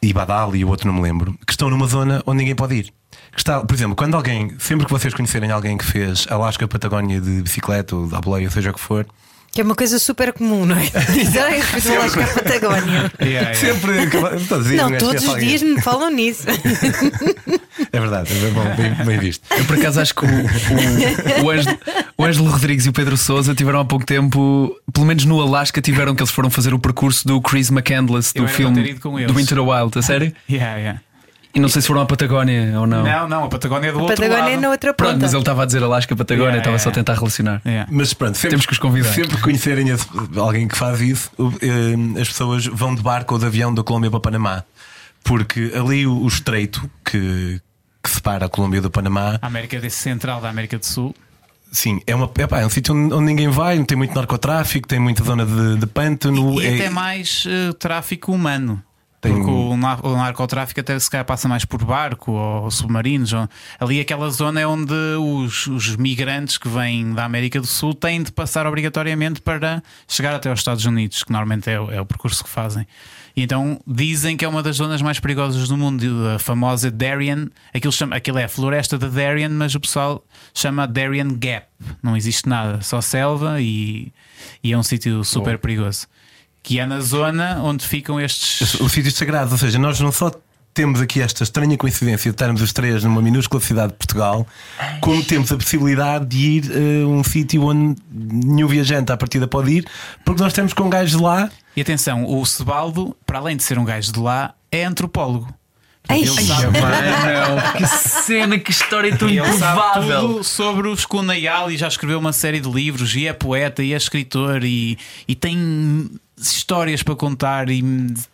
e 0.00 0.12
Badal 0.12 0.56
e 0.56 0.64
o 0.64 0.68
outro 0.68 0.86
não 0.86 0.94
me 0.94 1.00
lembro, 1.00 1.38
que 1.46 1.52
estão 1.52 1.70
numa 1.70 1.86
zona 1.86 2.22
onde 2.26 2.38
ninguém 2.38 2.54
pode 2.54 2.74
ir. 2.74 2.92
Que 3.32 3.38
está, 3.38 3.60
por 3.60 3.74
exemplo, 3.74 3.94
quando 3.94 4.16
alguém, 4.16 4.54
sempre 4.58 4.84
que 4.84 4.90
vocês 4.90 5.14
conhecerem 5.14 5.50
alguém 5.50 5.76
que 5.76 5.84
fez 5.84 6.26
Alasca 6.28 6.66
Patagónia 6.66 7.20
de 7.20 7.42
bicicleta 7.42 7.94
ou 7.94 8.08
da 8.08 8.20
boleia, 8.20 8.50
seja 8.50 8.70
o 8.70 8.74
que 8.74 8.80
for, 8.80 9.06
Que 9.52 9.60
é 9.60 9.64
uma 9.64 9.74
coisa 9.74 9.98
super 9.98 10.32
comum, 10.32 10.64
não 10.64 10.74
é? 10.76 10.80
"Ai, 11.44 11.58
eu 11.58 11.62
fui 11.62 11.80
do 11.82 11.92
Alasca 11.92 12.24
à 12.24 12.26
Patagónia. 12.26 13.12
Yeah, 13.20 13.50
yeah. 13.50 13.54
Sempre. 13.54 14.10
Todos, 14.48 14.70
Não, 14.70 14.98
todos 14.98 15.24
os 15.28 15.38
dias 15.38 15.62
me 15.62 15.80
falam 15.80 16.10
nisso. 16.10 16.44
É 17.92 18.00
verdade, 18.00 18.30
é 18.32 18.50
bom, 18.50 18.64
bem, 18.76 19.06
bem 19.06 19.18
visto. 19.18 19.44
Eu 19.50 19.64
por 19.66 19.76
acaso 19.76 20.00
acho 20.00 20.14
que 20.14 20.24
o, 20.24 20.28
o, 20.28 21.44
o, 21.44 21.50
Ângelo, 21.50 21.78
o 22.16 22.24
Ângelo 22.24 22.50
Rodrigues 22.50 22.86
e 22.86 22.88
o 22.88 22.92
Pedro 22.92 23.16
Souza 23.18 23.54
tiveram 23.54 23.80
há 23.80 23.84
pouco 23.84 24.06
tempo, 24.06 24.74
pelo 24.92 25.04
menos 25.04 25.24
no 25.26 25.40
Alasca, 25.40 25.80
tiveram 25.82 26.14
que 26.14 26.22
eles 26.22 26.30
foram 26.30 26.48
fazer 26.48 26.72
o 26.72 26.78
percurso 26.78 27.26
do 27.26 27.40
Chris 27.40 27.70
McCandless 27.70 28.32
do 28.34 28.48
filme 28.48 28.94
do 28.94 29.34
the 29.46 29.60
Wild, 29.60 29.98
a 29.98 30.02
sério? 30.02 30.32
Yeah, 30.48 30.76
yeah. 30.78 31.00
E 31.54 31.60
não 31.60 31.68
sei 31.68 31.82
se 31.82 31.88
foram 31.88 32.00
à 32.00 32.06
Patagónia 32.06 32.80
ou 32.80 32.86
não. 32.86 33.02
Não, 33.04 33.28
não, 33.28 33.44
a 33.44 33.48
Patagónia 33.48 33.88
é 33.88 33.92
do 33.92 33.98
A 33.98 34.02
outro 34.02 34.16
Patagónia 34.16 34.48
é 34.50 34.54
lado. 34.54 34.60
na 34.62 34.70
outra 34.70 34.94
Pronto, 34.94 35.12
ponta. 35.12 35.22
mas 35.26 35.32
ele 35.34 35.42
estava 35.42 35.62
a 35.62 35.66
dizer 35.66 35.82
Alasca, 35.82 36.16
Patagónia, 36.16 36.48
Yeah, 36.52 36.58
estava 36.62 36.78
só 36.78 36.88
a 36.88 36.92
yeah. 36.92 36.94
tentar 37.04 37.14
relacionar. 37.18 37.60
Yeah. 37.66 37.90
Mas 37.92 38.14
pronto, 38.14 38.36
sempre, 38.36 38.50
Temos 38.50 38.66
que 38.66 38.72
os 38.72 38.78
convidar. 38.78 39.12
Sempre 39.12 39.36
que 39.36 39.42
conhecerem 39.42 39.88
esse- 39.90 40.06
alguém 40.36 40.66
que 40.66 40.76
faz 40.78 41.00
isso, 41.02 41.30
eh, 41.60 42.20
as 42.20 42.28
pessoas 42.28 42.64
vão 42.66 42.94
de 42.94 43.02
barco 43.02 43.34
ou 43.34 43.38
de 43.40 43.44
avião 43.46 43.74
da 43.74 43.82
Colômbia 43.82 44.10
para 44.10 44.20
Panamá. 44.20 44.64
Porque 45.22 45.72
ali 45.78 46.06
o, 46.06 46.14
o 46.22 46.26
estreito 46.26 46.90
que, 47.04 47.60
que 48.02 48.10
separa 48.10 48.46
a 48.46 48.48
Colômbia 48.48 48.80
do 48.80 48.90
Panamá, 48.90 49.38
A 49.42 49.46
América 49.46 49.78
central 49.90 50.40
da 50.40 50.48
América 50.48 50.78
do 50.78 50.86
Sul. 50.86 51.14
sim, 51.70 52.00
é, 52.06 52.14
uma, 52.14 52.30
epá, 52.38 52.60
é 52.60 52.66
um 52.66 52.70
sítio 52.70 52.94
onde, 52.94 53.12
onde 53.14 53.26
ninguém 53.26 53.48
vai, 53.48 53.76
não 53.78 53.84
tem 53.84 53.96
muito 53.96 54.14
narcotráfico, 54.14 54.88
tem 54.88 54.98
muita 54.98 55.22
zona 55.22 55.44
de, 55.46 55.76
de 55.76 55.86
pântano. 55.86 56.60
E 56.62 56.66
é- 56.66 56.74
até 56.76 56.90
mais 56.90 57.44
eh, 57.46 57.72
tráfico 57.78 58.32
humano. 58.32 58.82
Tem- 59.22 59.32
Porque 59.32 59.50
o, 59.50 59.70
o 59.70 60.16
narcotráfico 60.16 60.80
até 60.80 60.98
se 60.98 61.08
calhar 61.08 61.24
passa 61.24 61.48
mais 61.48 61.64
por 61.64 61.82
barco 61.84 62.32
ou 62.32 62.68
submarinos. 62.72 63.32
ou- 63.32 63.48
ali 63.78 64.00
aquela 64.00 64.28
zona 64.30 64.60
é 64.60 64.66
onde 64.66 64.92
os, 64.92 65.68
os 65.68 65.94
migrantes 65.96 66.58
que 66.58 66.68
vêm 66.68 67.14
da 67.14 67.24
América 67.24 67.60
do 67.60 67.66
Sul 67.66 67.94
têm 67.94 68.20
de 68.20 68.32
passar 68.32 68.66
obrigatoriamente 68.66 69.40
para 69.40 69.80
chegar 70.08 70.34
até 70.34 70.50
aos 70.50 70.58
Estados 70.58 70.84
Unidos, 70.84 71.22
que 71.22 71.30
normalmente 71.30 71.70
é, 71.70 71.80
o- 71.80 71.90
é 71.92 72.00
o 72.00 72.04
percurso 72.04 72.42
que 72.42 72.50
fazem. 72.50 72.84
E 73.36 73.42
então 73.44 73.80
dizem 73.86 74.36
que 74.36 74.44
é 74.44 74.48
uma 74.48 74.60
das 74.62 74.76
zonas 74.76 75.00
mais 75.00 75.20
perigosas 75.20 75.68
do 75.68 75.76
mundo, 75.76 76.04
a 76.34 76.38
famosa 76.40 76.90
Darien. 76.90 77.48
Aquilo, 77.72 77.92
chama, 77.92 78.16
aquilo 78.16 78.38
é 78.38 78.44
a 78.44 78.48
floresta 78.48 78.98
da 78.98 79.06
Darien, 79.06 79.48
mas 79.50 79.72
o 79.74 79.80
pessoal 79.80 80.22
chama 80.52 80.84
Darien 80.86 81.28
Gap. 81.38 81.66
Não 82.02 82.16
existe 82.16 82.48
nada, 82.48 82.80
só 82.82 83.00
selva 83.00 83.60
e, 83.60 84.12
e 84.64 84.72
é 84.72 84.76
um 84.76 84.82
sítio 84.82 85.22
super 85.24 85.58
perigoso. 85.58 86.08
Que 86.62 86.78
é 86.78 86.86
na 86.86 87.00
zona 87.00 87.60
onde 87.62 87.86
ficam 87.86 88.20
estes. 88.20 88.74
os 88.74 88.92
sítios 88.92 89.14
sagrados. 89.14 89.52
Ou 89.52 89.58
seja, 89.58 89.78
nós 89.78 89.98
não 90.00 90.12
só 90.12 90.30
temos 90.74 91.00
aqui 91.00 91.20
esta 91.20 91.42
estranha 91.42 91.76
coincidência 91.76 92.30
de 92.30 92.34
estarmos 92.34 92.62
os 92.62 92.72
três 92.72 93.04
numa 93.04 93.20
minúscula 93.20 93.60
cidade 93.60 93.92
de 93.92 93.98
Portugal, 93.98 94.46
como 95.00 95.22
temos 95.22 95.52
a 95.52 95.56
possibilidade 95.56 96.24
de 96.26 96.38
ir 96.38 96.64
a 96.72 97.06
um 97.06 97.22
sítio 97.22 97.64
onde 97.66 98.00
nenhum 98.10 98.66
viajante 98.66 99.12
à 99.12 99.16
partida 99.16 99.46
pode 99.46 99.70
ir, 99.70 99.86
porque 100.24 100.42
nós 100.42 100.52
temos 100.52 100.72
com 100.72 100.84
um 100.84 100.90
gajo 100.90 101.16
de 101.18 101.22
lá. 101.22 101.50
E 101.76 101.80
atenção, 101.80 102.24
o 102.26 102.44
Sebaldo, 102.46 103.14
para 103.26 103.38
além 103.38 103.56
de 103.56 103.62
ser 103.62 103.78
um 103.78 103.84
gajo 103.84 104.12
de 104.12 104.18
lá, 104.20 104.54
é 104.70 104.84
antropólogo. 104.84 105.52
Ei, 106.08 106.22
Ele 106.22 106.42
sabe, 106.42 106.66
Mano, 106.80 107.62
que 107.76 107.86
cena, 107.86 108.58
que 108.58 108.70
história 108.72 109.16
tão 109.16 109.28
improvável. 109.30 110.20
tudo 110.20 110.44
sobre 110.44 110.88
os 110.88 111.06
Cunhal 111.06 111.70
e 111.70 111.76
já 111.76 111.86
escreveu 111.86 112.18
uma 112.18 112.32
série 112.32 112.58
de 112.60 112.68
livros 112.68 113.14
e 113.14 113.26
é 113.28 113.32
poeta 113.32 113.82
e 113.84 113.92
é 113.92 113.96
escritor 113.96 114.64
e, 114.64 114.98
e 115.28 115.34
tem 115.36 116.10
histórias 116.50 117.02
para 117.02 117.14
contar 117.14 117.70
e 117.70 117.82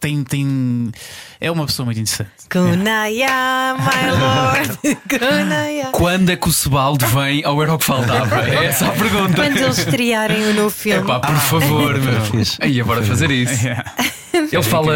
tem, 0.01 0.25
tem 0.25 0.91
é 1.41 1.51
uma 1.51 1.67
pessoa 1.67 1.85
muito 1.87 2.01
interessante. 2.01 2.31
Kunaya, 2.51 3.77
my 3.79 4.11
lord. 4.11 4.99
Kunaya. 5.09 5.89
Quando 5.93 6.31
é 6.31 6.37
que 6.37 6.49
o 6.49 6.53
Sebaldo 6.53 7.07
vem 7.07 7.45
ao 7.45 7.63
Era 7.63 7.75
o 7.75 7.79
que 7.79 7.85
Faltava? 7.85 8.39
É 8.49 8.67
essa 8.67 8.89
a 8.89 8.93
pergunta. 8.93 9.35
Quando 9.35 9.57
eles 9.57 9.79
estrearem 9.79 10.43
o 10.45 10.55
novo 10.55 10.71
filme. 10.71 11.03
Epá, 11.03 11.21
por 11.21 11.37
favor, 11.37 11.99
meu. 11.99 12.21
fixe. 12.23 12.57
Aí, 12.61 12.83
bora 12.83 13.03
fazer 13.03 13.31
isso. 13.31 13.65
Yeah. 13.65 13.85
Ele 14.53 14.63
fala. 14.63 14.95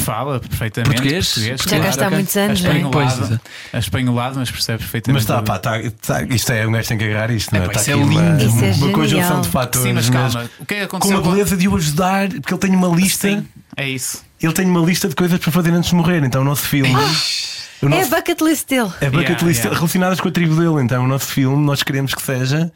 Fala 0.00 0.40
perfeitamente 0.40 0.94
Português? 0.96 1.34
Já 1.34 1.56
cá 1.56 1.66
claro. 1.76 1.88
está 1.88 2.06
há 2.06 2.10
muitos 2.10 2.36
anos, 2.36 2.60
não 2.62 2.70
é? 2.70 2.74
Espanholado, 2.76 2.90
Pois, 3.16 3.28
exato. 3.30 3.40
espanholado, 3.74 4.38
mas 4.38 4.50
percebe 4.50 4.78
Mas 4.78 4.90
perfeitamente. 4.90 5.22
está, 5.22 5.42
pá, 5.42 5.58
tá, 5.58 5.78
tá, 6.06 6.22
isto 6.24 6.52
é, 6.52 6.66
um 6.66 6.72
gajo 6.72 6.88
tem 6.88 6.98
que 6.98 7.04
agarrar 7.04 7.30
isto, 7.30 7.54
não 7.54 7.62
é? 7.62 7.66
Está 7.66 7.80
isso 7.80 7.90
é 7.90 7.94
aqui 7.94 8.02
uma, 8.02 8.20
lindo. 8.20 8.44
Isso 8.44 8.56
é 8.56 8.66
uma 8.66 8.72
genial. 8.74 8.92
conjunção 8.92 9.40
de 9.40 9.48
fatores. 9.48 9.88
Sim, 9.88 9.92
mas 9.94 10.10
calma, 10.10 10.50
o 10.60 10.66
que 10.66 10.74
é 10.74 10.80
que 10.80 10.86
com 10.88 10.96
aconteceu? 10.96 11.18
a 11.18 11.22
beleza 11.22 11.56
de 11.56 11.68
o 11.68 11.76
ajudar, 11.76 12.28
porque 12.28 12.52
ele 12.54 12.60
tem 12.60 12.74
uma 12.74 12.88
lista. 12.88 13.28
Sim, 13.28 13.46
é 13.76 13.88
isso. 13.88 14.22
Ele 14.42 14.52
tem 14.52 14.66
uma 14.66 14.80
lista 14.84 15.08
de 15.08 15.14
coisas 15.14 15.38
para 15.38 15.52
fazer 15.52 15.70
antes 15.72 15.90
de 15.90 15.96
morrer. 15.96 16.22
Então 16.24 16.42
o 16.42 16.44
nosso 16.44 16.62
filme. 16.68 16.92
o 16.92 16.96
É 16.96 17.86
a 17.86 17.88
nosso, 17.88 18.10
bucket 18.10 18.40
list 18.40 18.68
dele. 18.68 18.90
é 19.00 19.08
bucket 19.10 19.28
Yeah, 19.28 19.46
list 19.46 19.58
yeah. 19.60 19.74
relacionadas 19.76 20.20
com 20.20 20.28
a 20.28 20.30
tribo 20.32 20.56
dele. 20.56 20.82
Então 20.84 21.04
o 21.04 21.06
nosso 21.08 21.26
filme, 21.26 21.64
nós 21.64 21.82
queremos 21.82 22.14
que 22.14 22.22
seja 22.22 22.72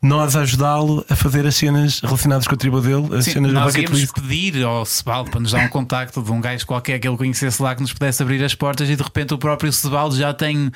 nós 0.00 0.36
ajudá-lo 0.36 1.04
a 1.08 1.16
fazer 1.16 1.46
as 1.46 1.56
cenas 1.56 2.00
relacionadas 2.00 2.46
com 2.46 2.54
a 2.54 2.58
tribo 2.58 2.80
dele, 2.80 3.16
as 3.16 3.24
Sim, 3.24 3.32
cenas 3.32 3.52
nós 3.52 3.74
bucket 3.74 3.90
íamos 3.90 4.12
pedir 4.12 4.64
ao 4.64 4.84
Sebaldo 4.86 5.30
para 5.30 5.40
nos 5.40 5.50
dar 5.50 5.64
um 5.64 5.68
contacto 5.68 6.22
de 6.22 6.30
um 6.30 6.40
gajo 6.40 6.66
qualquer 6.66 6.98
que 6.98 7.08
ele 7.08 7.16
conhecesse 7.16 7.60
lá 7.62 7.74
que 7.74 7.80
nos 7.80 7.92
pudesse 7.92 8.22
abrir 8.22 8.42
as 8.44 8.54
portas 8.54 8.88
e 8.88 8.96
de 8.96 9.02
repente 9.02 9.34
o 9.34 9.38
próprio 9.38 9.72
Sebaldo 9.72 10.16
já 10.16 10.32
tem 10.32 10.70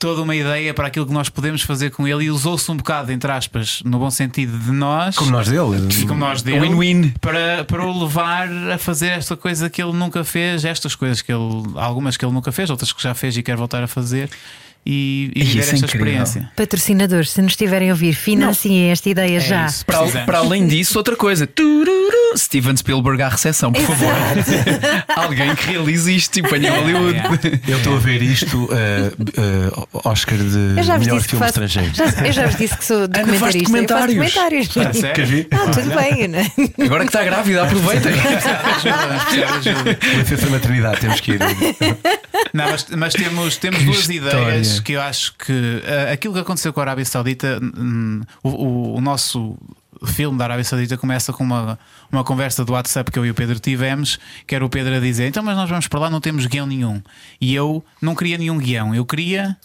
toda 0.00 0.22
uma 0.22 0.34
ideia 0.34 0.72
para 0.72 0.86
aquilo 0.86 1.04
que 1.04 1.12
nós 1.12 1.28
podemos 1.28 1.60
fazer 1.60 1.90
com 1.90 2.08
ele 2.08 2.24
e 2.24 2.30
usou-se 2.30 2.68
um 2.70 2.76
bocado, 2.76 3.12
entre 3.12 3.30
aspas, 3.30 3.82
no 3.84 3.98
bom 3.98 4.10
sentido 4.10 4.58
de 4.58 4.72
nós. 4.72 5.14
Como 5.14 5.30
nós 5.30 5.46
dele. 5.46 6.06
como 6.08 6.18
nós 6.18 6.40
dele, 6.40 6.60
Win-win. 6.60 7.12
para, 7.20 7.64
para 7.64 7.84
o 7.84 8.04
levar 8.04 8.48
a 8.72 8.78
fazer 8.78 9.08
esta 9.08 9.36
coisa 9.36 9.68
que 9.68 9.82
ele 9.82 9.92
nunca 9.92 10.24
fez, 10.24 10.64
estas 10.64 10.94
coisas 10.94 11.20
que 11.20 11.30
ele, 11.30 11.64
algumas 11.74 12.16
que 12.16 12.24
ele 12.24 12.32
nunca 12.32 12.50
fez, 12.50 12.70
outras 12.70 12.94
que 12.94 13.02
já 13.02 13.12
fez 13.12 13.36
e 13.36 13.42
quer 13.42 13.58
voltar 13.58 13.82
a 13.82 13.86
fazer 13.86 14.30
e, 14.84 15.30
e 15.34 15.44
viver 15.44 15.44
isso 15.44 15.58
é 15.58 15.60
esta 15.74 15.86
incrível. 15.86 16.06
experiência. 16.22 16.50
Patrocinadores, 16.56 17.30
se 17.30 17.42
nos 17.42 17.52
estiverem 17.52 17.90
a 17.90 17.92
ouvir, 17.92 18.12
financiem 18.14 18.90
esta 18.90 19.08
ideia 19.10 19.36
É 19.36 19.40
já. 19.40 19.66
isso, 19.66 19.84
Para, 19.84 20.06
para 20.24 20.38
além 20.38 20.66
disso, 20.66 20.96
outra 20.98 21.14
coisa. 21.16 21.46
Tururu, 21.46 22.10
Steven 22.36 22.76
Spielberg 22.76 23.22
à 23.22 23.28
recepção, 23.28 23.72
por 23.72 23.82
favor. 23.82 24.12
Alguém 25.16 25.54
que 25.54 25.66
realize 25.72 26.14
isto 26.14 26.38
e 26.38 26.42
ponha 26.42 26.72
Hollywood. 26.72 27.14
Yeah. 27.14 27.60
Eu 27.68 27.78
estou 27.78 27.96
a 27.96 27.98
ver 27.98 28.22
isto, 28.22 28.68
eh, 28.72 29.12
eh, 29.36 29.86
Oscar 30.04 30.38
de 30.38 30.56
melhor 30.98 31.20
filme 31.20 31.44
faço, 31.44 31.62
estrangeiro. 31.62 31.94
já- 31.94 32.26
eu 32.26 32.32
já 32.32 32.46
vos 32.46 32.56
disse 32.56 32.76
que 32.76 32.84
sou 32.84 33.06
documentarista. 33.08 33.76
Eu 33.76 34.28
faço. 34.28 34.78
Ah, 34.80 34.92
sério? 34.92 35.14
Queres 35.14 35.30
ver? 35.30 35.48
Ah, 35.50 35.70
tudo 35.70 35.94
bem, 35.94 36.28
né? 36.28 36.50
Agora 36.84 37.00
que 37.04 37.08
está 37.10 37.22
grávida, 37.24 37.62
ajuda. 37.64 38.10
Licença 40.18 40.46
maternidade, 40.50 41.00
temos 41.00 41.20
que 41.20 41.32
ir. 41.32 41.38
Não, 42.52 42.70
mas, 42.70 42.86
mas 42.96 43.14
temos, 43.14 43.56
temos 43.56 43.78
Que 43.80 43.84
duas 43.84 44.08
história. 44.08 44.40
ideias 44.54 44.69
que 44.78 44.92
eu 44.92 45.00
acho 45.02 45.34
que 45.36 45.82
eh, 45.84 46.12
aquilo 46.12 46.34
que 46.34 46.40
aconteceu 46.40 46.72
com 46.72 46.80
a 46.80 46.82
Arábia 46.84 47.04
Saudita, 47.04 47.60
o, 48.42 48.48
o- 48.48 48.94
o 48.96 49.00
nosso 49.00 49.56
filme 50.06 50.38
da 50.38 50.44
Arábia 50.44 50.64
Saudita 50.64 50.96
começa 50.96 51.32
com 51.32 51.42
uma, 51.44 51.78
uma 52.10 52.24
conversa 52.24 52.64
do 52.64 52.72
WhatsApp 52.72 53.10
que 53.10 53.18
eu 53.18 53.26
e 53.26 53.30
o 53.30 53.34
Pedro 53.34 53.58
tivemos, 53.58 54.18
que 54.46 54.54
era 54.54 54.64
o 54.64 54.68
Pedro 54.70 54.94
a 54.94 55.00
dizer: 55.00 55.26
então, 55.28 55.42
mas 55.42 55.56
nós 55.56 55.68
vamos 55.68 55.88
para 55.88 56.00
lá, 56.00 56.10
não 56.10 56.20
temos 56.20 56.46
guião 56.46 56.66
nenhum. 56.66 57.02
E 57.40 57.54
eu 57.54 57.84
não 58.00 58.14
queria 58.14 58.38
nenhum 58.38 58.58
guião, 58.58 58.94
eu 58.94 59.04
queria 59.04 59.56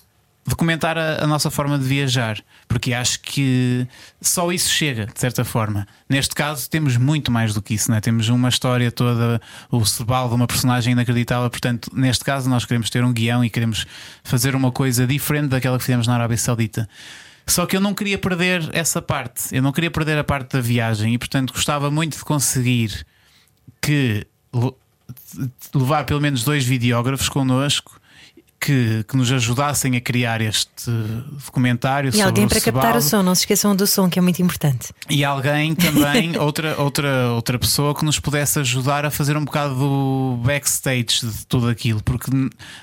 documentar 0.48 0.98
a, 0.98 1.24
a 1.24 1.28
nossa 1.28 1.50
forma 1.50 1.78
de 1.80 1.86
viajar, 1.86 2.40
porque 2.68 2.94
acho 2.94 3.20
que 3.22 3.88
só 4.22 4.52
isso 4.52 4.70
chega, 4.70 5.08
de 5.08 5.20
certa 5.20 5.44
forma. 5.44 5.88
Neste 6.08 6.36
caso, 6.36 6.70
temos 6.70 6.98
muito 6.98 7.32
mais 7.32 7.54
do 7.54 7.62
que 7.62 7.74
isso, 7.74 7.90
né? 7.90 8.00
temos 8.00 8.30
uma 8.30 8.50
história 8.50 8.92
toda, 8.92 9.42
o 9.72 9.84
Sebaldo, 9.86 10.36
uma 10.36 10.46
personagem 10.48 10.92
inacreditável. 10.94 11.50
Portanto, 11.50 11.90
neste 11.94 12.24
caso, 12.24 12.50
nós 12.50 12.64
queremos 12.66 12.90
ter 12.90 13.04
um 13.04 13.12
guião 13.12 13.44
e 13.44 13.50
queremos 13.50 13.88
fazer 14.24 14.56
uma 14.56 14.72
coisa 14.72 15.08
diferente 15.08 15.48
daquela 15.50 15.78
que 15.78 15.84
fizemos 15.84 16.06
na 16.06 16.14
Arábia 16.14 16.38
Saudita. 16.38 16.88
Só 17.48 17.66
que 17.66 17.76
eu 17.76 17.82
não 17.82 17.94
queria 17.94 18.18
perder 18.18 18.70
essa 18.74 19.02
parte, 19.02 19.56
eu 19.56 19.62
não 19.62 19.72
queria 19.72 19.92
perder 19.92 20.18
a 20.18 20.24
parte 20.24 20.54
da 20.54 20.62
viagem 20.62 21.14
e, 21.14 21.18
portanto, 21.18 21.54
gostava 21.54 21.92
muito 21.92 22.18
de 22.18 22.24
conseguir 22.24 23.06
que 23.82 24.26
le- 24.54 24.74
levar 25.74 26.06
pelo 26.06 26.20
menos 26.22 26.44
dois 26.44 26.66
videógrafos 26.66 27.30
connosco 27.30 28.00
que, 28.66 29.06
que 29.08 29.16
nos 29.16 29.32
ajudassem 29.32 29.96
a 29.96 30.02
criar 30.02 30.42
este 30.42 30.90
documentário 31.46 32.10
E 32.16 32.20
alguém 32.20 32.46
o 32.46 32.50
para 32.50 32.60
captar 32.60 32.98
o 32.98 33.02
som, 33.02 33.22
não 33.22 33.36
se 33.36 33.42
esqueçam 33.42 33.76
do 33.76 33.86
som, 33.86 34.10
que 34.10 34.18
é 34.18 34.22
muito 34.24 34.42
importante. 34.42 34.92
E 35.08 35.24
alguém 35.24 35.76
também, 35.76 36.36
outra, 36.42 36.82
outra, 36.82 37.30
outra 37.30 37.60
pessoa 37.60 37.94
que 37.94 38.04
nos 38.04 38.20
pudesse 38.20 38.58
ajudar 38.58 39.06
a 39.06 39.12
fazer 39.12 39.38
um 39.38 39.46
bocado 39.46 39.76
do 39.76 40.40
backstage 40.44 41.20
de 41.22 41.46
tudo 41.46 41.70
aquilo, 41.70 42.02
porque 42.02 42.32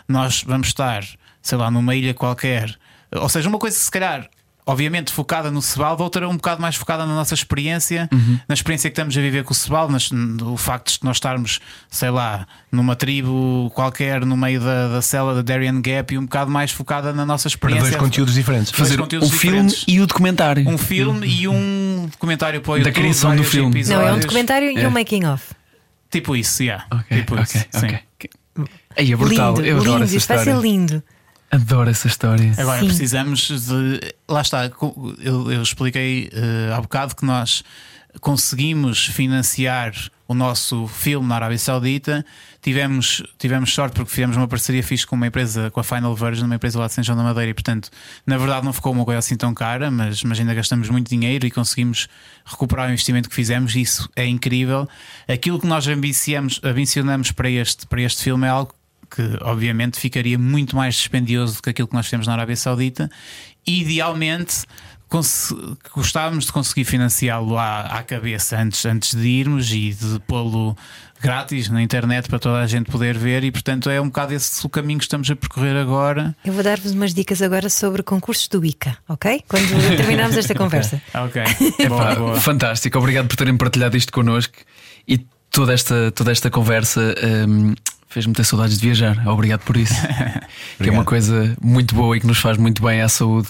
nós 0.07 0.45
vamos 0.47 0.69
estar, 0.69 1.05
sei 1.43 1.59
lá, 1.59 1.69
numa 1.69 1.97
ilha 1.97 2.15
qualquer, 2.15 2.79
ou 3.13 3.29
seja, 3.29 3.49
uma 3.49 3.59
coisa 3.59 3.77
se 3.77 3.91
calhar. 3.91 4.31
Obviamente 4.65 5.13
focada 5.13 5.51
no 5.51 5.61
Sebaldo, 5.61 6.05
outra 6.05 6.29
um 6.29 6.37
bocado 6.37 6.63
mais 6.63 6.77
focada 6.77 7.05
na 7.05 7.13
nossa 7.17 7.35
experiência, 7.35 8.09
na 8.49 8.55
experiência 8.55 8.89
que 8.89 8.93
estamos 8.95 9.17
a 9.17 9.21
viver 9.21 9.43
com 9.43 9.51
o 9.53 9.57
Sebaldo, 9.57 9.93
nas, 9.93 10.09
o 10.13 10.57
facto 10.57 10.93
de 10.93 10.99
nós 11.03 11.17
estarmos, 11.17 11.59
sei 11.91 12.11
lá, 12.11 12.47
numa 12.71 12.95
tribo 12.95 13.73
qualquer 13.75 14.25
no 14.25 14.37
meio 14.37 14.61
da, 14.61 14.87
da 14.87 15.03
cela 15.03 15.35
da 15.35 15.43
Darien 15.43 15.81
Gap 15.83 16.15
e 16.15 16.19
um 16.19 16.23
bocado 16.27 16.49
mais 16.49 16.71
focada 16.71 17.13
na 17.13 17.27
nossa 17.27 17.49
Para 17.49 17.49
experiência. 17.71 17.91
dois 17.91 17.97
conteúdos 17.97 18.35
diferentes. 18.35 18.71
Dois 18.71 18.79
Fazer 18.89 19.01
um 19.01 19.03
conteúdos 19.03 19.31
filme 19.33 19.63
diferentes. 19.67 19.85
e 19.89 20.01
o 20.01 20.07
documentário. 20.07 20.69
Um 20.69 20.79
filme 20.79 21.27
e 21.27 21.49
um 21.49 22.07
documentário 22.13 22.61
para 22.61 22.71
o 22.73 22.77
YouTube. 22.77 22.95
criação 22.95 23.35
do 23.35 23.43
filme. 23.43 23.83
Não, 23.83 23.95
é 23.95 23.97
um 23.97 23.99
episódios. 24.01 24.21
documentário 24.27 24.71
e 24.71 24.79
É. 24.81 24.87
um 24.87 24.91
making 24.93 25.27
of. 25.27 25.43
Tipo 26.09 26.37
isso, 26.37 26.63
yeah. 26.63 26.87
Ok, 26.93 27.17
tipo 27.19 27.35
ok, 27.35 27.45
isso. 27.45 27.67
sim. 27.81 27.87
ok. 27.87 28.01
Aí 28.97 29.13
é 29.13 29.17
brutal. 29.17 29.55
lindo, 29.57 29.67
Eu 29.67 29.77
adoro 29.79 29.91
lindo, 29.93 30.05
essa 30.05 30.17
isto 30.17 30.29
vai 30.29 30.37
história. 30.39 30.61
ser 30.61 30.67
lindo. 30.69 31.03
Adoro 31.53 31.91
essa 31.91 32.07
história. 32.07 32.55
Agora 32.57 32.81
Sim. 32.81 32.87
precisamos 32.87 33.47
de. 33.47 34.01
Lá 34.27 34.41
está, 34.41 34.71
eu, 35.23 35.53
eu 35.53 35.63
expliquei 35.63 36.31
eh, 36.33 36.73
há 36.75 36.81
bocado 36.81 37.15
que 37.15 37.27
nós 37.27 37.63
conseguimos 38.23 39.05
financiar 39.05 39.93
o 40.27 40.33
nosso 40.33 40.87
filme 40.89 41.29
na 41.29 41.35
Arábia 41.35 41.59
Saudita. 41.59 42.25
Tivemos, 42.63 43.23
tivemos 43.39 43.75
sorte 43.75 43.95
porque 43.97 44.11
fizemos 44.11 44.35
uma 44.35 44.49
parceria 44.49 44.83
fixe 44.83 45.07
com 45.07 45.15
uma 45.15 45.27
empresa, 45.27 45.71
com 45.71 45.79
a 45.79 45.85
Final 45.85 46.15
Version, 46.17 46.47
uma 46.47 46.55
empresa 46.55 46.79
lá 46.79 46.87
de 46.87 46.95
São 46.95 47.05
João 47.05 47.19
da 47.19 47.25
Madeira, 47.25 47.51
e 47.51 47.55
portanto, 47.55 47.91
na 48.27 48.39
verdade, 48.39 48.65
não 48.65 48.73
ficou 48.73 48.91
uma 48.91 49.05
coisa 49.05 49.19
assim 49.19 49.37
tão 49.37 49.53
cara, 49.53 49.91
mas, 49.91 50.23
mas 50.23 50.41
ainda 50.41 50.55
gastamos 50.55 50.89
muito 50.89 51.11
dinheiro 51.11 51.47
e 51.47 51.51
conseguimos 51.51 52.09
recuperar 52.47 52.89
o 52.89 52.93
investimento 52.93 53.29
que 53.29 53.35
fizemos. 53.35 53.75
E 53.75 53.83
isso 53.83 54.09
é 54.17 54.25
incrível. 54.27 54.89
Aquilo 55.29 55.61
que 55.61 55.67
nós 55.67 55.87
ambicionamos, 55.87 56.61
ambicionamos 56.65 57.31
para, 57.31 57.51
este, 57.51 57.87
para 57.87 58.01
este 58.01 58.23
filme 58.23 58.47
é 58.47 58.51
algo 58.51 58.75
que 59.15 59.39
obviamente 59.43 59.99
ficaria 59.99 60.39
muito 60.39 60.75
mais 60.75 60.95
dispendioso 60.95 61.57
do 61.57 61.63
que 61.63 61.71
aquilo 61.71 61.89
que 61.89 61.95
nós 61.95 62.07
fizemos 62.07 62.27
na 62.27 62.33
Arábia 62.33 62.57
Saudita. 62.57 63.11
Idealmente 63.67 64.65
gostávamos 65.95 66.47
de 66.47 66.53
conseguir 66.53 66.85
financiá-lo 66.85 67.59
à, 67.59 67.81
à, 67.83 68.03
cabeça 68.03 68.59
antes, 68.59 68.87
antes 68.87 69.15
de 69.15 69.29
irmos 69.29 69.71
e 69.71 69.91
de 69.91 70.19
pô-lo 70.27 70.75
grátis 71.21 71.69
na 71.69 71.83
internet 71.83 72.29
para 72.29 72.39
toda 72.39 72.61
a 72.61 72.67
gente 72.67 72.91
poder 72.91 73.17
ver, 73.17 73.45
e 73.45 73.53
portanto 73.53 73.91
é 73.91 74.01
um 74.01 74.07
bocado 74.07 74.33
esse 74.33 74.65
o 74.67 74.71
caminho 74.71 74.99
que 74.99 75.05
estamos 75.05 75.31
a 75.31 75.37
percorrer 75.37 75.77
agora. 75.77 76.35
Eu 76.43 76.53
vou 76.53 76.63
dar-vos 76.63 76.93
umas 76.93 77.13
dicas 77.13 77.43
agora 77.43 77.69
sobre 77.69 78.03
concursos 78.03 78.49
do 78.49 78.65
ICA, 78.65 78.97
ok? 79.07 79.45
Quando 79.47 79.69
terminarmos 79.97 80.37
esta 80.37 80.55
conversa. 80.55 81.01
ok, 81.15 81.43
boa, 81.89 82.15
boa. 82.15 82.41
fantástico, 82.41 82.99
obrigado 82.99 83.29
por 83.29 83.37
terem 83.37 83.57
partilhado 83.57 83.97
isto 83.97 84.13
connosco 84.13 84.55
e 85.07 85.19
toda 85.51 85.75
esta, 85.75 86.11
toda 86.11 86.33
esta 86.33 86.51
conversa. 86.51 87.15
Um, 87.23 87.75
Fez-me 88.13 88.35
ter 88.35 88.45
saudades 88.45 88.79
de 88.79 88.87
viajar, 88.87 89.27
obrigado 89.27 89.61
por 89.61 89.75
isso. 89.75 89.95
que 90.79 90.87
é 90.87 90.93
uma 90.93 91.03
coisa 91.03 91.57
muito 91.63 91.95
boa 91.95 92.15
e 92.15 92.21
que 92.21 92.27
nos 92.27 92.37
faz 92.37 92.59
muito 92.59 92.83
bem 92.83 93.01
à 93.01 93.09
saúde. 93.09 93.49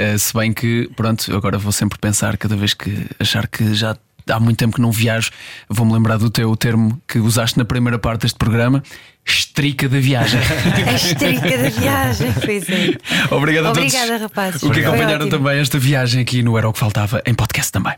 Uh, 0.00 0.18
se 0.18 0.34
bem 0.34 0.52
que, 0.52 0.90
pronto, 0.96 1.32
agora 1.36 1.56
vou 1.58 1.70
sempre 1.70 1.96
pensar, 1.96 2.36
cada 2.36 2.56
vez 2.56 2.74
que 2.74 3.06
achar 3.20 3.46
que 3.46 3.72
já 3.72 3.96
há 4.28 4.40
muito 4.40 4.56
tempo 4.56 4.74
que 4.74 4.82
não 4.82 4.90
viajo, 4.90 5.30
vou-me 5.68 5.92
lembrar 5.92 6.16
do 6.16 6.28
teu 6.28 6.56
termo 6.56 7.00
que 7.06 7.20
usaste 7.20 7.56
na 7.56 7.64
primeira 7.64 8.00
parte 8.00 8.22
deste 8.22 8.36
programa. 8.36 8.82
Estrica 9.24 9.88
da 9.88 10.00
viagem. 10.00 10.40
A 10.88 10.92
estrica 10.92 11.58
da 11.58 11.68
viagem, 11.68 12.32
pois 12.44 12.68
é. 12.68 13.34
Obrigado 13.34 13.66
a 13.66 13.70
Obrigada, 13.70 14.06
todos. 14.06 14.22
rapazes. 14.22 14.62
O 14.64 14.70
que 14.70 14.84
acompanharam 14.84 15.28
também 15.28 15.60
esta 15.60 15.78
viagem 15.78 16.22
aqui 16.22 16.42
no 16.42 16.58
Era 16.58 16.68
o 16.68 16.72
que 16.72 16.80
Faltava 16.80 17.22
em 17.24 17.34
podcast 17.34 17.70
também. 17.70 17.94